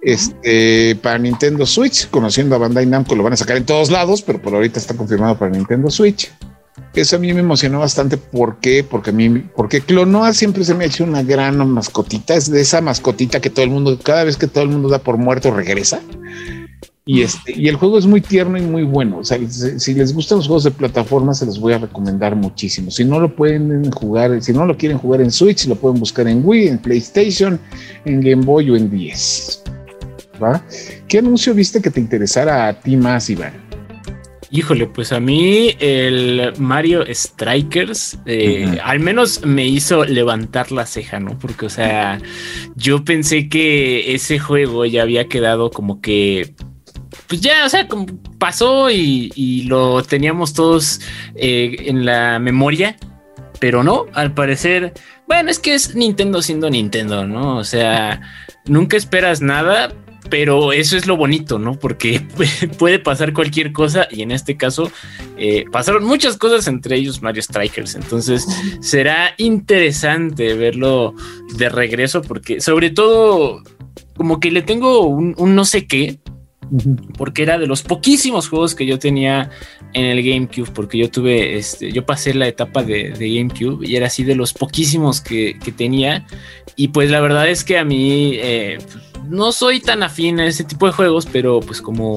Este, 0.00 0.96
para 1.02 1.18
Nintendo 1.18 1.66
Switch, 1.66 2.08
conociendo 2.08 2.54
a 2.54 2.58
Bandai 2.58 2.86
Namco, 2.86 3.16
lo 3.16 3.24
van 3.24 3.32
a 3.32 3.36
sacar 3.36 3.56
en 3.56 3.66
todos 3.66 3.90
lados, 3.90 4.22
pero 4.22 4.40
por 4.40 4.54
ahorita 4.54 4.78
está 4.78 4.96
confirmado 4.96 5.36
para 5.36 5.50
Nintendo 5.50 5.90
Switch. 5.90 6.32
Eso 6.94 7.16
a 7.16 7.18
mí 7.18 7.32
me 7.32 7.40
emocionó 7.40 7.80
bastante. 7.80 8.16
¿Por 8.16 8.60
qué? 8.60 8.84
Porque 8.84 9.10
a 9.10 9.12
mí, 9.12 9.28
porque 9.56 9.80
Clonoa 9.80 10.32
siempre 10.34 10.64
se 10.64 10.74
me 10.74 10.84
ha 10.84 10.86
hecho 10.86 11.02
una 11.02 11.24
gran 11.24 11.68
mascotita. 11.68 12.34
Es 12.34 12.48
de 12.48 12.60
esa 12.60 12.80
mascotita 12.80 13.40
que 13.40 13.50
todo 13.50 13.64
el 13.64 13.72
mundo, 13.72 13.98
cada 14.00 14.22
vez 14.22 14.36
que 14.36 14.46
todo 14.46 14.62
el 14.62 14.70
mundo 14.70 14.88
da 14.88 15.00
por 15.00 15.16
muerto, 15.16 15.50
regresa. 15.50 16.00
Y, 17.12 17.22
este, 17.22 17.52
y 17.60 17.66
el 17.66 17.74
juego 17.74 17.98
es 17.98 18.06
muy 18.06 18.20
tierno 18.20 18.56
y 18.56 18.60
muy 18.60 18.84
bueno. 18.84 19.18
O 19.18 19.24
sea, 19.24 19.36
si, 19.48 19.94
les 19.94 20.14
gustan 20.14 20.38
los 20.38 20.46
juegos 20.46 20.62
de 20.62 20.70
plataforma, 20.70 21.34
se 21.34 21.44
los 21.44 21.58
voy 21.58 21.72
a 21.72 21.78
recomendar 21.78 22.36
muchísimo. 22.36 22.88
Si 22.92 23.04
no 23.04 23.18
lo 23.18 23.34
pueden 23.34 23.90
jugar, 23.90 24.40
si 24.40 24.52
no 24.52 24.64
lo 24.64 24.76
quieren 24.76 24.96
jugar 24.96 25.20
en 25.20 25.32
Switch, 25.32 25.66
lo 25.66 25.74
pueden 25.74 25.98
buscar 25.98 26.28
en 26.28 26.40
Wii, 26.46 26.68
en 26.68 26.78
PlayStation, 26.78 27.58
en 28.04 28.20
Game 28.20 28.44
Boy 28.44 28.70
o 28.70 28.76
en 28.76 28.88
10. 28.88 29.64
¿Va? 30.40 30.64
¿Qué 31.08 31.18
anuncio 31.18 31.52
viste 31.52 31.82
que 31.82 31.90
te 31.90 31.98
interesara 31.98 32.68
a 32.68 32.80
ti 32.80 32.96
más, 32.96 33.28
Iván? 33.28 33.54
Híjole, 34.52 34.86
pues 34.86 35.10
a 35.10 35.18
mí 35.18 35.74
el 35.80 36.52
Mario 36.58 37.04
Strikers 37.12 38.20
eh, 38.26 38.78
al 38.84 39.00
menos 39.00 39.44
me 39.44 39.66
hizo 39.66 40.04
levantar 40.04 40.70
la 40.70 40.86
ceja, 40.86 41.18
¿no? 41.18 41.36
Porque, 41.40 41.66
o 41.66 41.70
sea, 41.70 42.20
yo 42.76 43.04
pensé 43.04 43.48
que 43.48 44.14
ese 44.14 44.38
juego 44.38 44.86
ya 44.86 45.02
había 45.02 45.26
quedado 45.26 45.72
como 45.72 46.00
que 46.00 46.54
pues 47.30 47.42
ya, 47.42 47.64
o 47.64 47.68
sea, 47.68 47.86
pasó 48.38 48.90
y, 48.90 49.62
lo 49.68 50.02
teníamos 50.02 50.52
todos 50.52 51.00
eh, 51.36 51.76
en 51.86 52.04
la 52.04 52.40
memoria, 52.40 52.96
pero 53.60 53.84
no, 53.84 54.06
al 54.14 54.34
parecer, 54.34 54.94
bueno, 55.28 55.48
es 55.48 55.60
que 55.60 55.74
es 55.74 55.94
Nintendo 55.94 56.42
siendo 56.42 56.68
Nintendo, 56.68 57.28
¿no? 57.28 57.58
O 57.58 57.62
sea, 57.62 58.20
nunca 58.66 58.96
esperas 58.96 59.42
nada, 59.42 59.94
pero 60.28 60.72
eso 60.72 60.96
es 60.96 61.06
lo 61.06 61.16
bonito, 61.16 61.60
¿no? 61.60 61.78
Porque 61.78 62.20
puede 62.78 62.98
pasar 62.98 63.32
cualquier 63.32 63.72
cosa 63.72 64.08
y 64.10 64.22
en 64.22 64.32
este 64.32 64.56
caso 64.56 64.90
eh, 65.38 65.66
pasaron 65.70 66.02
muchas 66.02 66.36
cosas, 66.36 66.66
entre 66.66 66.96
ellos 66.96 67.22
Mario 67.22 67.42
Strikers. 67.42 67.94
Entonces 67.94 68.44
será 68.80 69.34
interesante 69.36 70.54
verlo 70.54 71.14
de 71.54 71.68
regreso 71.68 72.22
porque 72.22 72.60
sobre 72.60 72.90
todo 72.90 73.62
como 74.16 74.40
que 74.40 74.50
le 74.50 74.62
tengo 74.62 75.06
un 75.06 75.54
no 75.54 75.64
sé 75.64 75.86
qué 75.86 76.18
porque 77.16 77.42
era 77.42 77.58
de 77.58 77.66
los 77.66 77.82
poquísimos 77.82 78.48
juegos 78.48 78.74
que 78.74 78.86
yo 78.86 78.98
tenía 78.98 79.50
en 79.92 80.06
el 80.06 80.22
GameCube, 80.22 80.70
porque 80.72 80.98
yo 80.98 81.10
tuve, 81.10 81.56
este, 81.56 81.92
yo 81.92 82.06
pasé 82.06 82.34
la 82.34 82.46
etapa 82.46 82.82
de, 82.82 83.10
GameCube 83.10 83.86
y 83.86 83.96
era 83.96 84.06
así 84.06 84.24
de 84.24 84.34
los 84.34 84.52
poquísimos 84.52 85.20
que, 85.20 85.58
tenía. 85.76 86.26
Y 86.76 86.88
pues 86.88 87.10
la 87.10 87.20
verdad 87.20 87.48
es 87.48 87.64
que 87.64 87.78
a 87.78 87.84
mí, 87.84 88.32
eh, 88.34 88.78
no 89.28 89.52
soy 89.52 89.80
tan 89.80 90.02
afín 90.02 90.40
a 90.40 90.46
ese 90.46 90.64
tipo 90.64 90.86
de 90.86 90.92
juegos, 90.92 91.26
pero 91.26 91.60
pues 91.60 91.80
como 91.80 92.16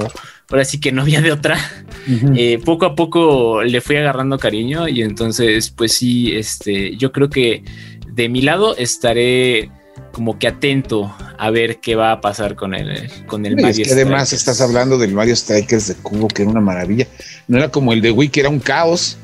ahora 0.50 0.66
sí 0.66 0.80
que 0.80 0.92
no 0.92 1.02
había 1.02 1.22
de 1.22 1.32
otra, 1.32 1.58
eh, 2.36 2.60
poco 2.64 2.86
a 2.86 2.96
poco 2.96 3.64
le 3.64 3.82
fui 3.82 3.96
agarrando 3.96 4.38
cariño 4.38 4.88
y 4.88 5.02
entonces 5.02 5.70
pues 5.72 5.94
sí, 5.94 6.36
este, 6.36 6.96
yo 6.98 7.12
creo 7.12 7.30
que 7.30 7.64
de 8.08 8.30
mi 8.30 8.42
lado 8.42 8.76
estaré 8.78 9.72
como 10.14 10.38
que 10.38 10.48
atento 10.48 11.14
a 11.38 11.50
ver 11.50 11.80
qué 11.80 11.96
va 11.96 12.12
a 12.12 12.22
pasar 12.22 12.56
con 12.56 12.76
el, 12.76 13.10
con 13.26 13.46
el 13.48 13.56
Mario. 13.56 13.82
Es 13.82 13.88
que 13.88 13.94
además 13.94 14.32
estás 14.32 14.62
hablando 14.62 15.00
del 15.00 15.12
Mario 15.12 15.36
Strikers 15.36 15.88
de 15.88 15.96
Cubo, 15.96 16.28
que 16.28 16.44
era 16.44 16.52
una 16.52 16.62
maravilla. 16.62 17.08
No 17.48 17.58
era 17.58 17.70
como 17.70 17.92
el 17.92 18.02
de 18.02 18.12
Wii, 18.12 18.30
que 18.30 18.42
era 18.42 18.50
un 18.50 18.60
caos, 18.60 19.18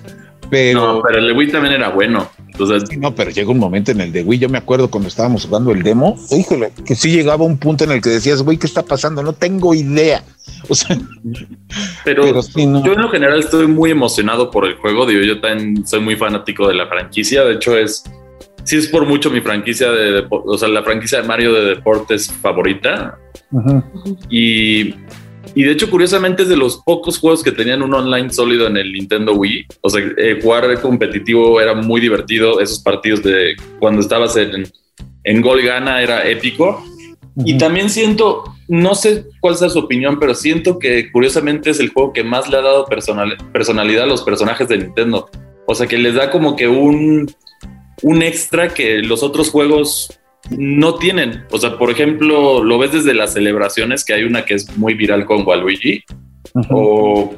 pero. 0.49 0.95
No, 0.95 1.01
pero 1.03 1.19
el 1.19 1.27
de 1.27 1.33
Wii 1.33 1.51
también 1.51 1.75
era 1.75 1.89
bueno. 1.89 2.27
Entonces... 2.47 2.97
no, 2.97 3.13
pero 3.13 3.29
llega 3.29 3.51
un 3.51 3.59
momento 3.59 3.91
en 3.91 4.01
el 4.01 4.11
de 4.11 4.23
Wii. 4.23 4.39
Yo 4.39 4.49
me 4.49 4.57
acuerdo 4.57 4.89
cuando 4.89 5.07
estábamos 5.07 5.45
jugando 5.45 5.71
el 5.71 5.83
demo, 5.83 6.17
híjole, 6.31 6.71
que 6.83 6.95
sí 6.95 7.11
llegaba 7.11 7.45
un 7.45 7.59
punto 7.59 7.83
en 7.83 7.91
el 7.91 8.01
que 8.01 8.09
decías, 8.09 8.41
güey, 8.41 8.57
¿qué 8.57 8.65
está 8.65 8.81
pasando? 8.83 9.21
No 9.21 9.33
tengo 9.33 9.73
idea. 9.73 10.23
O 10.67 10.75
sea, 10.75 10.97
pero, 12.03 12.25
yo 12.25 12.93
en 12.93 13.01
lo 13.01 13.09
general 13.09 13.39
estoy 13.39 13.65
muy 13.65 13.91
emocionado 13.91 14.51
por 14.51 14.65
el 14.65 14.75
juego. 14.75 15.05
Digo, 15.05 15.21
yo 15.23 15.39
también 15.39 15.87
soy 15.87 15.99
muy 15.99 16.15
fanático 16.15 16.67
de 16.67 16.73
la 16.73 16.87
franquicia. 16.87 17.43
De 17.43 17.53
hecho, 17.53 17.77
es 17.77 18.03
sí 18.63 18.77
es 18.77 18.87
por 18.87 19.05
mucho 19.05 19.29
mi 19.29 19.41
franquicia 19.41 19.91
de, 19.91 20.25
o 20.29 20.57
sea, 20.57 20.67
la 20.67 20.83
franquicia 20.83 21.21
de 21.21 21.27
Mario 21.27 21.53
de 21.53 21.75
deportes 21.75 22.31
favorita. 22.31 23.17
Y, 24.29 24.93
y, 25.55 25.63
de 25.63 25.71
hecho, 25.71 25.89
curiosamente, 25.89 26.43
es 26.43 26.49
de 26.49 26.57
los 26.57 26.77
pocos 26.77 27.17
juegos 27.17 27.43
que 27.43 27.51
tenían 27.51 27.81
un 27.81 27.93
online 27.93 28.29
sólido 28.29 28.67
en 28.67 28.77
el 28.77 28.91
Nintendo 28.91 29.33
Wii. 29.33 29.65
O 29.81 29.89
sea, 29.89 30.03
eh, 30.17 30.39
jugar 30.41 30.79
competitivo 30.81 31.59
era 31.59 31.73
muy 31.73 32.01
divertido. 32.01 32.59
Esos 32.59 32.79
partidos 32.79 33.23
de 33.23 33.55
cuando 33.79 34.01
estabas 34.01 34.35
en, 34.37 34.67
en 35.23 35.41
Gol 35.41 35.61
Gana 35.61 36.01
era 36.01 36.27
épico. 36.27 36.83
Y 37.45 37.57
también 37.57 37.89
siento, 37.89 38.43
no 38.67 38.95
sé 38.95 39.25
cuál 39.39 39.55
sea 39.55 39.69
su 39.69 39.79
opinión, 39.79 40.19
pero 40.19 40.35
siento 40.35 40.77
que 40.77 41.09
curiosamente 41.09 41.69
es 41.69 41.79
el 41.79 41.89
juego 41.89 42.11
que 42.11 42.23
más 42.23 42.49
le 42.49 42.57
ha 42.57 42.61
dado 42.61 42.85
personalidad 42.85 44.03
a 44.03 44.07
los 44.07 44.23
personajes 44.23 44.67
de 44.67 44.79
Nintendo. 44.79 45.29
O 45.65 45.73
sea, 45.73 45.87
que 45.87 45.97
les 45.97 46.15
da 46.15 46.31
como 46.31 46.55
que 46.55 46.67
un, 46.67 47.31
un 48.01 48.21
extra 48.21 48.69
que 48.69 48.99
los 48.99 49.23
otros 49.23 49.49
juegos 49.49 50.19
no 50.49 50.95
tienen. 50.95 51.45
O 51.51 51.57
sea, 51.57 51.77
por 51.77 51.91
ejemplo, 51.91 52.63
lo 52.63 52.77
ves 52.77 52.93
desde 52.93 53.13
las 53.13 53.33
celebraciones, 53.33 54.05
que 54.05 54.13
hay 54.13 54.23
una 54.23 54.45
que 54.45 54.55
es 54.55 54.77
muy 54.77 54.93
viral 54.93 55.25
con 55.25 55.45
Waluigi, 55.45 56.03
o, 56.69 57.33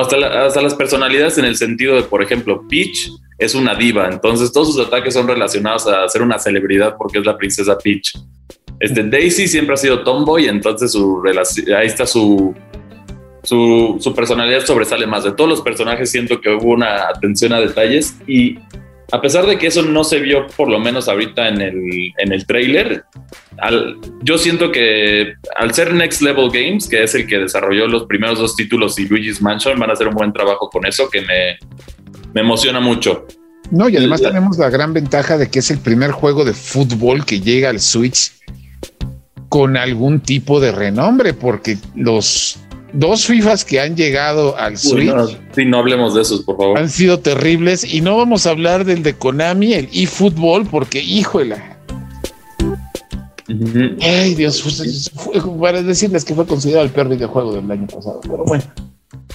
hasta, 0.00 0.46
hasta 0.46 0.62
las 0.62 0.74
personalidades 0.74 1.38
en 1.38 1.44
el 1.44 1.56
sentido 1.56 1.96
de, 1.96 2.02
por 2.02 2.22
ejemplo, 2.22 2.66
Peach 2.68 3.10
es 3.38 3.54
una 3.54 3.74
diva, 3.74 4.08
entonces 4.08 4.52
todos 4.52 4.74
sus 4.74 4.86
ataques 4.86 5.14
son 5.14 5.26
relacionados 5.26 5.86
a 5.86 6.06
ser 6.08 6.22
una 6.22 6.38
celebridad 6.38 6.96
porque 6.98 7.18
es 7.18 7.26
la 7.26 7.36
princesa 7.36 7.76
Peach. 7.78 8.12
Este, 8.78 9.02
Daisy 9.02 9.46
siempre 9.46 9.74
ha 9.74 9.76
sido 9.76 10.02
tomboy, 10.02 10.46
entonces 10.46 10.92
su 10.92 11.22
ahí 11.76 11.86
está 11.86 12.06
su, 12.06 12.54
su, 13.42 13.96
su, 14.00 14.14
personalidad 14.14 14.64
sobresale 14.64 15.06
más. 15.06 15.24
De 15.24 15.32
todos 15.32 15.50
los 15.50 15.60
personajes 15.60 16.10
siento 16.10 16.40
que 16.40 16.50
hubo 16.50 16.72
una 16.72 17.08
atención 17.08 17.52
a 17.52 17.60
detalles 17.60 18.16
y 18.26 18.58
a 19.12 19.20
pesar 19.20 19.46
de 19.46 19.58
que 19.58 19.66
eso 19.66 19.82
no 19.82 20.04
se 20.04 20.20
vio 20.20 20.46
por 20.56 20.68
lo 20.68 20.78
menos 20.78 21.08
ahorita 21.08 21.48
en 21.48 21.60
el, 21.60 22.12
en 22.18 22.32
el 22.32 22.46
trailer, 22.46 23.04
yo 24.22 24.38
siento 24.38 24.70
que 24.72 25.34
al 25.56 25.74
ser 25.74 25.92
Next 25.92 26.22
Level 26.22 26.50
Games, 26.50 26.88
que 26.88 27.02
es 27.02 27.14
el 27.14 27.26
que 27.26 27.38
desarrolló 27.38 27.86
los 27.86 28.04
primeros 28.04 28.38
dos 28.38 28.56
títulos 28.56 28.98
y 28.98 29.06
Luigi's 29.06 29.42
Mansion, 29.42 29.78
van 29.78 29.90
a 29.90 29.92
hacer 29.94 30.08
un 30.08 30.14
buen 30.14 30.32
trabajo 30.32 30.68
con 30.70 30.86
eso 30.86 31.08
que 31.10 31.20
me, 31.22 31.58
me 32.32 32.40
emociona 32.40 32.80
mucho. 32.80 33.26
No, 33.70 33.88
y 33.88 33.96
además 33.96 34.20
tenemos 34.20 34.58
la 34.58 34.68
gran 34.68 34.92
ventaja 34.92 35.38
de 35.38 35.48
que 35.48 35.60
es 35.60 35.70
el 35.70 35.78
primer 35.78 36.10
juego 36.10 36.44
de 36.44 36.54
fútbol 36.54 37.24
que 37.24 37.40
llega 37.40 37.70
al 37.70 37.80
Switch 37.80 38.32
con 39.48 39.76
algún 39.76 40.20
tipo 40.20 40.60
de 40.60 40.72
renombre, 40.72 41.34
porque 41.34 41.76
los 41.94 42.58
dos 42.92 43.26
FIFAs 43.26 43.64
que 43.64 43.80
han 43.80 43.96
llegado 43.96 44.56
al 44.56 44.76
Switch. 44.78 45.12
sí, 45.54 45.64
no 45.64 45.78
hablemos 45.78 46.14
de 46.14 46.22
esos, 46.22 46.42
por 46.42 46.56
favor. 46.56 46.78
Han 46.78 46.90
sido 46.90 47.20
terribles 47.20 47.84
y 47.84 48.00
no 48.00 48.16
vamos 48.16 48.46
a 48.46 48.50
hablar 48.50 48.84
del 48.84 49.02
de 49.02 49.14
Konami, 49.14 49.74
el 49.74 49.88
eFootball, 49.92 50.66
porque 50.66 51.00
híjole. 51.00 51.56
Ay, 54.00 54.34
Dios, 54.34 54.62
para 55.60 55.82
decirles 55.82 56.24
que 56.24 56.34
fue 56.34 56.46
considerado 56.46 56.84
el 56.84 56.92
peor 56.92 57.08
videojuego 57.08 57.52
del 57.52 57.70
año 57.70 57.86
pasado, 57.86 58.20
pero 58.22 58.44
bueno, 58.44 58.64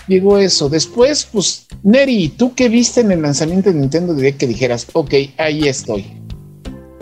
llegó 0.07 0.37
eso. 0.37 0.69
Después, 0.69 1.27
pues, 1.31 1.67
Neri, 1.83 2.29
¿tú 2.29 2.53
qué 2.55 2.69
viste 2.69 3.01
en 3.01 3.11
el 3.11 3.21
lanzamiento 3.21 3.71
de 3.71 3.79
Nintendo 3.79 4.13
Direct 4.13 4.39
que 4.39 4.47
dijeras, 4.47 4.87
ok, 4.93 5.13
ahí 5.37 5.67
estoy? 5.67 6.05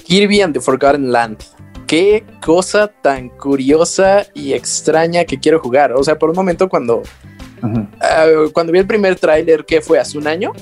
Kirby 0.05 0.41
and 0.41 0.53
the 0.53 0.59
Forgotten 0.59 1.11
Land 1.11 1.37
qué 1.93 2.23
cosa 2.43 2.87
tan 2.87 3.29
curiosa 3.29 4.25
y 4.33 4.53
extraña 4.53 5.25
que 5.25 5.39
quiero 5.39 5.59
jugar. 5.59 5.93
O 5.93 6.03
sea, 6.03 6.17
por 6.17 6.31
un 6.31 6.35
momento 6.35 6.67
cuando, 6.67 7.03
ah, 8.01 8.25
cuando 8.51 8.73
vi 8.73 8.79
el 8.79 8.87
primer 8.87 9.15
tráiler 9.15 9.63
que 9.63 9.79
fue 9.79 9.99
hace 9.99 10.17
un 10.17 10.25
año, 10.25 10.53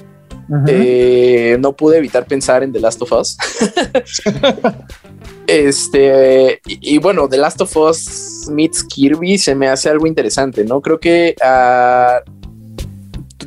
eh, 0.68 1.56
no 1.62 1.72
pude 1.72 2.00
evitar 2.00 2.26
pensar 2.26 2.64
en 2.64 2.74
The 2.74 2.82
Last 2.82 3.02
of 3.02 3.14
Us. 3.14 3.38
este, 5.48 6.60
y, 6.66 6.98
bueno, 6.98 7.30
The 7.30 7.38
Last 7.38 7.62
of 7.62 7.78
Us 7.78 8.50
meets 8.52 8.84
Kirby 8.84 9.38
se 9.38 9.56
me 9.56 9.70
hace 9.70 9.90
algo 9.90 10.08
interesante, 10.08 10.66
¿no? 10.66 10.82
Creo 10.82 11.00
que 11.00 11.36
ah, 11.42 12.20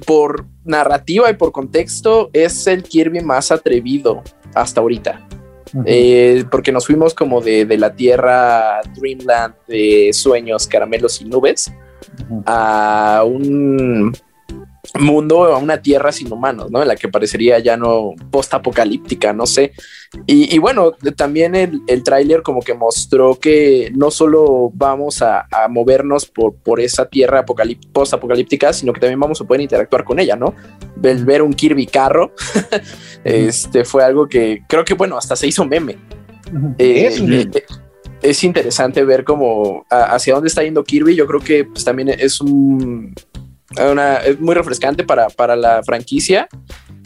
por 0.07 0.47
narrativa 0.65 1.31
y 1.31 1.35
por 1.35 1.53
contexto 1.53 2.31
es 2.33 2.67
el 2.67 2.83
Kirby 2.83 3.21
más 3.21 3.53
atrevido 3.53 4.23
hasta 4.55 4.81
ahorita. 4.81 5.24
Eh, 5.87 6.45
porque 6.51 6.73
nos 6.73 6.87
fuimos 6.87 7.15
como 7.15 7.41
de, 7.41 7.67
la 7.77 7.95
tierra 7.95 8.81
Dreamland 8.97 9.55
de 9.67 10.11
sueños, 10.13 10.67
caramelos 10.67 11.21
y 11.21 11.25
nubes 11.25 11.73
a 12.47 13.25
un 13.27 14.17
mundo, 14.99 15.45
a 15.45 15.59
una 15.59 15.83
tierra 15.83 16.13
sin 16.13 16.33
humanos, 16.33 16.71
¿no? 16.71 16.81
En 16.83 16.89
la 16.89 16.97
que 16.97 17.09
parecería 17.09 17.59
ya 17.59 17.77
no 17.77 18.15
post-apocalíptica, 18.31 19.33
no 19.33 19.47
sé. 19.47 19.73
Y, 20.27 20.57
bueno, 20.59 20.93
también 21.17 21.57
el, 21.57 21.81
el 21.89 22.05
tráiler 22.05 22.43
como 22.43 22.61
que 22.61 22.75
mostró 22.75 23.35
que 23.35 23.91
no 23.97 24.13
solo 24.13 24.71
vamos 24.73 25.23
a, 25.23 25.49
movernos 25.69 26.27
por, 26.27 26.55
por 26.55 26.81
esa 26.81 27.07
tierra 27.07 27.45
post-apocalíptica, 27.93 28.73
sino 28.73 28.93
que 28.93 29.01
también 29.01 29.19
vamos 29.19 29.41
a 29.41 29.45
poder 29.45 29.63
interactuar 29.63 30.05
con 30.05 30.21
ella, 30.21 30.37
¿no? 30.37 30.55
El 31.03 31.25
ver 31.25 31.43
un 31.43 31.53
Kirby 31.53 31.87
carro, 31.87 32.33
este 33.25 33.85
fue 33.85 34.05
algo 34.05 34.29
que 34.29 34.63
creo 34.69 34.85
que, 34.85 34.95
bueno, 34.95 35.19
hasta 35.19 35.35
se 35.35 35.49
hizo 35.49 35.65
meme. 35.65 35.99
Eh, 36.79 37.11
eh, 37.11 37.65
es 38.23 38.45
interesante 38.45 39.05
ver 39.05 39.25
cómo 39.25 39.85
hacia 39.91 40.35
dónde 40.35 40.49
está 40.49 40.63
yendo 40.63 40.85
Kirby. 40.85 41.17
Yo 41.17 41.27
creo 41.27 41.41
que 41.41 41.65
pues, 41.65 41.85
también 41.85 42.09
es 42.11 42.41
un 42.41 43.15
es 43.77 44.41
muy 44.41 44.55
refrescante 44.55 45.05
para, 45.05 45.29
para 45.29 45.57
la 45.57 45.83
franquicia. 45.83 46.49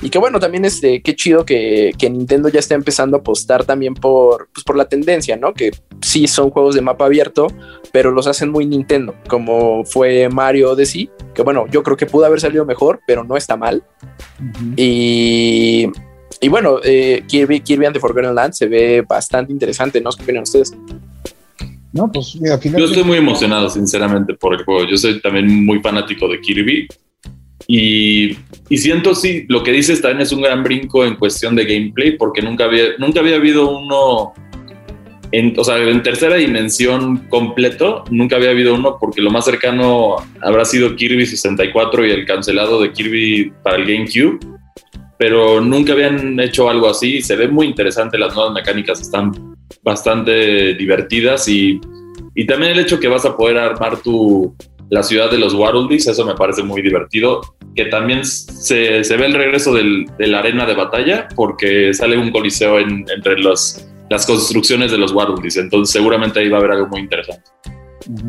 Y 0.01 0.11
que 0.11 0.19
bueno, 0.19 0.39
también 0.39 0.65
este, 0.65 1.03
qué 1.03 1.17
chido 1.17 1.45
que, 1.45 1.93
que, 1.99 2.09
Nintendo 2.09 2.49
ya 2.49 2.61
está 2.61 2.77
empezando 2.77 3.17
a 3.17 3.21
apostar 3.21 3.65
también 3.65 3.95
por, 3.95 4.49
pues 4.55 4.63
por 4.63 4.77
la 4.77 4.89
tendencia, 4.89 5.37
¿no? 5.37 5.53
Que 5.53 5.73
sí 6.01 6.29
son 6.29 6.51
juegos 6.51 6.77
de 6.77 6.83
mapa 6.83 7.07
abierto, 7.07 7.49
pero 7.93 8.13
los 8.13 8.29
hacen 8.29 8.51
muy 8.51 8.65
Nintendo, 8.65 9.17
como 9.29 9.85
fue 9.85 10.29
Mario 10.29 10.71
Odyssey, 10.71 11.11
que 11.35 11.43
bueno, 11.43 11.67
yo 11.69 11.83
creo 11.83 11.97
que 11.97 12.07
pudo 12.07 12.27
haber 12.27 12.41
salido 12.41 12.65
mejor, 12.65 13.01
pero 13.09 13.25
no 13.25 13.37
está 13.37 13.57
mal. 13.57 13.83
Y, 14.77 15.89
y 16.41 16.49
bueno, 16.49 16.79
eh, 16.85 17.25
Kirby, 17.27 17.61
Kirby 17.61 17.87
and 17.87 17.95
the 17.95 18.01
Forgotten 18.01 18.37
Land 18.37 18.53
se 18.53 18.67
ve 18.67 19.03
bastante 19.03 19.53
interesante, 19.53 20.01
¿no? 20.01 20.11
¿Qué 20.11 20.23
opinan 20.23 20.45
ustedes? 20.45 20.73
No, 21.99 22.13
pues 22.13 22.35
Yo 22.35 22.85
estoy 22.85 23.03
muy 23.03 23.19
emocionado, 23.19 23.69
sinceramente, 23.69 24.35
por 24.35 24.55
el 24.55 24.65
juego. 24.65 24.89
Yo 24.89 24.97
soy 24.97 25.21
también 25.21 25.65
muy 25.65 25.81
fanático 25.81 26.29
de 26.29 26.41
Kirby. 26.41 26.87
Y, 27.67 28.37
y, 28.69 28.79
siento, 28.79 29.17
sí, 29.17 29.47
lo 29.49 29.65
que 29.65 29.73
dices 29.73 30.01
también 30.01 30.21
es 30.21 30.31
un 30.31 30.41
gran 30.41 30.63
brinco 30.63 31.05
en 31.05 31.17
cuestión 31.17 31.57
de 31.57 31.65
gameplay, 31.65 32.17
porque 32.17 32.41
nunca 32.41 32.67
había, 32.67 32.97
nunca 32.99 33.19
había 33.19 33.35
habido 33.35 33.77
uno, 33.77 34.33
en, 35.33 35.59
o 35.59 35.65
sea, 35.65 35.77
en 35.79 36.01
tercera 36.05 36.37
dimensión 36.37 37.27
completo, 37.29 38.05
nunca 38.11 38.37
había 38.37 38.51
habido 38.51 38.75
uno, 38.75 38.97
porque 39.01 39.21
lo 39.21 39.33
más 39.33 39.45
cercano 39.45 40.17
habrá 40.41 40.65
sido 40.65 40.95
Kirby 40.95 41.27
64 41.27 42.07
y 42.07 42.11
el 42.13 42.27
cancelado 42.27 42.81
de 42.81 42.93
Kirby 42.93 43.53
para 43.65 43.77
el 43.77 43.87
GameCube, 43.87 44.39
pero 45.19 45.61
nunca 45.61 45.95
habían 45.95 46.39
hecho 46.39 46.71
algo 46.71 46.89
así. 46.89 47.23
Se 47.23 47.35
ve 47.35 47.49
muy 47.49 47.67
interesante, 47.67 48.17
las 48.19 48.37
nuevas 48.37 48.55
mecánicas 48.55 49.01
están 49.01 49.58
bastante 49.89 50.75
divertidas 50.75 51.49
y, 51.49 51.81
y 52.35 52.47
también 52.47 52.73
el 52.73 52.81
hecho 52.81 53.01
que 53.01 53.09
vas 53.09 53.25
a 53.25 53.35
poder 53.35 53.57
armar 53.57 54.03
tu, 54.03 54.55
la 54.91 55.03
ciudad 55.03 55.31
de 55.31 55.39
los 55.39 55.55
Waruldis, 55.55 56.07
eso 56.07 56.27
me 56.27 56.35
parece 56.35 56.63
muy 56.63 56.83
divertido, 56.83 57.41
que 57.75 57.87
también 57.87 58.23
se, 58.25 59.03
se 59.03 59.17
ve 59.17 59.27
el 59.27 59.35
regreso 59.35 59.73
del, 59.73 60.07
de 60.19 60.27
la 60.27 60.41
arena 60.41 60.67
de 60.67 60.75
batalla 60.75 61.29
porque 61.35 61.95
sale 61.95 62.19
un 62.19 62.31
coliseo 62.31 62.79
entre 62.79 63.39
los, 63.39 63.87
las 64.11 64.27
construcciones 64.27 64.91
de 64.91 64.99
los 64.99 65.13
Waruldis, 65.13 65.57
entonces 65.57 65.91
seguramente 65.91 66.41
ahí 66.41 66.51
va 66.51 66.59
a 66.59 66.61
haber 66.61 66.73
algo 66.73 66.89
muy 66.89 67.01
interesante. 67.01 67.51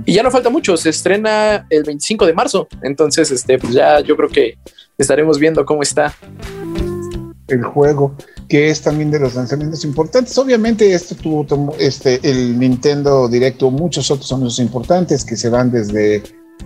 Y 0.05 0.13
ya 0.13 0.23
no 0.23 0.31
falta 0.31 0.49
mucho, 0.49 0.77
se 0.77 0.89
estrena 0.89 1.67
el 1.69 1.83
25 1.83 2.25
de 2.25 2.33
marzo, 2.33 2.69
entonces 2.83 3.31
este, 3.31 3.57
pues 3.57 3.73
ya 3.73 3.99
yo 3.99 4.15
creo 4.15 4.29
que 4.29 4.57
estaremos 4.97 5.39
viendo 5.39 5.65
cómo 5.65 5.81
está 5.81 6.15
el 7.49 7.63
juego. 7.63 8.15
que 8.47 8.69
es 8.69 8.81
también 8.81 9.11
de 9.11 9.19
los 9.19 9.35
lanzamientos 9.35 9.85
importantes. 9.85 10.35
Obviamente, 10.39 10.91
esto 10.91 11.13
tuvo 11.13 11.75
este, 11.77 12.19
el 12.23 12.57
Nintendo 12.57 13.27
Directo, 13.29 13.69
muchos 13.69 14.09
otros 14.09 14.31
anuncios 14.31 14.65
importantes 14.65 15.23
que 15.23 15.37
se 15.37 15.49
van 15.49 15.71
desde 15.71 16.23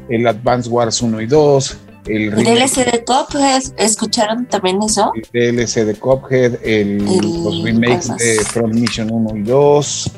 el 0.08 0.26
Advance 0.26 0.70
Wars 0.70 1.02
1 1.02 1.22
y 1.22 1.26
2. 1.28 1.78
El, 2.06 2.32
DLC 2.32 2.90
de 2.90 3.04
Cuphead, 3.04 3.64
¿escucharon 3.78 4.46
también 4.48 4.82
eso? 4.82 5.12
El 5.34 5.56
DLC 5.56 5.86
de 5.86 5.96
Cuphead, 5.96 6.56
el, 6.64 6.98
los 7.00 7.64
remakes 7.64 8.16
de 8.18 8.44
Front 8.46 8.76
Mission 8.76 9.12
1 9.12 9.38
y 9.38 9.44
2, 9.44 10.12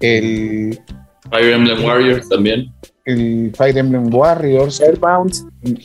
el 0.00 0.80
Fire 1.30 1.52
Emblem 1.52 1.84
Warriors 1.84 2.28
también. 2.28 2.72
El 3.04 3.52
Fire 3.56 3.78
Emblem 3.78 4.12
Warriors. 4.12 4.80
Airbound. 4.80 5.32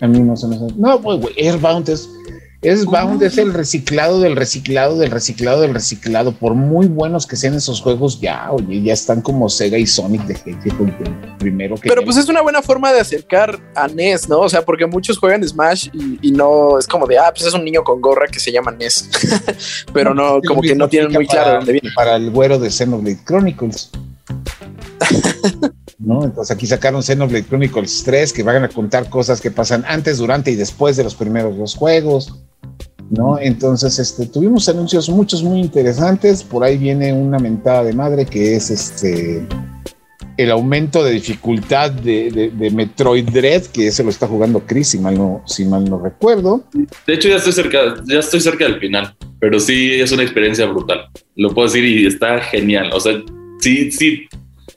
A 0.02 0.08
mí 0.08 0.20
no 0.20 0.36
se 0.36 0.48
me 0.48 0.58
No, 0.76 1.00
pues, 1.02 1.20
Airbound 1.38 1.90
es 1.90 2.10
Bound, 2.62 3.24
es 3.24 3.40
el 3.40 3.54
reciclado 3.54 4.20
del 4.20 4.36
reciclado 4.36 4.98
del 5.00 5.10
reciclado 5.10 5.62
del 5.62 5.74
reciclado. 5.74 6.32
Por 6.32 6.54
muy 6.54 6.88
buenos 6.88 7.26
que 7.26 7.36
sean 7.36 7.56
esos 7.56 7.82
juegos, 7.82 8.22
ya, 8.22 8.52
oye, 8.52 8.84
ya 8.84 8.94
están 8.94 9.22
como 9.22 9.50
Sega 9.50 9.80
y 9.80 9.88
Sonic 9.88 10.22
de 10.26 10.36
gente 10.36 10.72
primero 11.40 11.76
que. 11.76 11.90
Pero 11.90 12.04
pues 12.04 12.18
es 12.18 12.30
una 12.30 12.42
buena 12.42 12.62
forma 12.62 12.94
de 12.94 13.00
acercar 13.00 13.60
a 13.74 13.88
NES, 13.88 14.30
¿no? 14.30 14.42
O 14.42 14.50
sea, 14.50 14.64
porque 14.64 14.86
muchos 14.86 15.18
juegan 15.18 15.44
Smash 15.44 15.90
y, 16.22 16.32
no 16.32 16.78
es 16.78 16.86
como 16.86 17.08
de, 17.08 17.18
ah, 17.18 17.32
pues 17.34 17.48
es 17.48 17.54
un 17.54 17.66
niño 17.66 17.84
con 17.84 18.00
gorra 18.00 18.28
que 18.28 18.40
se 18.40 18.52
llama 18.52 18.72
NES. 18.72 19.10
Pero 19.94 20.14
no, 20.14 20.40
como 20.48 20.62
que 20.62 20.76
no 20.76 20.88
tienen 20.88 21.12
muy 21.12 21.26
claro 21.26 21.56
dónde 21.56 21.72
viene. 21.72 21.90
Para 21.96 22.16
el 22.16 22.30
güero 22.30 22.60
de 22.60 22.70
Xenoblade 22.70 23.20
Chronicles. 23.26 23.90
¿no? 26.00 26.24
Entonces 26.24 26.56
aquí 26.56 26.68
sacaron 26.68 27.04
Xenoblade 27.04 27.46
Chronicles 27.46 28.04
3 28.04 28.34
que 28.34 28.44
van 28.44 28.64
a 28.64 28.70
contar 28.70 29.10
cosas 29.10 29.42
que 29.42 29.52
pasan 29.52 29.84
antes, 29.88 30.18
durante 30.18 30.52
y 30.52 30.56
después 30.56 30.98
de 30.98 31.04
los 31.04 31.16
primeros 31.16 31.58
dos 31.58 31.76
juegos. 31.76 32.34
¿no? 33.10 33.38
Entonces, 33.38 34.00
este, 34.00 34.26
tuvimos 34.26 34.70
anuncios 34.70 35.10
muchos 35.10 35.44
muy 35.44 35.60
interesantes. 35.60 36.44
Por 36.44 36.64
ahí 36.64 36.78
viene 36.78 37.12
una 37.12 37.40
mentada 37.40 37.84
de 37.84 37.94
madre 37.94 38.26
que 38.26 38.56
es 38.56 38.72
este 38.72 39.46
el 40.38 40.50
aumento 40.50 41.04
de 41.04 41.12
dificultad 41.12 41.92
de, 41.92 42.72
Metroid 42.74 43.30
Dread, 43.30 43.66
que 43.66 43.88
ese 43.88 44.04
lo 44.04 44.10
está 44.10 44.28
jugando 44.28 44.66
Chris, 44.66 44.90
si 44.90 44.98
mal 44.98 45.16
no, 45.16 45.44
si 45.46 45.66
mal 45.66 45.84
no 45.84 46.00
recuerdo. 46.00 46.64
De 47.06 47.14
hecho, 47.14 47.28
ya 47.28 47.36
estoy 47.36 47.54
cerca, 47.54 47.96
ya 48.06 48.20
estoy 48.20 48.40
cerca 48.40 48.66
del 48.66 48.80
final, 48.80 49.16
pero 49.40 49.60
sí 49.60 50.00
es 50.00 50.12
una 50.12 50.24
experiencia 50.24 50.66
brutal. 50.66 51.10
Lo 51.36 51.54
puedo 51.54 51.68
decir 51.68 51.84
y 51.84 52.08
está 52.08 52.40
genial. 52.40 52.90
O 52.94 53.00
sea, 53.00 53.22
sí, 53.60 53.92
sí, 53.92 54.28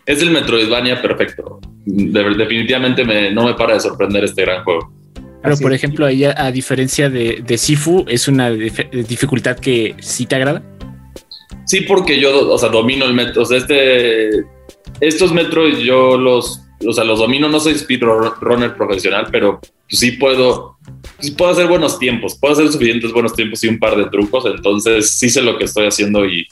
es 0.07 0.23
el 0.23 0.31
Metroidvania 0.31 1.01
perfecto. 1.01 1.61
definitivamente 1.85 3.05
no 3.33 3.45
me 3.45 3.55
para 3.55 3.75
de 3.75 3.81
sorprender 3.81 4.25
este 4.25 4.43
gran 4.43 4.65
juego. 4.65 4.93
Pero, 5.43 5.59
por 5.59 5.75
ejemplo, 5.75 6.07
ahí 6.07 6.25
a, 6.25 6.51
diferencia 6.51 7.11
de, 7.11 7.43
de, 7.47 7.59
Sifu, 7.59 8.07
¿es 8.09 8.29
una 8.29 8.51
dificultad 8.51 9.59
que 9.59 9.95
sí 10.01 10.25
te 10.25 10.37
agrada? 10.37 10.63
Sí, 11.67 11.83
porque 11.83 12.19
yo, 12.19 12.51
o 12.51 12.59
sea, 12.59 12.71
domino 12.71 13.05
el 13.05 13.13
metro. 13.13 13.43
O 13.43 13.45
sea, 13.45 13.59
este, 13.59 14.31
estos 15.01 15.35
metros 15.35 15.83
yo 15.83 16.17
los, 16.17 16.63
o 16.87 16.93
sea, 16.95 17.05
los 17.05 17.19
domino. 17.19 17.51
No 17.51 17.61
soy 17.61 17.75
speedrunner 17.75 18.75
profesional, 18.75 19.29
pero 19.31 19.61
sí 19.89 20.13
puedo, 20.13 20.79
puedo 21.37 21.51
hacer 21.51 21.67
buenos 21.67 21.99
tiempos. 21.99 22.39
Puedo 22.41 22.55
hacer 22.55 22.73
suficientes 22.73 23.13
buenos 23.13 23.35
tiempos 23.35 23.63
y 23.65 23.69
un 23.69 23.79
par 23.79 23.97
de 23.97 24.07
trucos. 24.07 24.47
Entonces, 24.47 25.19
sí 25.19 25.29
sé 25.29 25.43
lo 25.43 25.59
que 25.59 25.65
estoy 25.65 25.87
haciendo 25.87 26.25
y, 26.25 26.47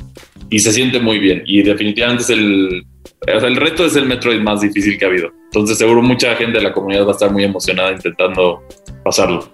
y 0.50 0.58
se 0.58 0.70
siente 0.70 1.00
muy 1.00 1.18
bien. 1.18 1.42
Y 1.46 1.62
definitivamente 1.62 2.24
es 2.24 2.30
el, 2.30 2.84
o 3.22 3.40
sea, 3.40 3.48
el 3.48 3.56
reto 3.56 3.84
es 3.84 3.94
el 3.96 4.06
Metroid 4.06 4.40
más 4.40 4.60
difícil 4.60 4.98
que 4.98 5.04
ha 5.04 5.08
habido. 5.08 5.30
Entonces 5.44 5.78
seguro 5.78 6.02
mucha 6.02 6.34
gente 6.34 6.58
de 6.58 6.64
la 6.64 6.72
comunidad 6.72 7.04
va 7.04 7.10
a 7.10 7.12
estar 7.12 7.30
muy 7.30 7.44
emocionada 7.44 7.92
intentando 7.92 8.62
pasarlo. 9.04 9.52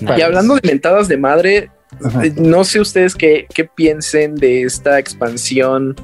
Y 0.00 0.20
hablando 0.20 0.54
de 0.56 0.60
mentadas 0.68 1.08
de 1.08 1.16
madre, 1.16 1.70
eh, 2.22 2.32
no 2.36 2.64
sé 2.64 2.80
ustedes 2.80 3.14
qué, 3.14 3.46
qué 3.52 3.64
piensen 3.64 4.34
de 4.36 4.62
esta 4.62 4.98
expansión 4.98 5.96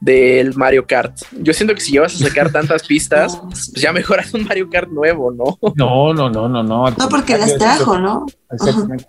del 0.00 0.54
Mario 0.54 0.86
Kart. 0.86 1.16
Yo 1.40 1.52
siento 1.52 1.74
que 1.74 1.80
si 1.80 1.92
llevas 1.92 2.14
a 2.14 2.26
sacar 2.28 2.50
tantas 2.50 2.82
pistas, 2.86 3.36
pues 3.36 3.72
ya 3.72 3.92
mejoras 3.92 4.32
un 4.34 4.44
Mario 4.44 4.68
Kart 4.70 4.88
nuevo, 4.90 5.32
¿no? 5.32 5.58
No, 5.74 6.14
no, 6.14 6.30
no, 6.30 6.48
no, 6.48 6.62
no. 6.62 6.90
No, 6.90 7.08
porque 7.08 7.36
las 7.38 7.56
trajo, 7.56 7.98
¿no? 7.98 8.26
Exactamente. 8.50 9.06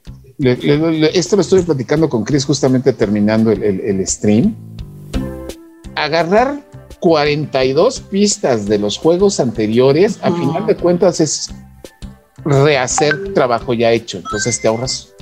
esto 1.18 1.36
lo 1.36 1.42
estoy 1.42 1.62
platicando 1.64 2.10
con 2.10 2.24
Chris 2.24 2.46
justamente 2.46 2.94
terminando 2.94 3.52
el, 3.52 3.64
el 3.64 4.08
stream. 4.08 4.56
Agarrar 5.96 6.62
42 7.00 8.00
pistas 8.02 8.66
de 8.66 8.80
los 8.80 8.98
juegos 8.98 9.40
anteriores, 9.40 10.20
a 10.22 10.32
final 10.32 10.66
de 10.66 10.76
cuentas 10.76 11.20
es 11.20 11.50
rehacer 12.44 13.34
trabajo 13.34 13.74
ya 13.74 13.92
hecho. 13.92 14.18
Entonces 14.18 14.60
te 14.62 14.68
ahorras 14.68 15.14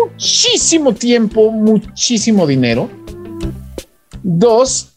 muchísimo 0.00 0.94
tiempo, 0.94 1.50
muchísimo 1.50 2.46
dinero. 2.46 2.88
Dos, 4.22 4.96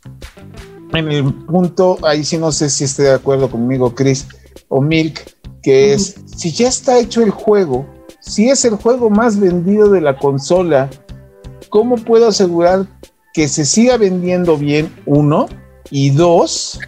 en 0.93 1.11
el 1.11 1.33
punto, 1.33 1.97
ahí 2.03 2.23
sí 2.23 2.37
no 2.37 2.51
sé 2.51 2.69
si 2.69 2.85
estoy 2.85 3.05
de 3.05 3.13
acuerdo 3.13 3.49
conmigo, 3.49 3.93
Chris 3.93 4.27
o 4.69 4.81
Milk, 4.81 5.35
que 5.61 5.93
es, 5.93 6.15
si 6.25 6.51
ya 6.51 6.69
está 6.69 6.99
hecho 6.99 7.21
el 7.21 7.31
juego, 7.31 7.85
si 8.21 8.49
es 8.49 8.63
el 8.65 8.75
juego 8.75 9.09
más 9.09 9.39
vendido 9.39 9.89
de 9.89 10.01
la 10.01 10.17
consola, 10.17 10.89
¿cómo 11.69 11.97
puedo 11.97 12.29
asegurar 12.29 12.85
que 13.33 13.47
se 13.47 13.65
siga 13.65 13.97
vendiendo 13.97 14.57
bien 14.57 14.91
uno? 15.05 15.47
Y 15.89 16.09
dos, 16.11 16.79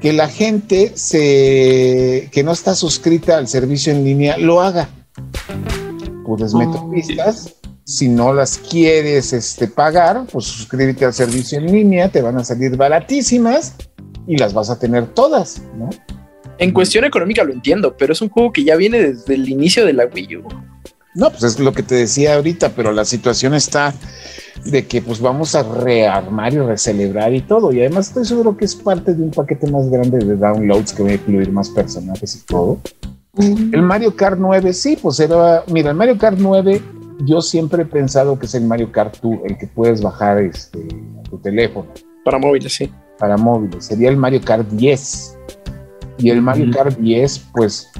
que 0.00 0.12
la 0.12 0.28
gente 0.28 0.92
se, 0.94 2.28
que 2.32 2.42
no 2.42 2.52
está 2.52 2.74
suscrita 2.74 3.36
al 3.38 3.48
servicio 3.48 3.92
en 3.92 4.04
línea 4.04 4.36
lo 4.38 4.60
haga. 4.60 4.88
Puedes 6.24 6.54
meter 6.54 6.80
oh. 6.80 6.90
pistas. 6.90 7.54
Si 7.84 8.08
no 8.08 8.32
las 8.32 8.58
quieres 8.58 9.32
este, 9.32 9.66
pagar, 9.66 10.24
pues 10.30 10.44
suscríbete 10.44 11.04
al 11.04 11.12
servicio 11.12 11.58
en 11.58 11.72
línea, 11.72 12.08
te 12.08 12.22
van 12.22 12.38
a 12.38 12.44
salir 12.44 12.76
baratísimas 12.76 13.74
y 14.28 14.36
las 14.36 14.54
vas 14.54 14.70
a 14.70 14.78
tener 14.78 15.08
todas, 15.08 15.60
¿no? 15.76 15.90
En 16.58 16.72
cuestión 16.72 17.04
económica 17.04 17.42
lo 17.42 17.52
entiendo, 17.52 17.96
pero 17.96 18.12
es 18.12 18.20
un 18.20 18.28
juego 18.28 18.52
que 18.52 18.62
ya 18.62 18.76
viene 18.76 19.00
desde 19.00 19.34
el 19.34 19.48
inicio 19.48 19.84
de 19.84 19.94
la 19.94 20.06
Wii 20.06 20.36
U. 20.36 20.44
No, 21.14 21.30
pues 21.30 21.42
es 21.42 21.58
lo 21.58 21.72
que 21.72 21.82
te 21.82 21.96
decía 21.96 22.34
ahorita, 22.34 22.70
pero 22.76 22.92
la 22.92 23.04
situación 23.04 23.54
está 23.54 23.92
de 24.64 24.86
que 24.86 25.00
pues 25.00 25.20
vamos 25.20 25.54
a 25.54 25.62
rearmar 25.62 26.52
y 26.52 26.58
recelebrar 26.58 27.32
y 27.34 27.40
todo. 27.40 27.72
Y 27.72 27.80
además 27.80 28.08
estoy 28.08 28.24
seguro 28.24 28.56
que 28.56 28.64
es 28.64 28.74
parte 28.74 29.14
de 29.14 29.22
un 29.22 29.30
paquete 29.30 29.70
más 29.70 29.88
grande 29.88 30.18
de 30.18 30.36
downloads 30.36 30.92
que 30.92 31.02
va 31.02 31.10
a 31.10 31.14
incluir 31.14 31.50
más 31.50 31.68
personajes 31.70 32.36
y 32.36 32.46
todo. 32.46 32.78
El 33.38 33.82
Mario 33.82 34.14
Kart 34.14 34.38
9, 34.38 34.72
sí, 34.72 34.98
pues 35.00 35.20
era, 35.20 35.64
mira, 35.72 35.90
el 35.90 35.96
Mario 35.96 36.18
Kart 36.18 36.36
9 36.38 36.82
yo 37.24 37.40
siempre 37.40 37.82
he 37.82 37.86
pensado 37.86 38.38
que 38.38 38.46
es 38.46 38.54
el 38.54 38.64
Mario 38.64 38.90
Kart 38.92 39.16
2, 39.22 39.40
el 39.44 39.58
que 39.58 39.66
puedes 39.66 40.02
bajar 40.02 40.38
este, 40.38 40.78
a 41.18 41.22
tu 41.28 41.38
teléfono. 41.38 41.86
Para 42.24 42.38
móviles, 42.38 42.72
sí. 42.72 42.92
Para 43.18 43.36
móviles. 43.36 43.84
Sería 43.84 44.08
el 44.08 44.16
Mario 44.16 44.40
Kart 44.42 44.66
10. 44.68 45.38
Y 46.18 46.30
el 46.30 46.42
Mario 46.42 46.70
Kart 46.72 46.96
10, 46.98 47.46
pues, 47.54 47.90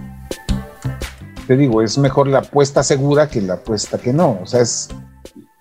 te 1.47 1.57
digo, 1.57 1.83
es 1.83 1.97
mejor 1.97 2.29
la 2.29 2.39
apuesta 2.39 2.83
segura 2.83 3.29
que 3.29 3.41
la 3.41 3.55
apuesta 3.55 3.99
que 3.99 4.13
no. 4.13 4.39
O 4.43 4.47
sea, 4.47 4.61
es 4.61 4.89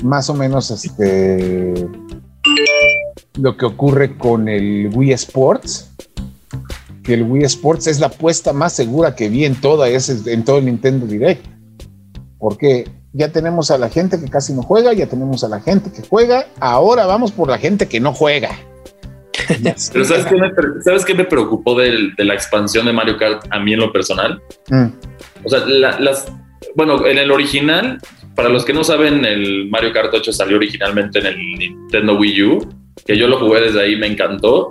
más 0.03 0.29
o 0.29 0.33
menos 0.33 0.71
este 0.71 1.87
lo 3.37 3.57
que 3.57 3.65
ocurre 3.65 4.17
con 4.17 4.49
el 4.49 4.89
Wii 4.93 5.11
Sports 5.13 5.91
que 7.03 7.13
el 7.13 7.23
Wii 7.23 7.43
Sports 7.43 7.87
es 7.87 7.99
la 7.99 8.07
apuesta 8.07 8.53
más 8.53 8.73
segura 8.73 9.15
que 9.15 9.29
vi 9.29 9.45
en 9.45 9.55
toda 9.55 9.89
ese, 9.89 10.31
en 10.31 10.43
todo 10.43 10.57
el 10.59 10.65
Nintendo 10.65 11.05
Direct 11.05 11.45
porque 12.37 12.89
ya 13.13 13.31
tenemos 13.31 13.71
a 13.71 13.77
la 13.77 13.89
gente 13.89 14.19
que 14.19 14.29
casi 14.29 14.53
no 14.53 14.61
juega 14.61 14.93
ya 14.93 15.07
tenemos 15.07 15.43
a 15.43 15.49
la 15.49 15.59
gente 15.59 15.91
que 15.91 16.07
juega 16.07 16.45
ahora 16.59 17.05
vamos 17.05 17.31
por 17.31 17.49
la 17.49 17.57
gente 17.57 17.87
que 17.87 17.99
no 17.99 18.13
juega 18.13 18.51
pero 19.93 20.05
¿sabes 20.05 20.25
qué, 20.25 20.35
me, 20.35 20.51
¿sabes 20.83 21.05
qué 21.05 21.13
me 21.13 21.25
preocupó 21.25 21.75
de 21.75 22.13
la 22.17 22.33
expansión 22.33 22.85
de 22.85 22.93
Mario 22.93 23.17
Kart 23.17 23.45
a 23.49 23.59
mí 23.59 23.73
en 23.73 23.79
lo 23.79 23.91
personal? 23.91 24.41
Mm. 24.69 24.87
O 25.43 25.49
sea, 25.49 25.65
las, 25.65 26.27
bueno, 26.75 27.05
en 27.05 27.17
el 27.17 27.31
original 27.31 27.99
para 28.39 28.47
los 28.47 28.63
que 28.63 28.71
no 28.71 28.85
saben, 28.85 29.25
el 29.25 29.67
Mario 29.69 29.91
Kart 29.91 30.13
8 30.13 30.31
salió 30.31 30.55
originalmente 30.55 31.19
en 31.19 31.25
el 31.25 31.35
Nintendo 31.35 32.17
Wii 32.17 32.43
U, 32.43 32.69
que 33.05 33.17
yo 33.17 33.27
lo 33.27 33.37
jugué 33.37 33.59
desde 33.59 33.81
ahí, 33.81 33.97
me 33.97 34.07
encantó. 34.07 34.69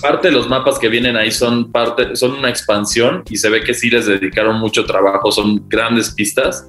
Parte 0.00 0.26
de 0.26 0.34
los 0.34 0.48
mapas 0.48 0.80
que 0.80 0.88
vienen 0.88 1.16
ahí 1.16 1.30
son 1.30 1.70
parte, 1.70 2.16
son 2.16 2.32
una 2.32 2.50
expansión 2.50 3.22
y 3.30 3.36
se 3.36 3.50
ve 3.50 3.62
que 3.62 3.72
sí 3.72 3.88
les 3.88 4.06
dedicaron 4.06 4.58
mucho 4.58 4.84
trabajo, 4.84 5.30
son 5.30 5.68
grandes 5.68 6.10
pistas. 6.10 6.68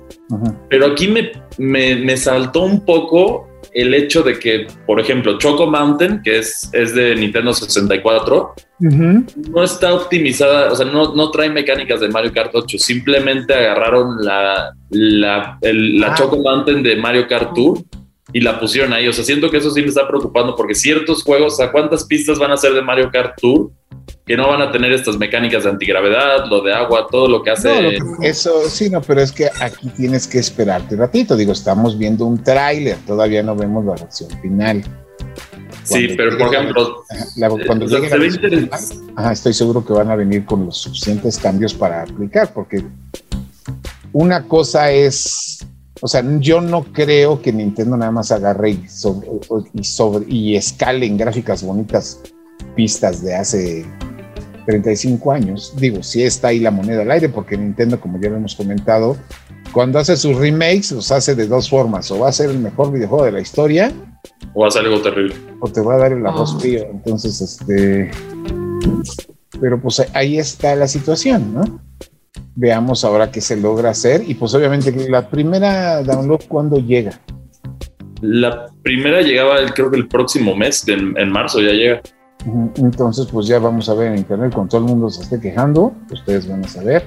Pero 0.70 0.86
aquí 0.86 1.08
me, 1.08 1.32
me, 1.58 1.96
me, 1.96 2.16
saltó 2.16 2.62
un 2.62 2.86
poco 2.86 3.50
el 3.74 3.94
hecho 3.94 4.24
de 4.24 4.40
que, 4.40 4.68
por 4.86 5.00
ejemplo, 5.00 5.38
Choco 5.38 5.68
Mountain, 5.68 6.22
que 6.24 6.40
es, 6.40 6.70
es 6.74 6.94
de 6.94 7.16
Nintendo 7.16 7.54
64, 7.54 8.54
no 8.80 9.64
está 9.64 9.94
optimizada, 9.94 10.72
o 10.72 10.76
sea, 10.76 10.86
no, 10.86 11.16
no, 11.16 11.32
trae 11.32 11.50
mecánicas 11.50 12.02
de 12.02 12.10
Mario 12.10 12.34
Kart 12.34 12.52
8, 12.54 12.78
simplemente 12.78 13.54
agarraron 13.54 14.24
la, 14.24 14.74
la, 14.90 15.58
la 15.62 16.08
ah. 16.08 16.16
Choco 16.16 16.38
Mountain 16.38 16.84
de 16.84 16.96
Mario 16.98 17.28
Kart 17.28 17.54
Tour 17.54 17.80
y 18.34 18.42
la 18.42 18.60
pusieron 18.60 18.94
ahí. 18.94 19.08
O 19.08 19.14
sea, 19.14 19.24
siento 19.24 19.50
que 19.50 19.58
eso 19.58 19.72
sí 19.72 19.82
me 19.82 19.88
está 19.88 20.08
preocupando 20.08 20.56
porque 20.56 20.76
ciertos 20.76 21.24
juegos, 21.24 21.60
¿a 21.60 21.72
cuántas 21.72 22.06
pistas 22.06 22.40
van 22.40 22.52
a 22.52 22.58
ser 22.58 22.74
de 22.74 22.82
Mario 22.82 23.10
Kart 23.12 23.36
Tour? 23.40 23.72
Que 24.26 24.38
no 24.38 24.48
van 24.48 24.62
a 24.62 24.72
tener 24.72 24.92
estas 24.94 25.18
mecánicas 25.18 25.64
de 25.64 25.72
antigravedad, 25.72 26.46
lo 26.50 26.62
de 26.62 26.74
agua, 26.74 27.08
todo 27.12 27.28
lo 27.28 27.44
que 27.44 27.52
hace. 27.52 27.98
eso 28.22 28.70
sí, 28.70 28.90
no, 28.90 29.02
pero 29.02 29.22
es 29.22 29.32
que 29.32 29.50
aquí 29.60 29.90
tienes 29.90 30.28
que 30.28 30.40
esperarte 30.40 30.96
un 30.96 31.02
ratito. 31.02 31.36
Digo, 31.36 31.52
estamos 31.52 31.98
viendo 31.98 32.26
un 32.26 32.42
tráiler, 32.42 32.98
todavía 33.06 33.44
no 33.44 33.56
vemos 33.56 33.84
la 33.86 33.96
versión 33.96 34.30
final. 34.42 34.84
sí, 35.84 36.10
pero 36.16 36.38
por 36.38 36.54
ejemplo, 36.54 37.04
cuando 37.66 37.86
llegue 37.86 38.70
estoy 39.32 39.54
seguro 39.54 39.86
que 39.86 39.94
van 39.94 40.10
a 40.10 40.16
venir 40.16 40.46
con 40.46 40.66
los 40.66 40.78
suficientes 40.78 41.38
cambios 41.38 41.74
para 41.74 42.04
aplicar, 42.04 42.54
porque 42.54 42.82
una 44.14 44.44
cosa 44.48 44.92
es 44.92 45.66
o 46.02 46.08
sea, 46.10 46.22
yo 46.40 46.60
no 46.60 46.84
creo 46.84 47.42
que 47.42 47.54
Nintendo 47.54 47.96
nada 47.96 48.12
más 48.12 48.30
agarre 48.34 48.72
y, 48.72 48.90
sobre, 48.90 50.26
y, 50.28 50.58
escale 50.58 51.06
en 51.06 51.16
gráficas 51.16 51.64
bonitas 51.64 52.20
pistas 52.76 53.22
de 53.22 53.36
hace 53.36 53.86
35 54.66 55.32
años. 55.32 55.74
Digo, 55.78 56.04
si 56.04 56.24
está 56.24 56.50
ahí 56.50 56.60
la 56.60 56.72
moneda 56.72 57.02
al 57.02 57.12
aire, 57.12 57.30
porque 57.30 57.58
Nintendo, 57.58 58.00
como 58.00 58.20
ya 58.20 58.30
lo 58.30 58.38
hemos 58.38 58.56
comentado, 58.56 59.18
cuando 59.72 60.00
hace 60.00 60.16
sus 60.18 60.38
remakes, 60.38 60.92
los 60.92 61.12
hace 61.12 61.36
de 61.36 61.48
dos 61.48 61.70
formas. 61.70 62.10
O 62.12 62.20
va 62.20 62.30
a 62.30 62.32
ser 62.32 62.50
el 62.50 62.60
mejor 62.60 62.92
videojuego 62.92 63.26
de 63.26 63.32
la 63.32 63.40
historia. 63.40 63.92
O 64.54 64.62
va 64.62 64.68
a 64.68 64.72
ser 64.72 64.86
algo 64.86 65.02
terrible. 65.02 65.36
O 65.60 65.68
te 65.68 65.82
va 65.82 65.96
a 65.96 65.98
dar 65.98 66.12
el 66.14 66.26
arroz 66.26 66.58
frío. 66.60 66.86
Entonces, 66.92 67.42
este... 67.42 68.12
Pero 69.60 69.80
pues 69.80 70.06
ahí 70.14 70.40
está 70.40 70.76
la 70.76 70.88
situación, 70.88 71.54
¿no? 71.54 71.80
veamos 72.56 73.04
ahora 73.04 73.32
qué 73.32 73.42
se 73.42 73.58
logra 73.58 73.92
hacer. 73.92 74.24
Y 74.28 74.36
pues 74.36 74.54
obviamente 74.54 75.10
la 75.10 75.30
primera 75.30 76.04
download, 76.04 76.42
¿cuándo 76.48 76.78
llega? 76.78 77.20
La 78.22 78.68
primera 78.82 79.22
llegaba 79.22 79.58
creo 79.74 79.92
que 79.92 79.98
el 79.98 80.08
próximo 80.08 80.56
mes, 80.56 80.88
en, 80.88 81.30
marzo 81.30 81.62
ya 81.62 81.72
llega. 81.72 82.02
Entonces 82.78 83.28
pues 83.32 83.48
ya 83.48 83.60
vamos 83.60 83.90
a 83.90 83.94
ver 83.94 84.12
en 84.12 84.18
internet, 84.18 84.54
con 84.54 84.68
todo 84.68 84.82
el 84.82 84.88
mundo 84.88 85.10
se 85.10 85.24
esté 85.24 85.40
quejando, 85.40 85.94
ustedes 86.12 86.48
van 86.48 86.64
a 86.66 86.68
saber 86.68 87.04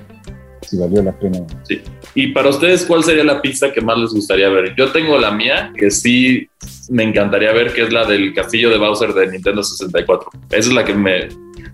si 0.62 0.78
valió 0.78 1.02
la 1.02 1.12
pena. 1.12 1.38
Sí. 1.62 1.82
Y 2.14 2.28
para 2.28 2.50
ustedes, 2.50 2.84
¿cuál 2.84 3.04
sería 3.04 3.24
la 3.24 3.40
pista 3.40 3.72
que 3.72 3.80
más 3.80 3.98
les 3.98 4.12
gustaría 4.12 4.48
ver? 4.48 4.74
Yo 4.76 4.90
tengo 4.90 5.18
la 5.18 5.30
mía, 5.30 5.72
que 5.76 5.90
sí 5.90 6.48
me 6.90 7.04
encantaría 7.04 7.52
ver, 7.52 7.72
que 7.72 7.82
es 7.82 7.92
la 7.92 8.04
del 8.04 8.34
castillo 8.34 8.70
de 8.70 8.78
Bowser 8.78 9.12
de 9.12 9.30
Nintendo 9.30 9.62
64. 9.62 10.30
Esa 10.50 10.68
es 10.68 10.74
la 10.74 10.84
que 10.84 10.94
me... 10.94 11.28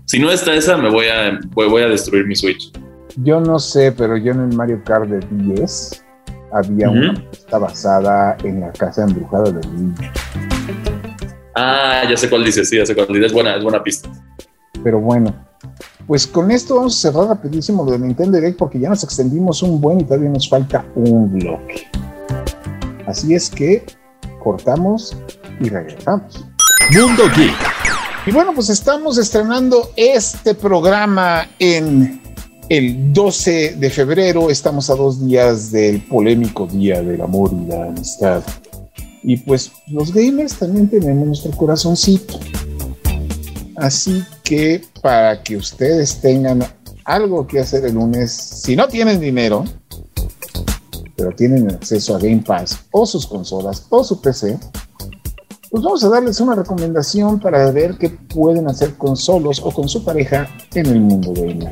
Si 0.05 0.19
no 0.19 0.31
está 0.31 0.53
esa, 0.53 0.77
me 0.77 0.89
voy 0.89 1.07
a, 1.07 1.39
voy 1.53 1.81
a 1.81 1.87
destruir 1.87 2.25
mi 2.25 2.35
Switch. 2.35 2.71
Yo 3.17 3.39
no 3.39 3.59
sé, 3.59 3.91
pero 3.91 4.17
yo 4.17 4.31
en 4.31 4.41
el 4.51 4.55
Mario 4.55 4.81
Kart 4.83 5.07
de 5.07 5.25
10 5.31 6.03
había 6.51 6.89
una 6.89 7.13
pista 7.31 7.57
basada 7.57 8.37
en 8.43 8.61
la 8.61 8.71
casa 8.73 9.03
embrujada 9.03 9.51
de 9.51 9.67
Luigi. 9.67 10.52
Ah, 11.55 12.03
ya 12.09 12.17
sé 12.17 12.29
cuál 12.29 12.43
dice, 12.43 12.65
sí, 12.65 12.77
ya 12.77 12.85
sé 12.85 12.95
cuál 12.95 13.07
dice. 13.07 13.25
Es 13.27 13.33
buena, 13.33 13.55
es 13.55 13.63
buena 13.63 13.83
pista. 13.83 14.09
Pero 14.83 14.99
bueno, 14.99 15.33
pues 16.07 16.27
con 16.27 16.51
esto 16.51 16.75
vamos 16.75 16.97
a 16.97 17.11
cerrar 17.11 17.27
rapidísimo 17.27 17.85
lo 17.85 17.91
de 17.91 17.99
Nintendo 17.99 18.37
Direct 18.37 18.57
porque 18.57 18.79
ya 18.79 18.89
nos 18.89 19.03
extendimos 19.03 19.61
un 19.63 19.79
buen 19.79 20.01
y 20.01 20.03
todavía 20.03 20.29
nos 20.29 20.49
falta 20.49 20.85
un 20.95 21.31
bloque. 21.31 21.87
Así 23.07 23.33
es 23.33 23.49
que 23.49 23.85
cortamos 24.43 25.15
y 25.59 25.69
regresamos. 25.69 26.45
Mundo 26.91 27.23
Geek. 27.35 27.55
Y 28.25 28.31
bueno, 28.31 28.53
pues 28.53 28.69
estamos 28.69 29.17
estrenando 29.17 29.91
este 29.95 30.55
programa 30.55 31.47
en 31.59 32.21
el 32.69 33.13
12 33.13 33.75
de 33.75 33.89
febrero 33.89 34.49
estamos 34.49 34.89
a 34.89 34.95
dos 34.95 35.25
días 35.25 35.71
del 35.71 36.01
polémico 36.01 36.65
Día 36.65 37.01
del 37.01 37.21
Amor 37.21 37.51
y 37.53 37.67
la 37.67 37.85
Amistad. 37.85 38.41
Y 39.23 39.37
pues 39.37 39.71
los 39.87 40.13
gamers 40.13 40.55
también 40.55 40.89
tenemos 40.89 41.25
nuestro 41.25 41.51
corazoncito. 41.51 42.39
Así 43.75 44.23
que 44.43 44.81
para 45.01 45.41
que 45.41 45.57
ustedes 45.57 46.19
tengan 46.19 46.63
algo 47.05 47.47
que 47.47 47.59
hacer 47.59 47.85
el 47.85 47.95
lunes, 47.95 48.31
si 48.31 48.75
no 48.75 48.87
tienen 48.87 49.19
dinero, 49.19 49.63
pero 51.15 51.31
tienen 51.35 51.69
acceso 51.71 52.15
a 52.15 52.19
Game 52.19 52.43
Pass 52.45 52.79
o 52.91 53.05
sus 53.05 53.25
consolas 53.25 53.85
o 53.89 54.03
su 54.03 54.21
PC, 54.21 54.59
pues 55.69 55.83
vamos 55.83 56.03
a 56.03 56.09
darles 56.09 56.39
una 56.39 56.55
recomendación 56.55 57.39
para 57.39 57.71
ver 57.71 57.97
qué 57.97 58.09
pueden 58.09 58.67
hacer 58.67 58.95
con 58.95 59.17
solos 59.17 59.59
o 59.63 59.71
con 59.71 59.89
su 59.89 60.03
pareja 60.03 60.47
en 60.75 60.85
el 60.85 61.01
mundo 61.01 61.33
gamer. 61.33 61.71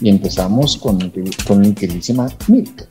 Y 0.00 0.08
empezamos 0.08 0.76
con, 0.76 1.12
con 1.46 1.60
mi 1.60 1.72
queridísima 1.72 2.26
Milk. 2.48 2.88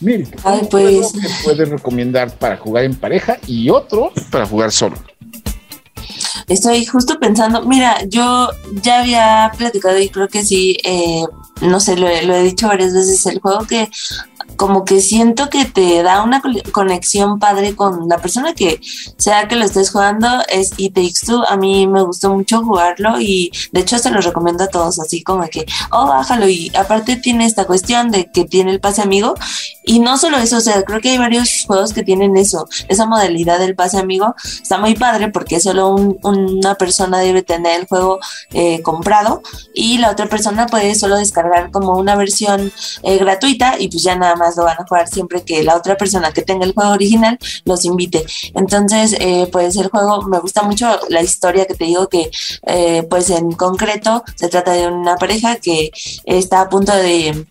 Milk, 0.00 0.28
Ay, 0.44 0.60
pues. 0.70 1.12
¿qué 1.12 1.28
puedes 1.44 1.68
recomendar 1.68 2.30
para 2.36 2.56
jugar 2.56 2.84
en 2.84 2.94
pareja 2.94 3.38
y 3.46 3.70
otro 3.70 4.12
para 4.30 4.46
jugar 4.46 4.72
solo? 4.72 4.96
Estoy 6.48 6.84
justo 6.84 7.18
pensando, 7.18 7.62
mira, 7.62 8.04
yo 8.06 8.48
ya 8.82 9.00
había 9.00 9.50
platicado 9.58 9.98
y 9.98 10.08
creo 10.08 10.28
que 10.28 10.44
sí, 10.44 10.76
eh, 10.84 11.24
no 11.60 11.80
sé, 11.80 11.96
lo, 11.96 12.06
lo, 12.22 12.34
he 12.36 12.42
dicho 12.44 12.68
varias 12.68 12.94
veces, 12.94 13.26
el 13.26 13.40
juego 13.40 13.66
que 13.66 13.88
como 14.56 14.84
que 14.84 15.00
siento 15.00 15.50
que 15.50 15.64
te 15.64 16.02
da 16.02 16.22
una 16.22 16.42
conexión 16.72 17.38
padre 17.38 17.74
con 17.74 18.08
la 18.08 18.18
persona 18.18 18.54
que 18.54 18.80
sea 19.18 19.48
que 19.48 19.56
lo 19.56 19.64
estés 19.64 19.90
jugando 19.90 20.28
es 20.48 20.72
It 20.76 20.94
Takes 20.94 21.26
Two. 21.26 21.44
A 21.48 21.56
mí 21.56 21.86
me 21.86 22.02
gustó 22.02 22.34
mucho 22.34 22.62
jugarlo 22.62 23.20
y 23.20 23.50
de 23.72 23.80
hecho 23.80 23.98
se 23.98 24.10
lo 24.10 24.20
recomiendo 24.20 24.64
a 24.64 24.68
todos 24.68 24.98
así 24.98 25.22
como 25.22 25.46
que, 25.48 25.66
oh, 25.90 26.06
bájalo 26.06 26.48
y 26.48 26.72
aparte 26.76 27.16
tiene 27.16 27.46
esta 27.46 27.64
cuestión 27.66 28.10
de 28.10 28.30
que 28.30 28.44
tiene 28.44 28.72
el 28.72 28.80
pase 28.80 29.02
amigo 29.02 29.34
y 29.88 30.00
no 30.00 30.18
solo 30.18 30.38
eso, 30.38 30.56
o 30.56 30.60
sea, 30.60 30.82
creo 30.82 31.00
que 31.00 31.10
hay 31.10 31.18
varios 31.18 31.64
juegos 31.66 31.92
que 31.92 32.02
tienen 32.02 32.36
eso, 32.36 32.68
esa 32.88 33.06
modalidad 33.06 33.60
del 33.60 33.76
pase 33.76 33.98
amigo. 33.98 34.34
Está 34.44 34.78
muy 34.78 34.94
padre 34.94 35.28
porque 35.28 35.60
solo 35.60 35.94
una 35.94 36.74
persona 36.74 37.18
debe 37.18 37.42
tener 37.42 37.80
el 37.80 37.86
juego 37.86 38.18
eh, 38.52 38.82
comprado 38.82 39.42
y 39.74 39.98
la 39.98 40.10
otra 40.10 40.26
persona 40.26 40.66
puede 40.66 40.94
solo 40.94 41.16
descargar 41.16 41.70
como 41.70 41.96
una 41.96 42.16
versión 42.16 42.72
eh, 43.02 43.18
gratuita 43.18 43.78
y 43.78 43.88
pues 43.88 44.02
ya 44.02 44.16
nada 44.16 44.34
más 44.34 44.45
lo 44.56 44.64
van 44.64 44.76
a 44.78 44.86
jugar 44.86 45.08
siempre 45.08 45.42
que 45.42 45.62
la 45.62 45.76
otra 45.76 45.96
persona 45.96 46.32
que 46.32 46.42
tenga 46.42 46.64
el 46.64 46.74
juego 46.74 46.92
original 46.92 47.38
los 47.64 47.84
invite. 47.84 48.24
Entonces, 48.54 49.16
eh, 49.18 49.48
pues 49.50 49.76
el 49.76 49.88
juego 49.88 50.22
me 50.22 50.38
gusta 50.38 50.62
mucho 50.62 51.00
la 51.08 51.22
historia 51.22 51.66
que 51.66 51.74
te 51.74 51.84
digo 51.84 52.08
que, 52.08 52.30
eh, 52.66 53.02
pues 53.08 53.30
en 53.30 53.52
concreto, 53.52 54.22
se 54.34 54.48
trata 54.48 54.72
de 54.72 54.88
una 54.88 55.16
pareja 55.16 55.56
que 55.56 55.90
está 56.24 56.60
a 56.60 56.68
punto 56.68 56.94
de 56.94 57.46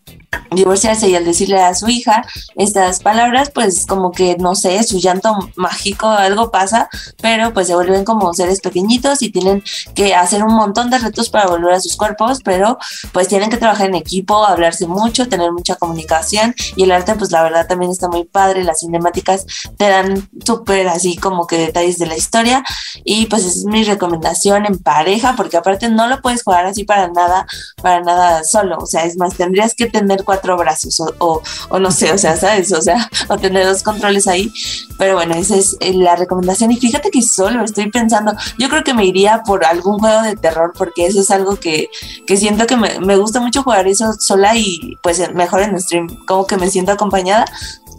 divorciarse 0.51 1.09
y 1.09 1.15
al 1.15 1.25
decirle 1.25 1.61
a 1.61 1.73
su 1.75 1.88
hija 1.88 2.25
estas 2.55 2.99
palabras, 2.99 3.51
pues 3.53 3.86
como 3.86 4.11
que 4.11 4.38
no 4.38 4.55
sé, 4.55 4.83
su 4.83 4.99
llanto 4.99 5.36
mágico, 5.55 6.07
algo 6.07 6.51
pasa, 6.51 6.89
pero 7.21 7.53
pues 7.53 7.67
se 7.67 7.75
vuelven 7.75 8.05
como 8.05 8.33
seres 8.33 8.61
pequeñitos 8.61 9.21
y 9.21 9.31
tienen 9.31 9.63
que 9.93 10.15
hacer 10.15 10.43
un 10.43 10.53
montón 10.53 10.89
de 10.89 10.99
retos 10.99 11.29
para 11.29 11.47
volver 11.47 11.73
a 11.73 11.79
sus 11.79 11.95
cuerpos, 11.95 12.39
pero 12.43 12.77
pues 13.11 13.27
tienen 13.27 13.49
que 13.49 13.57
trabajar 13.57 13.88
en 13.88 13.95
equipo, 13.95 14.45
hablarse 14.45 14.88
mucho, 14.88 15.27
tener 15.27 15.51
mucha 15.51 15.75
comunicación 15.75 16.53
y 16.75 16.83
el 16.83 16.91
arte 16.91 17.15
pues 17.15 17.31
la 17.31 17.43
verdad 17.43 17.67
también 17.67 17.91
está 17.91 18.07
muy 18.07 18.25
padre, 18.25 18.63
las 18.63 18.79
cinemáticas 18.79 19.45
te 19.77 19.89
dan 19.89 20.29
súper 20.45 20.88
así 20.88 21.15
como 21.17 21.47
que 21.47 21.57
detalles 21.57 21.97
de 21.97 22.07
la 22.07 22.17
historia 22.17 22.63
y 23.03 23.27
pues 23.27 23.45
es 23.45 23.65
mi 23.65 23.83
recomendación 23.83 24.65
en 24.65 24.77
pareja 24.79 25.36
porque 25.36 25.57
aparte 25.57 25.89
no 25.89 26.07
lo 26.07 26.21
puedes 26.21 26.43
jugar 26.43 26.65
así 26.65 26.83
para 26.83 27.07
nada, 27.07 27.45
para 27.81 28.01
nada 28.01 28.43
solo, 28.43 28.77
o 28.77 28.86
sea, 28.86 29.05
es 29.05 29.17
más, 29.17 29.36
tendrías 29.36 29.73
que 29.75 29.88
tener 29.88 30.23
cuatro 30.26 30.57
brazos 30.57 31.01
o, 31.19 31.41
no 31.80 31.91
sé, 31.91 32.11
o 32.11 32.17
sea, 32.17 32.36
¿sabes? 32.36 32.71
O 32.73 32.82
sea, 32.82 33.09
o 33.30 33.38
tener 33.38 33.65
dos 33.65 33.84
controles 33.84 34.28
ahí. 34.28 34.51
Pero 34.97 35.15
bueno, 35.15 35.36
esa 35.36 35.55
es 35.55 35.78
eh, 35.80 35.93
la 35.93 36.15
recomendación. 36.15 36.71
Y 36.71 36.78
fíjate 36.78 37.11
que 37.11 37.21
solo 37.21 37.63
estoy 37.63 37.89
pensando, 37.91 38.34
yo 38.57 38.69
creo 38.69 38.84
que 38.84 38.93
me 38.93 39.05
iría 39.05 39.43
por 39.45 39.65
algún 39.65 39.99
juego 39.99 40.21
de 40.23 40.36
terror 40.36 40.73
porque 40.78 41.05
eso 41.05 41.21
es 41.21 41.32
algo 41.32 41.57
que, 41.57 41.89
que 42.26 42.38
siento 42.38 42.67
que 42.67 42.78
me, 42.78 42.99
me 42.99 43.17
gusta 43.17 43.39
mucho 43.39 43.63
jugar 43.63 43.88
eso 43.88 44.13
sola 44.19 44.55
y 44.55 44.97
pues 45.01 45.34
mejor 45.34 45.61
en 45.61 45.80
stream, 45.80 46.07
como 46.26 46.45
que 46.45 46.57
me 46.57 46.69
siento 46.69 46.91
acompañada. 46.91 47.45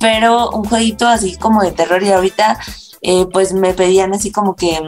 Pero 0.01 0.51
un 0.51 0.65
jueguito 0.65 1.07
así 1.07 1.37
como 1.37 1.63
de 1.63 1.73
terror 1.73 2.03
y 2.03 2.11
ahorita 2.11 2.59
eh, 3.03 3.27
pues 3.33 3.53
me 3.53 3.73
pedían 3.73 4.15
así 4.15 4.33
como 4.33 4.57
que 4.57 4.81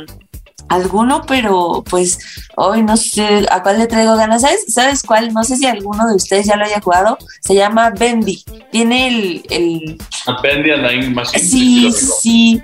alguno, 0.69 1.23
pero 1.27 1.83
pues 1.89 2.19
hoy 2.57 2.83
no 2.83 2.97
sé 2.97 3.47
a 3.51 3.63
cuál 3.63 3.79
le 3.79 3.87
traigo 3.87 4.17
ganas. 4.17 4.43
¿Sabes? 4.43 4.65
¿Sabes 4.69 5.03
cuál? 5.03 5.33
No 5.33 5.45
sé 5.45 5.57
si 5.57 5.67
alguno 5.67 6.07
de 6.07 6.15
ustedes 6.15 6.47
ya 6.47 6.57
lo 6.57 6.65
haya 6.65 6.81
jugado. 6.81 7.19
Se 7.41 7.55
llama 7.55 7.91
Bendy. 7.91 8.45
Tiene 8.71 9.09
el. 9.09 9.43
el... 9.51 9.99
Bendy 10.43 10.71
and 10.71 11.15
Machine. 11.15 11.43
Sí, 11.43 11.93
sí. 11.93 12.63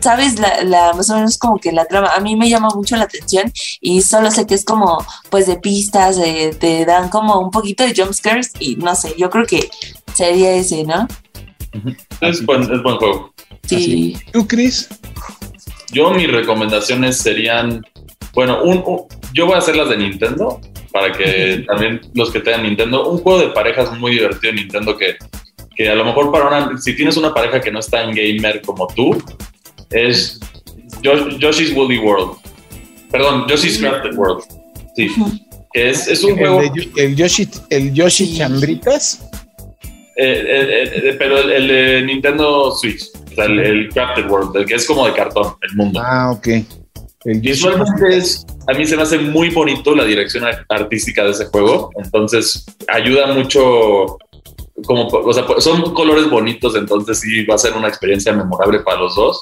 ¿Sabes? 0.00 0.38
La, 0.38 0.62
la, 0.64 0.92
más 0.92 1.08
o 1.10 1.14
menos 1.14 1.38
como 1.38 1.58
que 1.58 1.72
la 1.72 1.84
trama. 1.84 2.08
A 2.14 2.20
mí 2.20 2.36
me 2.36 2.48
llama 2.48 2.68
mucho 2.74 2.96
la 2.96 3.04
atención 3.04 3.52
y 3.80 4.02
solo 4.02 4.30
sé 4.30 4.46
que 4.46 4.54
es 4.54 4.64
como, 4.64 5.04
pues, 5.30 5.46
de 5.46 5.56
pistas, 5.56 6.18
te 6.58 6.84
dan 6.84 7.08
como 7.08 7.38
un 7.40 7.50
poquito 7.50 7.84
de 7.84 7.94
jumpscares 7.94 8.52
y 8.58 8.76
no 8.76 8.94
sé, 8.94 9.14
yo 9.16 9.30
creo 9.30 9.46
que 9.46 9.70
sería 10.14 10.52
ese, 10.52 10.84
¿no? 10.84 11.06
Es 12.20 12.44
buen, 12.44 12.62
es 12.62 12.82
buen 12.82 12.96
juego. 12.96 13.34
Sí. 13.66 14.16
¿Tú, 14.32 14.46
Chris? 14.46 14.88
Yo 15.92 16.10
mis 16.10 16.30
recomendaciones 16.30 17.18
serían, 17.18 17.84
bueno, 18.32 18.62
un, 18.62 18.84
yo 19.32 19.46
voy 19.46 19.54
a 19.54 19.58
hacer 19.58 19.76
las 19.76 19.88
de 19.88 19.96
Nintendo 19.96 20.60
para 20.92 21.12
que 21.12 21.64
también 21.66 22.00
los 22.14 22.30
que 22.30 22.40
tengan 22.40 22.62
Nintendo, 22.62 23.08
un 23.10 23.18
juego 23.18 23.40
de 23.40 23.48
parejas 23.48 23.96
muy 23.98 24.12
divertido 24.12 24.50
en 24.50 24.56
Nintendo 24.56 24.96
que, 24.96 25.16
que 25.76 25.88
a 25.88 25.94
lo 25.94 26.04
mejor 26.04 26.30
para 26.32 26.46
una, 26.48 26.78
si 26.78 26.94
tienes 26.94 27.16
una 27.16 27.34
pareja 27.34 27.60
que 27.60 27.70
no 27.72 27.80
está 27.80 28.02
en 28.04 28.14
gamer 28.14 28.62
como 28.62 28.86
tú, 28.88 29.20
es 29.90 30.38
Yoshi's 31.02 31.72
Woolly 31.74 31.98
World. 31.98 32.38
Perdón, 33.10 33.46
Yoshi's 33.48 33.78
Crafted 33.78 34.14
World. 34.16 34.44
Sí. 34.96 35.08
Es, 35.72 36.06
es 36.08 36.22
un 36.22 36.30
El, 36.30 36.36
juego. 36.38 36.60
de- 36.62 36.90
el 37.04 37.16
Yoshi, 37.16 37.48
el 37.70 37.92
Yoshi 37.92 38.26
Sí. 38.26 38.38
Chambritas. 38.38 39.28
eh, 40.16 40.44
eh, 40.46 40.90
eh, 41.08 41.16
pero 41.18 41.38
el, 41.38 41.50
el 41.50 41.68
de 41.68 42.02
Nintendo 42.02 42.70
Switch, 42.72 43.06
o 43.34 43.36
sea, 43.36 43.44
el, 43.46 43.58
el 43.60 43.88
Crafted 43.90 44.30
World, 44.30 44.56
el 44.56 44.64
que 44.66 44.74
es 44.76 44.86
como 44.86 45.06
de 45.06 45.12
cartón, 45.12 45.54
el 45.60 45.76
mundo. 45.76 46.00
Ah, 46.02 46.30
ok. 46.30 46.48
El 47.24 47.40
Visualmente 47.40 48.16
es, 48.18 48.44
a 48.68 48.74
mí 48.74 48.86
se 48.86 48.96
me 48.96 49.02
hace 49.02 49.18
muy 49.18 49.48
bonito 49.50 49.94
la 49.94 50.04
dirección 50.04 50.44
ar- 50.44 50.66
artística 50.68 51.24
de 51.24 51.30
ese 51.30 51.46
juego, 51.46 51.90
entonces 51.96 52.66
ayuda 52.86 53.28
mucho, 53.32 54.18
como, 54.86 55.06
o 55.08 55.32
sea, 55.32 55.44
son 55.58 55.94
colores 55.94 56.28
bonitos, 56.28 56.76
entonces 56.76 57.20
sí 57.20 57.44
va 57.46 57.54
a 57.54 57.58
ser 57.58 57.72
una 57.72 57.88
experiencia 57.88 58.32
memorable 58.34 58.80
para 58.80 58.98
los 59.00 59.16
dos. 59.16 59.40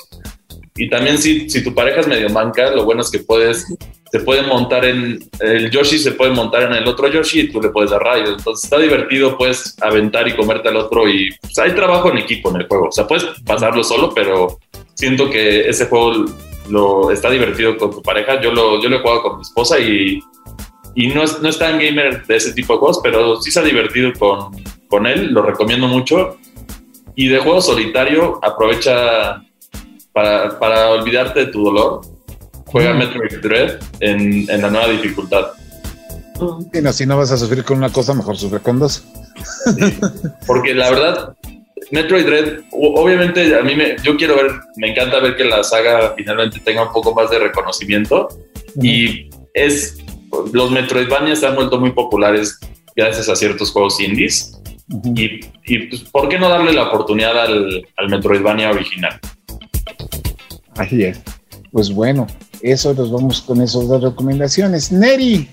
Y 0.77 0.89
también 0.89 1.19
si, 1.19 1.51
si 1.51 1.63
tu 1.65 1.75
pareja 1.75 2.01
es 2.01 2.07
medio 2.07 2.31
manca, 2.31 2.71
lo 2.71 2.85
bueno 2.85 3.03
es 3.03 3.11
que 3.11 3.19
puedes, 3.19 3.67
se 4.13 4.21
puede 4.21 4.43
montar 4.43 4.85
en, 4.85 5.19
el 5.41 5.71
Yoshi 5.71 5.99
se 5.99 6.13
puede 6.13 6.33
montar 6.33 6.65
en 6.65 6.75
el 6.75 6.87
otro 6.87 7.09
Yoshi 7.09 7.41
y 7.41 7.49
tú 7.51 7.61
le 7.61 7.71
puedes 7.71 7.91
dar 7.91 8.03
rayos, 8.03 8.35
entonces 8.37 8.65
está 8.65 8.79
divertido, 8.79 9.39
puedes 9.39 9.75
aventar 9.81 10.29
y 10.29 10.37
comerte 10.37 10.69
al 10.69 10.77
otro 10.77 11.09
y 11.09 11.31
pues, 11.41 11.59
hay 11.59 11.75
trabajo 11.75 12.11
en 12.11 12.19
equipo 12.19 12.51
en 12.51 12.57
el 12.61 12.69
juego, 12.69 12.89
o 12.89 12.93
sea, 12.93 13.07
puedes 13.07 13.25
pasarlo 13.47 13.83
solo, 13.83 14.13
pero 14.15 14.59
siento 14.95 15.31
que 15.31 15.69
ese 15.69 15.87
juego 15.87 16.27
lo 16.69 17.11
está 17.11 17.31
divertido 17.31 17.77
con 17.77 17.91
tu 17.91 18.03
pareja. 18.03 18.41
Yo 18.41 18.53
lo, 18.53 18.81
yo 18.83 18.89
lo 18.89 18.97
he 18.97 19.01
jugado 19.01 19.23
con 19.23 19.37
mi 19.37 19.43
esposa 19.43 19.79
y, 19.79 20.21
y 20.95 21.09
no, 21.09 21.23
es, 21.23 21.41
no 21.41 21.49
es 21.49 21.59
tan 21.59 21.79
gamer 21.79 22.27
de 22.27 22.37
ese 22.37 22.53
tipo 22.53 22.75
de 22.75 22.79
juegos, 22.79 23.01
pero 23.03 23.41
sí 23.41 23.51
se 23.51 23.61
ha 23.61 23.65
divertido 23.65 24.13
con, 24.19 24.53
con 24.89 25.07
él. 25.07 25.33
Lo 25.33 25.43
recomiendo 25.43 25.87
mucho. 25.89 26.39
Y 27.15 27.29
de 27.29 27.39
juego 27.39 27.61
solitario, 27.61 28.39
aprovecha 28.43 29.43
para, 30.13 30.59
para 30.59 30.91
olvidarte 30.91 31.47
de 31.47 31.53
tu 31.53 31.65
dolor. 31.65 32.01
Juega 32.73 32.95
Mm. 32.95 32.99
Metroid 32.99 33.41
Dread 33.43 33.79
en, 34.01 34.51
en 34.51 34.63
la 34.63 34.71
nueva 34.71 34.89
dificultad. 34.89 35.49
Mm. 36.41 36.63
Sí, 36.73 36.83
no, 36.83 36.93
si 36.93 37.07
no 37.07 37.17
vas 37.19 37.31
a 37.31 37.37
sufrir 37.37 37.63
con 37.65 37.79
una 37.79 37.91
cosa, 37.93 38.15
mejor 38.15 38.37
sufre 38.37 38.61
con 38.61 38.79
dos. 38.79 39.05
Porque 40.47 40.75
la 40.75 40.91
verdad, 40.91 41.37
Metroid 41.91 42.25
Dread, 42.25 42.61
obviamente 42.73 43.55
a 43.55 43.63
mí 43.63 43.77
me, 43.77 43.97
yo 44.03 44.17
quiero 44.17 44.37
ver, 44.37 44.51
me 44.77 44.91
encanta 44.91 45.21
ver 45.21 45.37
que 45.37 45.45
la 45.45 45.63
saga 45.63 46.15
finalmente 46.17 46.61
tenga 46.61 46.87
un 46.87 46.93
poco 46.93 47.15
más 47.15 47.31
de 47.31 47.39
reconocimiento. 47.39 48.29
Y 48.81 49.29
es 49.55 49.99
los 50.53 50.71
Metroidvania 50.71 51.37
se 51.37 51.47
han 51.47 51.55
vuelto 51.55 51.79
muy 51.79 51.93
populares 51.93 52.59
gracias 52.97 53.29
a 53.29 53.37
ciertos 53.37 53.71
juegos 53.71 54.01
indies. 54.01 54.59
Y, 55.15 55.41
y, 55.65 55.79
pues, 55.89 56.03
¿por 56.03 56.29
qué 56.29 56.39
no 56.39 56.49
darle 56.49 56.73
la 56.73 56.89
oportunidad 56.89 57.39
al, 57.39 57.87
al 57.97 58.09
Metroidvania 58.09 58.71
original? 58.71 59.21
Así 60.77 61.05
es. 61.05 61.21
Pues 61.71 61.91
bueno, 61.91 62.27
eso 62.63 62.95
nos 62.95 63.11
vamos 63.11 63.43
con 63.43 63.61
esas 63.61 63.89
dos 63.89 64.03
recomendaciones. 64.03 64.93
Neri. 64.93 65.49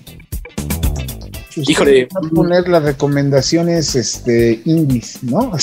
Híjole. 1.56 2.04
va 2.06 2.26
a 2.26 2.30
poner 2.30 2.68
las 2.68 2.82
recomendaciones 2.84 3.94
este, 3.96 4.60
indies, 4.64 5.22
¿no? 5.22 5.52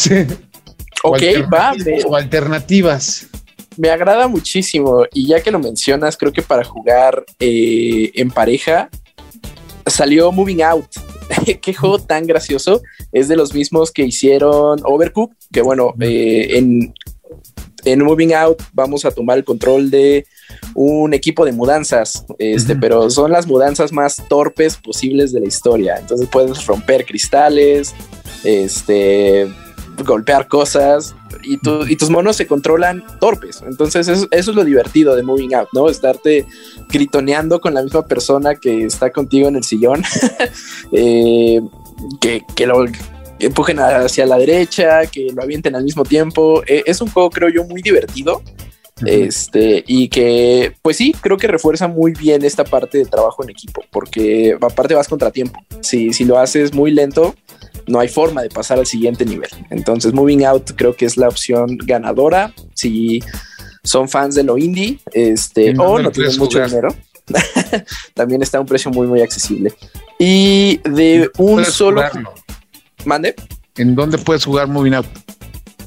O 1.04 1.12
Ok, 1.12 1.22
va, 1.54 1.74
O 2.08 2.16
alternativas. 2.16 3.28
me 3.78 3.90
agrada 3.90 4.28
muchísimo. 4.28 5.06
Y 5.14 5.28
ya 5.28 5.42
que 5.42 5.52
lo 5.52 5.60
mencionas, 5.60 6.18
creo 6.18 6.34
que 6.34 6.42
para 6.42 6.64
jugar 6.64 7.24
eh, 7.40 8.12
en 8.16 8.32
pareja 8.32 8.90
salió 9.86 10.32
Moving 10.32 10.64
Out. 10.64 10.88
Qué 11.62 11.74
juego 11.74 12.00
tan 12.00 12.26
gracioso. 12.26 12.82
Es 13.12 13.28
de 13.28 13.38
los 13.38 13.54
mismos 13.54 13.92
que 13.92 14.04
hicieron 14.04 14.82
Overcooked, 14.84 15.38
que 15.52 15.62
bueno, 15.62 15.94
eh, 16.00 16.58
en, 16.58 16.94
en 17.86 18.04
Moving 18.04 18.34
Out 18.34 18.64
vamos 18.74 19.06
a 19.06 19.12
tomar 19.12 19.38
el 19.38 19.46
control 19.46 19.92
de 19.92 20.26
un 20.74 21.14
equipo 21.14 21.46
de 21.46 21.52
mudanzas, 21.52 22.26
este, 22.40 22.76
pero 22.76 23.10
son 23.10 23.32
las 23.32 23.48
mudanzas 23.48 23.92
más 23.92 24.22
torpes 24.30 24.76
posibles 24.78 25.32
de 25.32 25.40
la 25.42 25.48
historia. 25.48 25.96
Entonces 26.00 26.28
puedes 26.32 26.66
romper 26.66 27.06
cristales, 27.06 27.94
este, 28.44 29.48
golpear 30.06 30.48
cosas 30.48 31.16
y, 31.44 31.58
tu- 31.58 31.86
y 31.88 31.96
tus 31.96 32.10
monos 32.10 32.36
se 32.36 32.46
controlan 32.48 33.04
torpes. 33.20 33.64
Entonces 33.68 34.08
eso, 34.08 34.28
eso 34.30 34.52
es 34.52 34.56
lo 34.56 34.64
divertido 34.64 35.16
de 35.16 35.24
Moving 35.24 35.56
Out, 35.56 35.70
¿no? 35.74 35.90
Estarte 35.90 36.46
gritoneando 36.90 37.60
con 37.60 37.74
la 37.74 37.82
misma 37.82 38.06
persona 38.06 38.56
que 38.56 38.84
está 38.86 39.12
contigo 39.12 39.48
en 39.48 39.56
el 39.56 39.64
sillón, 39.64 40.04
eh, 40.92 41.60
que, 42.22 42.44
que 42.56 42.68
lo 42.68 42.86
empujen 43.40 43.80
hacia 43.80 44.26
la 44.26 44.38
derecha, 44.38 45.06
que 45.08 45.28
lo 45.34 45.42
avienten 45.44 45.76
al 45.76 45.84
mismo 45.84 46.04
tiempo. 46.04 46.64
Eh, 46.68 46.84
es 46.86 47.02
un 47.02 47.10
juego, 47.10 47.30
creo 47.30 47.50
yo, 47.50 47.64
muy 47.66 47.82
divertido. 47.82 48.42
Este, 49.06 49.84
y 49.88 50.10
que, 50.10 50.74
pues 50.82 50.98
sí, 50.98 51.14
creo 51.22 51.38
que 51.38 51.48
refuerza 51.48 51.88
muy 51.88 52.14
bien 52.14 52.44
esta 52.44 52.64
parte 52.64 52.98
de 52.98 53.06
trabajo 53.06 53.44
en 53.44 53.50
equipo, 53.50 53.84
porque 53.92 54.58
aparte 54.60 54.96
vas 54.96 55.08
contra 55.08 55.32
tiempo. 55.32 55.60
Si, 55.82 56.14
si 56.14 56.26
lo 56.26 56.40
haces 56.40 56.74
muy 56.74 56.92
lento, 56.92 57.36
no 57.88 58.00
hay 58.00 58.08
forma 58.08 58.42
de 58.42 58.50
pasar 58.50 58.80
al 58.80 58.86
siguiente 58.86 59.26
nivel. 59.26 59.50
Entonces, 59.70 60.14
Moving 60.14 60.46
Out 60.46 60.72
creo 60.76 60.96
que 60.96 61.06
es 61.06 61.18
la 61.18 61.28
opción 61.28 61.78
ganadora. 61.78 62.54
Si 62.74 63.22
son 63.84 64.10
fans 64.10 64.36
de 64.36 64.44
lo 64.44 64.58
indie, 64.58 65.00
este, 65.14 65.70
¿En 65.70 65.78
dónde 65.78 65.94
o 65.94 66.04
no 66.04 66.12
tienen 66.12 66.38
mucho 66.38 66.58
jugar? 66.58 66.70
dinero, 66.70 66.96
también 68.14 68.42
está 68.42 68.58
a 68.58 68.62
un 68.62 68.68
precio 68.68 68.92
muy, 68.92 69.08
muy 69.08 69.22
accesible. 69.22 69.74
Y 70.18 70.78
de 70.90 71.30
un 71.38 71.64
solo 71.66 72.02
jugarlo. 72.02 72.34
mande 73.06 73.36
¿En 73.76 73.94
dónde 73.94 74.18
puedes 74.18 74.44
jugar 74.44 74.68
Moving 74.68 74.96
Out? 74.96 75.08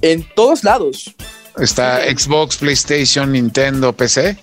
en 0.03 0.27
todos 0.35 0.65
lados. 0.65 1.15
Está 1.59 2.03
Xbox, 2.05 2.57
PlayStation, 2.57 3.33
Nintendo, 3.33 3.93
PC. 3.93 4.37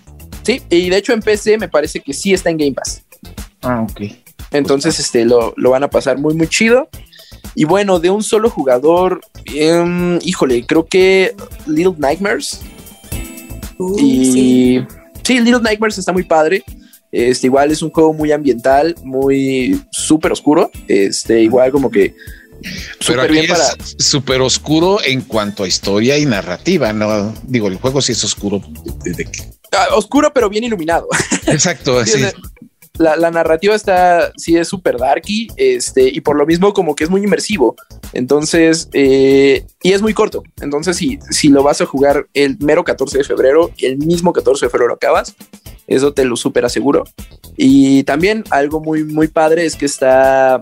Sí, 0.43 0.62
y 0.70 0.89
de 0.89 0.97
hecho 0.97 1.14
en 1.14 1.22
PC 1.22 1.58
me 1.58 1.68
parece 1.68 1.99
que 1.99 2.14
sí 2.14 2.34
está 2.34 2.49
en 2.49 2.58
Game 2.58 2.74
Pass. 2.74 3.03
Ah, 3.62 3.86
ok. 3.89 4.01
Entonces, 4.51 4.99
este, 4.99 5.26
lo, 5.26 5.53
lo 5.58 5.72
van 5.72 5.84
a 5.84 5.89
pasar 5.89 6.18
muy, 6.18 6.34
muy 6.34 6.47
chido. 6.47 6.89
Y 7.55 7.66
bueno, 7.66 7.99
de 7.99 8.10
un 8.10 8.24
solo 8.24 8.49
jugador, 8.49 9.22
em, 9.45 10.20
híjole, 10.22 10.66
creo 10.66 10.86
que 10.86 11.36
Little 11.66 11.95
Nightmares. 11.97 12.62
Uy, 13.78 14.01
Y 14.01 14.26
sí. 14.26 14.86
sí. 15.24 15.39
Little 15.39 15.62
Nightmares 15.62 15.97
está 15.97 16.14
muy 16.14 16.24
padre. 16.24 16.64
Este, 17.12 17.47
igual 17.47 17.72
es 17.72 17.82
un 17.82 17.89
juego 17.89 18.14
muy 18.14 18.32
ambiental, 18.32 18.95
muy 19.03 19.82
súper 19.91 20.32
oscuro. 20.32 20.70
Este, 20.88 21.41
igual 21.41 21.72
como 21.72 21.89
que 21.89 22.16
Pero 23.05 23.22
aquí 23.22 23.32
bien 23.34 23.47
para. 23.47 23.64
es 23.64 23.95
súper 23.99 24.41
oscuro 24.41 24.99
en 25.03 25.22
cuanto 25.22 25.64
a 25.64 25.68
historia 25.68 26.18
y 26.18 26.26
narrativa, 26.26 26.91
¿no? 26.93 27.34
Digo, 27.43 27.68
el 27.68 27.78
juego 27.78 28.01
sí 28.01 28.12
es 28.14 28.24
oscuro. 28.24 28.62
desde 29.03 29.26
que- 29.26 29.43
Ah, 29.72 29.88
oscuro, 29.95 30.32
pero 30.34 30.49
bien 30.49 30.64
iluminado. 30.64 31.08
Exacto, 31.47 32.03
Sí, 32.05 32.24
así. 32.24 32.36
la, 32.97 33.16
la 33.18 33.30
narrativa 33.32 33.76
está, 33.76 34.32
sí 34.38 34.55
es 34.58 34.68
súper 34.70 34.97
darky, 34.97 35.49
este, 35.58 36.08
y 36.08 36.22
por 36.22 36.36
lo 36.38 36.45
mismo 36.45 36.74
como 36.74 36.95
que 36.95 37.03
es 37.03 37.10
muy 37.10 37.22
inmersivo. 37.24 37.76
Entonces, 38.14 38.88
eh, 38.93 39.66
y 39.84 39.91
es 39.91 40.01
muy 40.01 40.14
corto. 40.14 40.41
Entonces, 40.62 40.97
si, 40.97 41.20
si 41.30 41.49
lo 41.49 41.64
vas 41.64 41.82
a 41.82 41.86
jugar 41.86 42.28
el 42.34 42.58
mero 42.60 42.84
14 42.84 43.18
de 43.20 43.24
febrero, 43.24 43.72
el 43.80 43.97
mismo 43.97 44.32
14 44.34 44.66
de 44.66 44.70
febrero 44.70 44.93
acabas, 44.93 45.36
eso 45.86 46.14
te 46.14 46.26
lo 46.26 46.36
súper 46.38 46.66
aseguro. 46.66 47.03
Y 47.58 48.03
también 48.03 48.43
algo 48.49 48.80
muy, 48.80 49.03
muy 49.03 49.28
padre 49.28 49.66
es 49.66 49.76
que 49.76 49.86
está 49.86 50.60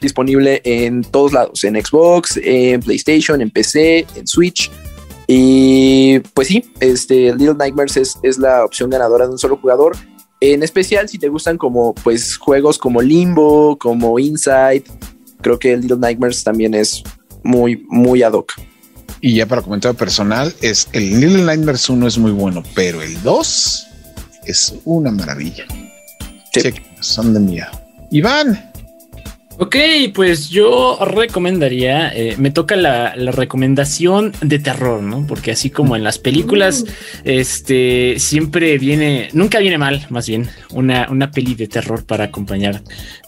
disponible 0.00 0.60
en 0.64 1.02
todos 1.02 1.32
lados, 1.32 1.64
en 1.64 1.82
Xbox, 1.82 2.38
en 2.42 2.80
PlayStation, 2.80 3.40
en 3.40 3.50
PC, 3.50 4.06
en 4.14 4.26
Switch. 4.26 4.70
Y 5.26 6.20
pues 6.34 6.48
sí, 6.48 6.64
este 6.80 7.34
Little 7.34 7.54
Nightmares 7.54 7.96
es, 7.96 8.18
es 8.22 8.38
la 8.38 8.64
opción 8.64 8.90
ganadora 8.90 9.26
de 9.26 9.32
un 9.32 9.38
solo 9.38 9.58
jugador. 9.58 9.96
En 10.40 10.62
especial 10.62 11.08
si 11.08 11.18
te 11.18 11.28
gustan 11.28 11.58
como 11.58 11.94
pues 11.94 12.36
juegos 12.36 12.78
como 12.78 13.02
Limbo, 13.02 13.76
como 13.78 14.18
Inside, 14.18 14.84
creo 15.42 15.58
que 15.58 15.76
Little 15.76 15.98
Nightmares 15.98 16.44
también 16.44 16.74
es 16.74 17.02
muy, 17.42 17.84
muy 17.88 18.22
ad 18.22 18.32
hoc. 18.32 18.52
Y 19.20 19.34
ya 19.34 19.46
para 19.46 19.62
comentario 19.62 19.96
personal, 19.96 20.54
es 20.60 20.88
el 20.92 21.20
Little 21.20 21.42
Nightmares 21.42 21.88
1 21.90 22.06
es 22.06 22.18
muy 22.18 22.30
bueno, 22.30 22.62
pero 22.74 23.02
el 23.02 23.20
2 23.22 23.86
es 24.46 24.74
una 24.84 25.10
maravilla. 25.10 25.64
Sí. 26.52 26.62
Chequenlos, 26.62 27.06
son 27.06 27.34
de 27.34 27.40
miedo. 27.40 27.70
Iván, 28.10 28.67
Ok, 29.60 29.74
pues 30.14 30.50
yo 30.50 30.98
recomendaría, 31.04 32.14
eh, 32.14 32.36
me 32.38 32.52
toca 32.52 32.76
la, 32.76 33.16
la 33.16 33.32
recomendación 33.32 34.32
de 34.40 34.60
terror, 34.60 35.02
¿no? 35.02 35.26
Porque 35.26 35.50
así 35.50 35.68
como 35.68 35.96
en 35.96 36.04
las 36.04 36.18
películas, 36.20 36.84
este 37.24 38.20
siempre 38.20 38.78
viene, 38.78 39.30
nunca 39.32 39.58
viene 39.58 39.76
mal, 39.76 40.06
más 40.10 40.28
bien, 40.28 40.48
una, 40.70 41.08
una 41.10 41.32
peli 41.32 41.56
de 41.56 41.66
terror 41.66 42.06
para 42.06 42.26
acompañar 42.26 42.82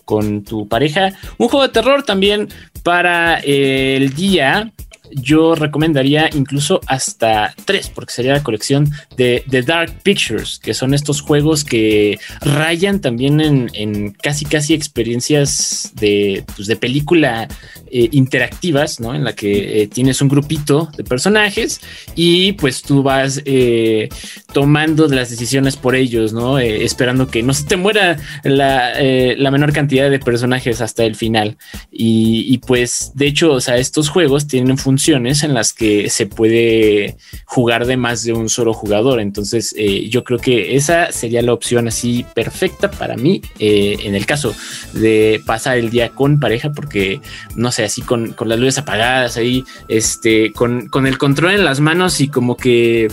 con 0.04 0.44
tu 0.44 0.68
pareja. 0.68 1.12
Un 1.36 1.48
juego 1.48 1.66
de 1.66 1.72
terror 1.72 2.04
también 2.04 2.48
para 2.84 3.40
eh, 3.40 3.96
el 3.96 4.14
día 4.14 4.72
yo 5.10 5.54
recomendaría 5.54 6.28
incluso 6.34 6.80
hasta 6.86 7.54
tres, 7.64 7.88
porque 7.88 8.12
sería 8.12 8.32
la 8.32 8.42
colección 8.42 8.90
de, 9.16 9.44
The 9.48 9.62
Dark 9.62 10.02
Pictures, 10.02 10.58
que 10.58 10.74
son 10.74 10.94
estos 10.94 11.20
juegos 11.20 11.64
que 11.64 12.18
rayan 12.40 13.00
también 13.00 13.40
en, 13.74 14.10
casi 14.12 14.44
casi 14.44 14.74
experiencias 14.74 15.92
de, 15.94 16.44
pues, 16.56 16.68
de 16.68 16.76
película 16.76 17.48
eh, 17.92 18.08
interactivas, 18.12 19.00
¿no? 19.00 19.14
En 19.14 19.24
la 19.24 19.32
que 19.32 19.82
eh, 19.82 19.86
tienes 19.88 20.22
un 20.22 20.28
grupito 20.28 20.88
de 20.96 21.02
personajes 21.02 21.80
y 22.14 22.52
pues 22.52 22.82
tú 22.82 23.02
vas 23.02 23.42
eh, 23.44 24.08
tomando 24.52 25.08
las 25.08 25.30
decisiones 25.30 25.76
por 25.76 25.96
ellos, 25.96 26.32
¿no? 26.32 26.58
esperando 26.58 27.26
que 27.26 27.42
no 27.42 27.52
se 27.52 27.64
te 27.64 27.76
muera 27.76 28.16
la, 28.44 28.92
la, 29.36 29.50
menor 29.50 29.72
cantidad 29.72 30.08
de 30.08 30.18
personajes 30.20 30.80
hasta 30.80 31.04
el 31.04 31.16
final. 31.16 31.56
Y, 31.90 32.58
pues 32.58 33.12
de 33.14 33.26
hecho, 33.26 33.52
o 33.52 33.60
sea, 33.60 33.76
estos 33.78 34.08
juegos 34.08 34.46
tienen 34.46 34.78
funciones 35.00 35.42
en 35.44 35.54
las 35.54 35.72
que 35.72 36.10
se 36.10 36.26
puede 36.26 37.16
jugar 37.46 37.86
de 37.86 37.96
más 37.96 38.22
de 38.22 38.34
un 38.34 38.50
solo 38.50 38.74
jugador. 38.74 39.18
Entonces, 39.18 39.74
eh, 39.78 40.10
yo 40.10 40.24
creo 40.24 40.38
que 40.38 40.76
esa 40.76 41.10
sería 41.10 41.40
la 41.40 41.54
opción 41.54 41.88
así 41.88 42.26
perfecta 42.34 42.90
para 42.90 43.16
mí 43.16 43.40
eh, 43.58 43.96
en 44.04 44.14
el 44.14 44.26
caso 44.26 44.54
de 44.92 45.40
pasar 45.46 45.78
el 45.78 45.88
día 45.88 46.10
con 46.10 46.38
pareja, 46.38 46.72
porque 46.72 47.22
no 47.56 47.72
sé, 47.72 47.84
así 47.84 48.02
con, 48.02 48.34
con 48.34 48.50
las 48.50 48.58
luces 48.58 48.76
apagadas 48.76 49.38
ahí, 49.38 49.64
este, 49.88 50.52
con, 50.52 50.88
con 50.88 51.06
el 51.06 51.16
control 51.16 51.52
en 51.52 51.64
las 51.64 51.80
manos 51.80 52.20
y 52.20 52.28
como 52.28 52.58
que 52.58 53.08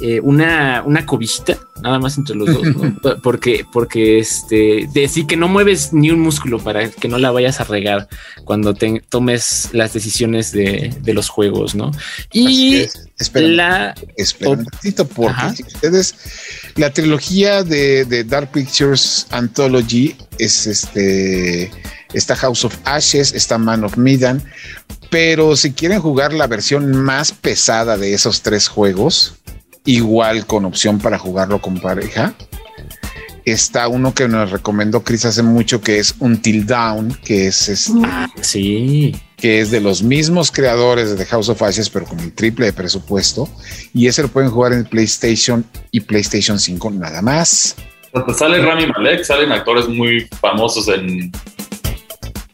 eh, 0.00 0.20
una, 0.20 0.82
una 0.86 1.04
cobijita, 1.04 1.58
nada 1.82 1.98
más 1.98 2.16
entre 2.18 2.36
los 2.36 2.52
dos, 2.52 2.62
porque, 3.22 3.66
porque 3.72 4.20
este, 4.20 4.88
decir 4.92 5.26
que 5.26 5.36
no 5.36 5.48
mueves 5.48 5.92
ni 5.92 6.10
un 6.10 6.20
músculo 6.20 6.60
para 6.60 6.88
que 6.88 7.08
no 7.08 7.18
la 7.18 7.32
vayas 7.32 7.60
a 7.60 7.64
regar 7.64 8.08
cuando 8.44 8.74
te, 8.74 9.02
tomes 9.08 9.70
las 9.72 9.92
decisiones 9.92 10.52
de, 10.52 10.94
los 11.06 11.28
juegos, 11.28 11.74
¿no? 11.74 11.90
Y 12.32 12.86
espera, 13.18 13.48
la 13.48 13.94
un 14.46 14.64
ratito, 14.64 15.06
porque 15.08 15.64
ustedes, 15.66 16.14
la 16.76 16.92
trilogía 16.92 17.64
de, 17.64 18.04
de, 18.04 18.22
Dark 18.22 18.52
Pictures 18.52 19.26
Anthology 19.30 20.14
es 20.38 20.66
este, 20.68 21.72
está 22.12 22.36
House 22.36 22.64
of 22.64 22.76
Ashes, 22.84 23.32
está 23.32 23.58
Man 23.58 23.82
of 23.82 23.96
Medan, 23.96 24.44
pero 25.10 25.56
si 25.56 25.72
quieren 25.72 26.00
jugar 26.00 26.32
la 26.32 26.46
versión 26.46 26.92
más 26.92 27.32
pesada 27.32 27.96
de 27.96 28.14
esos 28.14 28.42
tres 28.42 28.68
juegos, 28.68 29.37
igual 29.88 30.44
con 30.44 30.66
opción 30.66 30.98
para 30.98 31.18
jugarlo 31.18 31.60
con 31.60 31.80
pareja. 31.80 32.34
Está 33.46 33.88
uno 33.88 34.12
que 34.12 34.28
nos 34.28 34.50
recomendó 34.50 35.02
Chris 35.02 35.24
hace 35.24 35.42
mucho, 35.42 35.80
que 35.80 35.98
es 35.98 36.14
Until 36.18 36.66
Down, 36.66 37.16
que 37.24 37.46
es 37.46 37.70
este, 37.70 37.98
ah, 38.04 38.28
sí. 38.42 39.16
que 39.38 39.60
es 39.60 39.70
de 39.70 39.80
los 39.80 40.02
mismos 40.02 40.52
creadores 40.52 41.08
de 41.08 41.16
The 41.16 41.24
House 41.24 41.48
of 41.48 41.62
Ashes, 41.62 41.88
pero 41.88 42.04
con 42.04 42.20
el 42.20 42.34
triple 42.34 42.66
de 42.66 42.74
presupuesto. 42.74 43.48
Y 43.94 44.06
ese 44.06 44.20
lo 44.20 44.28
pueden 44.28 44.50
jugar 44.50 44.74
en 44.74 44.84
PlayStation 44.84 45.64
y 45.90 46.00
PlayStation 46.00 46.58
5 46.58 46.90
nada 46.90 47.22
más. 47.22 47.74
sale 48.36 48.60
Rami 48.60 48.86
Malek, 48.88 49.24
salen 49.24 49.50
actores 49.52 49.88
muy 49.88 50.28
famosos 50.38 50.86
en. 50.88 51.32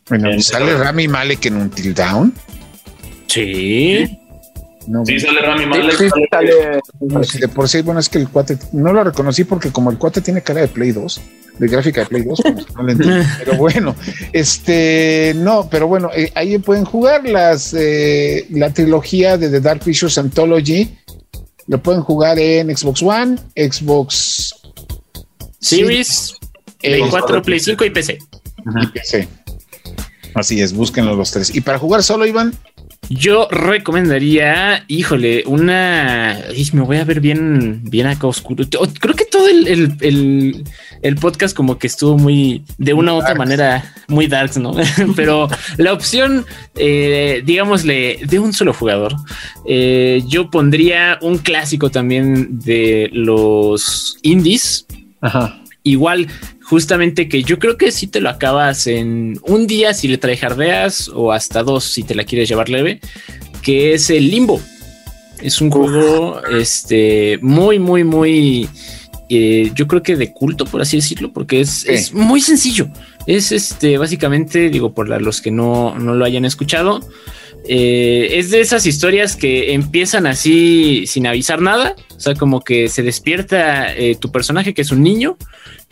Bueno, 0.08 0.40
sale 0.40 0.76
Rami 0.76 1.08
Malek 1.08 1.46
en 1.46 1.56
Until 1.56 1.94
Down. 1.94 2.32
Sí. 3.26 4.23
No, 4.86 5.04
sí, 5.04 5.18
sale 5.18 5.40
Rami 5.40 5.66
Malek. 5.66 5.98
de 5.98 7.48
por 7.48 7.68
sí, 7.68 7.82
bueno, 7.82 8.00
es 8.00 8.08
que 8.08 8.18
el 8.18 8.28
cuate 8.28 8.58
no 8.72 8.92
lo 8.92 9.02
reconocí 9.02 9.44
porque 9.44 9.70
como 9.70 9.90
el 9.90 9.98
cuate 9.98 10.20
tiene 10.20 10.42
cara 10.42 10.60
de 10.60 10.68
Play 10.68 10.92
2, 10.92 11.20
de 11.58 11.68
gráfica 11.68 12.02
de 12.02 12.06
Play 12.06 12.22
2, 12.22 12.40
pues, 12.42 12.74
no 12.74 12.82
le 12.82 12.96
pero 13.38 13.56
bueno, 13.56 13.96
este, 14.32 15.32
no, 15.36 15.68
pero 15.70 15.86
bueno, 15.86 16.10
eh, 16.14 16.30
ahí 16.34 16.58
pueden 16.58 16.84
jugar 16.84 17.26
las, 17.28 17.74
eh, 17.74 18.46
la 18.50 18.70
trilogía 18.70 19.38
de 19.38 19.48
The 19.48 19.60
Dark 19.60 19.80
Pictures 19.80 20.18
Anthology. 20.18 20.96
Lo 21.66 21.82
pueden 21.82 22.02
jugar 22.02 22.38
en 22.38 22.76
Xbox 22.76 23.02
One, 23.02 23.36
Xbox 23.56 24.54
Series, 25.60 26.34
Play 26.78 27.02
4, 27.08 27.42
Play 27.42 27.60
5 27.60 27.84
y 27.84 27.90
PC. 27.90 28.18
Y 28.82 28.86
PC. 28.88 29.28
Así 30.34 30.60
es, 30.60 30.74
búsquenlo 30.74 31.14
los 31.14 31.30
tres. 31.30 31.54
Y 31.54 31.60
para 31.60 31.78
jugar 31.78 32.02
solo, 32.02 32.26
Iván. 32.26 32.52
Yo 33.10 33.48
recomendaría, 33.50 34.84
híjole, 34.88 35.44
una. 35.46 36.40
me 36.72 36.80
voy 36.80 36.96
a 36.96 37.04
ver 37.04 37.20
bien, 37.20 37.82
bien 37.84 38.06
acá 38.06 38.26
oscuro. 38.26 38.64
Creo 39.00 39.14
que 39.14 39.24
todo 39.24 39.48
el, 39.48 40.64
podcast, 41.20 41.56
como 41.56 41.78
que 41.78 41.86
estuvo 41.86 42.16
muy, 42.16 42.64
de 42.78 42.94
una 42.94 43.14
u 43.14 43.16
otra 43.16 43.34
manera, 43.34 43.94
muy 44.08 44.26
dark, 44.26 44.56
¿no? 44.56 44.74
Pero 45.16 45.48
la 45.76 45.92
opción, 45.92 46.46
eh, 46.76 47.42
digámosle, 47.44 48.20
de 48.24 48.38
un 48.38 48.52
solo 48.52 48.72
jugador, 48.72 49.14
eh, 49.66 50.22
yo 50.26 50.50
pondría 50.50 51.18
un 51.20 51.38
clásico 51.38 51.90
también 51.90 52.58
de 52.60 53.10
los 53.12 54.18
indies. 54.22 54.86
Ajá. 55.20 55.63
Igual, 55.86 56.28
justamente 56.62 57.28
que 57.28 57.42
yo 57.42 57.58
creo 57.58 57.76
que 57.76 57.92
si 57.92 58.06
te 58.06 58.20
lo 58.20 58.30
acabas 58.30 58.86
en 58.86 59.38
un 59.42 59.66
día 59.66 59.92
si 59.92 60.08
le 60.08 60.16
trae 60.16 60.36
jardeas 60.38 61.10
o 61.14 61.30
hasta 61.30 61.62
dos 61.62 61.84
si 61.84 62.02
te 62.02 62.14
la 62.14 62.24
quieres 62.24 62.48
llevar 62.48 62.70
leve, 62.70 63.00
que 63.62 63.92
es 63.92 64.08
el 64.08 64.30
Limbo. 64.30 64.60
Es 65.42 65.60
un 65.60 65.70
juego 65.70 66.40
este, 66.46 67.38
muy, 67.42 67.78
muy, 67.78 68.02
muy, 68.02 68.66
eh, 69.28 69.72
yo 69.74 69.86
creo 69.86 70.02
que 70.02 70.16
de 70.16 70.32
culto, 70.32 70.64
por 70.64 70.80
así 70.80 70.96
decirlo, 70.96 71.34
porque 71.34 71.60
es, 71.60 72.14
muy 72.14 72.40
sencillo. 72.40 72.88
Es 73.26 73.52
este, 73.52 73.98
básicamente, 73.98 74.70
digo, 74.70 74.94
por 74.94 75.08
los 75.20 75.42
que 75.42 75.50
no, 75.50 75.98
no 75.98 76.14
lo 76.14 76.24
hayan 76.24 76.46
escuchado, 76.46 77.00
eh, 77.66 78.38
es 78.38 78.50
de 78.50 78.60
esas 78.60 78.84
historias 78.84 79.36
que 79.36 79.72
empiezan 79.72 80.26
así 80.26 81.06
sin 81.06 81.26
avisar 81.26 81.60
nada. 81.60 81.94
O 82.14 82.20
sea, 82.20 82.34
como 82.34 82.60
que 82.60 82.88
se 82.88 83.02
despierta 83.02 83.94
eh, 83.94 84.16
tu 84.16 84.30
personaje, 84.30 84.74
que 84.74 84.82
es 84.82 84.92
un 84.92 85.02
niño, 85.02 85.36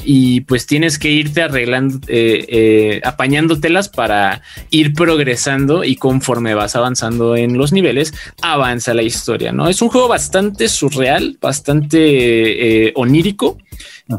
y 0.05 0.43
pues 0.43 0.67
tienes 0.67 0.99
que 0.99 1.11
irte 1.11 1.43
arreglando, 1.43 1.99
eh, 2.09 3.01
apañándotelas 3.05 3.89
para 3.89 4.43
ir 4.71 4.95
progresando 4.95 5.85
y 5.85 5.97
conforme 5.97 6.55
vas 6.55 6.77
avanzando 6.77 7.37
en 7.37 7.57
los 7.57 7.73
niveles, 7.73 8.15
avanza 8.41 8.95
la 8.95 9.03
historia, 9.03 9.53
¿no? 9.53 9.69
Es 9.69 9.83
un 9.83 9.89
juego 9.89 10.09
bastante 10.09 10.69
surreal, 10.69 11.39
bastante 11.41 12.93
onírico, 12.95 13.59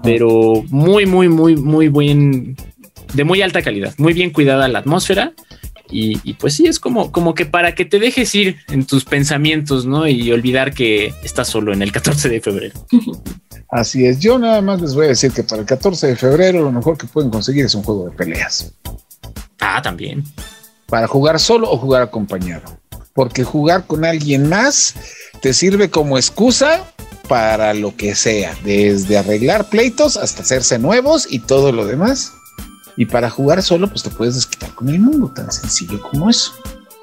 pero 0.04 0.64
muy, 0.70 1.06
muy, 1.06 1.30
muy, 1.30 1.56
muy 1.56 1.88
buen, 1.88 2.56
de 3.14 3.24
muy 3.24 3.42
alta 3.42 3.62
calidad, 3.62 3.94
muy 3.98 4.14
bien 4.14 4.32
cuidada 4.32 4.68
la 4.68 4.80
atmósfera 4.80 5.34
y, 5.94 6.34
pues 6.34 6.56
sí, 6.56 6.68
es 6.68 6.80
como, 6.80 7.12
como 7.12 7.34
que 7.36 7.46
para 7.46 7.76
que 7.76 7.86
te 7.86 8.00
dejes 8.00 8.34
ir 8.36 8.58
en 8.70 8.86
tus 8.86 9.06
pensamientos, 9.06 9.86
¿no? 9.86 10.08
Y 10.08 10.32
olvidar 10.32 10.74
que 10.74 11.14
estás 11.24 11.48
solo 11.48 11.72
en 11.74 11.82
el 11.82 11.92
14 11.92 12.30
de 12.30 12.42
febrero. 12.42 12.80
Así 13.70 14.06
es, 14.06 14.20
yo 14.20 14.38
nada 14.38 14.62
más 14.62 14.82
les 14.82 14.94
voy 14.94 15.06
a 15.06 15.10
decir 15.10 15.32
que 15.32 15.44
para 15.44 15.62
el 15.62 15.68
14 15.68 16.08
de 16.08 16.16
febrero 16.16 16.62
lo 16.62 16.72
mejor 16.72 16.98
que 16.98 17.08
pueden 17.08 17.32
conseguir 17.32 17.66
es 17.66 17.74
un 17.74 17.84
juego 17.84 18.06
de 18.06 18.12
peleas. 18.12 18.72
Ah, 19.60 19.82
también. 19.82 20.24
Para 20.88 21.08
jugar 21.08 21.40
solo 21.40 21.72
o 21.72 21.78
jugar 21.78 22.04
acompañado. 22.04 22.80
Porque 23.14 23.44
jugar 23.44 23.86
con 23.88 24.06
alguien 24.06 24.48
más 24.50 24.96
te 25.42 25.54
sirve 25.54 25.90
como 25.90 26.18
excusa 26.18 26.86
para 27.28 27.74
lo 27.74 27.96
que 27.96 28.16
sea, 28.16 28.56
desde 28.64 29.18
arreglar 29.18 29.70
pleitos 29.70 30.18
hasta 30.18 30.44
hacerse 30.44 30.78
nuevos 30.78 31.28
y 31.30 31.40
todo 31.40 31.72
lo 31.72 31.86
demás. 31.86 32.34
Y 32.96 33.06
para 33.06 33.30
jugar 33.30 33.64
solo, 33.64 33.88
pues 33.88 34.04
te 34.04 34.10
puedes 34.10 34.36
desquitar 34.36 34.74
con 34.76 34.90
el 34.90 35.00
mundo, 35.00 35.32
tan 35.34 35.52
sencillo 35.52 36.00
como 36.02 36.30
eso. 36.30 36.54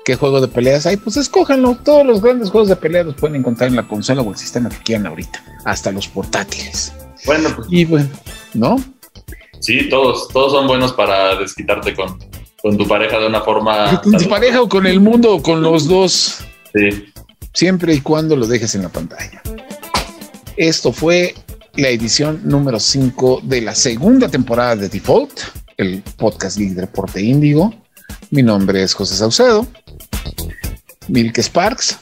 ¿Qué 0.05 0.17
juego 0.17 0.41
de 0.41 0.49
peleas 0.49 0.87
hay? 0.87 0.97
Pues 0.97 1.17
escójanlo. 1.17 1.77
Todos 1.85 2.07
los 2.07 2.23
grandes 2.23 2.51
juegos 2.51 2.69
de 2.69 2.77
peleas 2.77 3.07
los 3.07 3.15
pueden 3.17 3.37
encontrar 3.37 3.69
en 3.69 3.77
la 3.77 3.87
consola 3.87 4.23
o 4.23 4.31
el 4.31 4.37
sistema 4.37 4.69
que 4.69 4.79
quieran 4.79 5.07
ahorita, 5.07 5.43
hasta 5.65 5.93
los 5.93 6.09
portátiles. 6.09 6.93
Bueno, 7.27 7.51
pues. 7.55 7.69
Y 7.71 7.85
bueno, 7.85 8.09
¿no? 8.55 8.83
Sí, 9.61 9.89
todos, 9.91 10.29
todos 10.29 10.53
son 10.53 10.67
buenos 10.67 10.93
para 10.95 11.37
desquitarte 11.37 11.95
con, 11.95 12.19
con 12.63 12.79
tu 12.79 12.89
pareja 12.89 13.19
de 13.19 13.27
una 13.27 13.43
forma. 13.43 14.01
Con 14.01 14.17
tu 14.17 14.29
pareja 14.29 14.63
o 14.63 14.69
con 14.69 14.87
el 14.87 15.01
mundo 15.01 15.35
o 15.35 15.43
con 15.43 15.61
los 15.61 15.87
dos. 15.87 16.39
Sí. 16.73 17.13
Siempre 17.53 17.95
y 17.95 18.01
cuando 18.01 18.37
lo 18.37 18.47
dejes 18.47 18.75
en 18.75 18.83
la 18.83 18.89
pantalla. 18.89 19.43
Esto 20.57 20.93
fue 20.93 21.35
la 21.77 21.89
edición 21.89 22.41
número 22.45 22.81
5 22.81 23.41
de 23.43 23.61
la 23.61 23.75
segunda 23.75 24.29
temporada 24.29 24.77
de 24.77 24.89
Default 24.89 25.41
el 25.81 26.03
podcast 26.19 26.59
Geek 26.59 26.75
de 26.75 26.83
Reporte 26.83 27.23
Índigo. 27.23 27.73
Mi 28.31 28.43
nombre 28.43 28.83
es 28.83 28.93
José 28.93 29.17
Saucedo. 29.17 29.67
Milk 31.09 31.39
Sparks. 31.39 31.99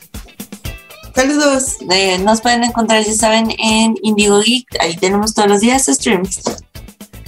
Saludos. 1.14 1.76
Eh, 1.91 2.18
nos 2.18 2.41
pueden 2.41 2.64
encontrar, 2.64 3.05
ya 3.05 3.12
saben, 3.12 3.53
en 3.59 3.95
Indigo 4.03 4.41
Geek. 4.41 4.66
Ahí 4.81 4.97
tenemos 4.97 5.33
todos 5.33 5.49
los 5.49 5.61
días 5.61 5.87
streams. 5.87 6.43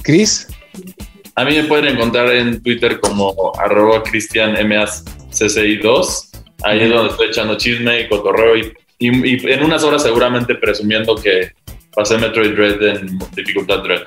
Chris. 0.03 0.49
A 1.37 1.45
mí 1.45 1.55
me 1.55 1.63
pueden 1.65 1.97
encontrar 1.97 2.33
en 2.33 2.61
Twitter 2.63 2.99
como 3.01 3.53
arroba 3.59 4.03
cristianmascci2. 4.03 6.31
Ahí 6.65 6.81
es 6.81 6.91
donde 6.91 7.13
estoy 7.13 7.29
echando 7.29 7.57
chisme 7.57 8.01
y 8.01 8.09
cotorreo 8.09 8.57
y, 8.57 8.73
y 8.99 9.51
en 9.51 9.63
unas 9.63 9.85
horas 9.85 10.03
seguramente 10.03 10.57
presumiendo 10.57 11.15
que 11.15 11.53
pasé 11.95 12.19
Metroid 12.19 12.55
Dread 12.55 12.83
en 12.83 13.21
dificultad 13.35 13.85
Dread 13.85 14.03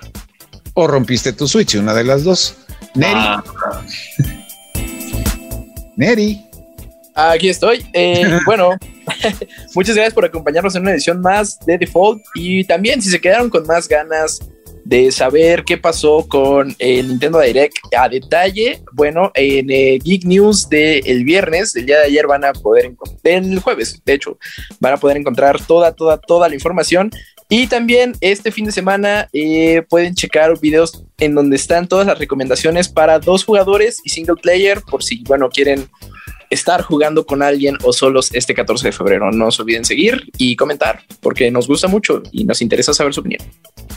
o 0.74 0.88
rompiste 0.88 1.34
tu 1.34 1.48
Switch, 1.48 1.76
una 1.76 1.94
de 1.94 2.04
las 2.04 2.24
dos. 2.24 2.56
Neri. 2.96 3.14
Ah. 3.16 3.44
Neri. 5.96 6.46
Aquí 7.16 7.50
estoy. 7.50 7.86
Eh, 7.94 8.40
bueno, 8.46 8.72
muchas 9.76 9.96
gracias 9.96 10.14
por 10.14 10.26
acompañarnos 10.26 10.76
en 10.76 10.84
una 10.84 10.92
edición 10.92 11.22
más 11.22 11.60
de 11.66 11.78
Default 11.78 12.24
y 12.36 12.64
también 12.64 13.02
si 13.02 13.10
se 13.10 13.22
quedaron 13.22 13.50
con 13.50 13.66
más 13.68 13.88
ganas 13.88 14.40
de 14.86 15.12
saber 15.12 15.64
qué 15.64 15.78
pasó 15.78 16.28
con 16.28 16.76
el 16.78 17.08
Nintendo 17.08 17.40
Direct 17.40 17.78
a 17.98 18.10
detalle, 18.10 18.82
bueno, 18.92 19.32
en 19.34 19.70
eh, 19.70 19.98
Geek 20.04 20.26
News 20.26 20.68
del 20.68 21.24
viernes, 21.24 21.72
del 21.74 21.86
día 21.86 22.00
de 22.00 22.06
ayer 22.06 22.28
van 22.28 22.44
a 22.44 22.52
poder 22.52 22.86
encontrar, 22.86 23.20
del 23.24 23.60
jueves, 23.60 24.02
de 24.04 24.14
hecho, 24.14 24.38
van 24.82 24.94
a 24.94 24.98
poder 24.98 25.18
encontrar 25.18 25.64
toda, 25.66 25.94
toda, 25.94 26.18
toda 26.18 26.50
la 26.50 26.56
información. 26.56 27.12
Y 27.50 27.68
también 27.68 28.14
este 28.22 28.52
fin 28.52 28.66
de 28.66 28.72
semana 28.72 29.30
eh, 29.34 29.84
pueden 29.90 30.16
checar 30.16 30.60
videos 30.60 31.04
en 31.18 31.36
donde 31.36 31.56
están 31.56 31.88
todas 31.88 32.08
las 32.08 32.18
recomendaciones 32.18 32.90
para 32.90 33.20
dos 33.20 33.44
jugadores 33.44 34.02
y 34.04 34.10
single 34.10 34.36
player, 34.42 34.82
por 34.82 35.04
si, 35.04 35.24
bueno, 35.24 35.50
quieren 35.50 35.88
estar 36.50 36.82
jugando 36.82 37.26
con 37.26 37.42
alguien 37.42 37.78
o 37.84 37.94
solos 37.94 38.30
este 38.34 38.54
14 38.54 38.88
de 38.88 38.92
febrero. 38.92 39.32
No 39.32 39.52
se 39.52 39.62
olviden 39.62 39.86
seguir 39.86 40.32
y 40.38 40.56
comentar, 40.56 41.02
porque 41.22 41.52
nos 41.52 41.68
gusta 41.68 41.88
mucho 41.88 42.24
y 42.32 42.46
nos 42.46 42.62
interesa 42.62 42.94
saber 42.94 43.14
su 43.14 43.22
opinión. 43.22 43.42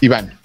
Iván. 0.00 0.38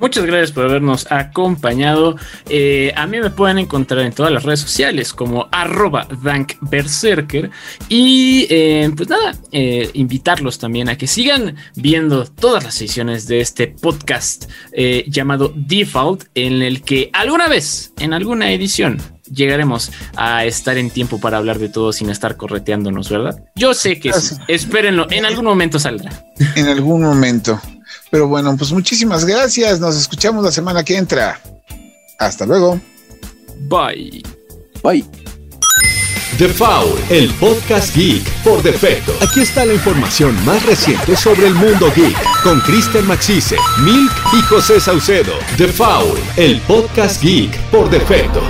Muchas 0.00 0.24
gracias 0.24 0.52
por 0.52 0.64
habernos 0.64 1.10
acompañado. 1.10 2.16
Eh, 2.48 2.92
a 2.94 3.06
mí 3.06 3.18
me 3.18 3.30
pueden 3.30 3.58
encontrar 3.58 4.00
en 4.02 4.12
todas 4.12 4.32
las 4.32 4.44
redes 4.44 4.60
sociales 4.60 5.12
como 5.12 5.48
arroba 5.50 6.06
dankberserker. 6.22 7.50
Y 7.88 8.46
eh, 8.48 8.90
pues 8.96 9.08
nada, 9.08 9.34
eh, 9.50 9.90
invitarlos 9.94 10.58
también 10.58 10.88
a 10.88 10.96
que 10.96 11.08
sigan 11.08 11.56
viendo 11.74 12.26
todas 12.26 12.62
las 12.62 12.74
sesiones 12.74 13.26
de 13.26 13.40
este 13.40 13.66
podcast 13.66 14.50
llamado 15.06 15.52
Default, 15.54 16.24
en 16.34 16.62
el 16.62 16.82
que 16.82 17.10
alguna 17.12 17.48
vez, 17.48 17.92
en 17.98 18.12
alguna 18.12 18.52
edición, 18.52 18.98
llegaremos 19.32 19.90
a 20.16 20.44
estar 20.44 20.78
en 20.78 20.90
tiempo 20.90 21.20
para 21.20 21.38
hablar 21.38 21.58
de 21.58 21.68
todo 21.68 21.92
sin 21.92 22.10
estar 22.10 22.36
correteándonos, 22.36 23.10
¿verdad? 23.10 23.44
Yo 23.56 23.74
sé 23.74 23.98
que 23.98 24.12
sí. 24.12 24.36
Espérenlo, 24.46 25.06
en 25.10 25.24
algún 25.26 25.44
momento 25.44 25.78
saldrá. 25.78 26.24
En 26.54 26.68
algún 26.68 27.02
momento. 27.02 27.60
Pero 28.10 28.28
bueno, 28.28 28.56
pues 28.56 28.72
muchísimas 28.72 29.24
gracias. 29.24 29.80
Nos 29.80 29.96
escuchamos 29.96 30.44
la 30.44 30.50
semana 30.50 30.84
que 30.84 30.96
entra. 30.96 31.40
Hasta 32.18 32.46
luego. 32.46 32.80
Bye. 33.68 34.22
Bye. 34.82 35.04
The 36.38 36.48
Foul, 36.48 36.96
el 37.10 37.30
podcast 37.34 37.96
geek 37.96 38.22
por 38.44 38.62
defecto. 38.62 39.12
Aquí 39.20 39.40
está 39.40 39.64
la 39.64 39.74
información 39.74 40.36
más 40.44 40.64
reciente 40.64 41.16
sobre 41.16 41.48
el 41.48 41.54
mundo 41.54 41.90
geek 41.96 42.16
con 42.44 42.60
Kristen 42.60 43.06
Maxise, 43.08 43.56
Milk 43.80 44.12
y 44.34 44.42
José 44.42 44.78
Saucedo. 44.80 45.32
The 45.56 45.66
Foul, 45.66 46.16
el 46.36 46.60
podcast 46.60 47.20
geek 47.20 47.58
por 47.70 47.90
defecto. 47.90 48.40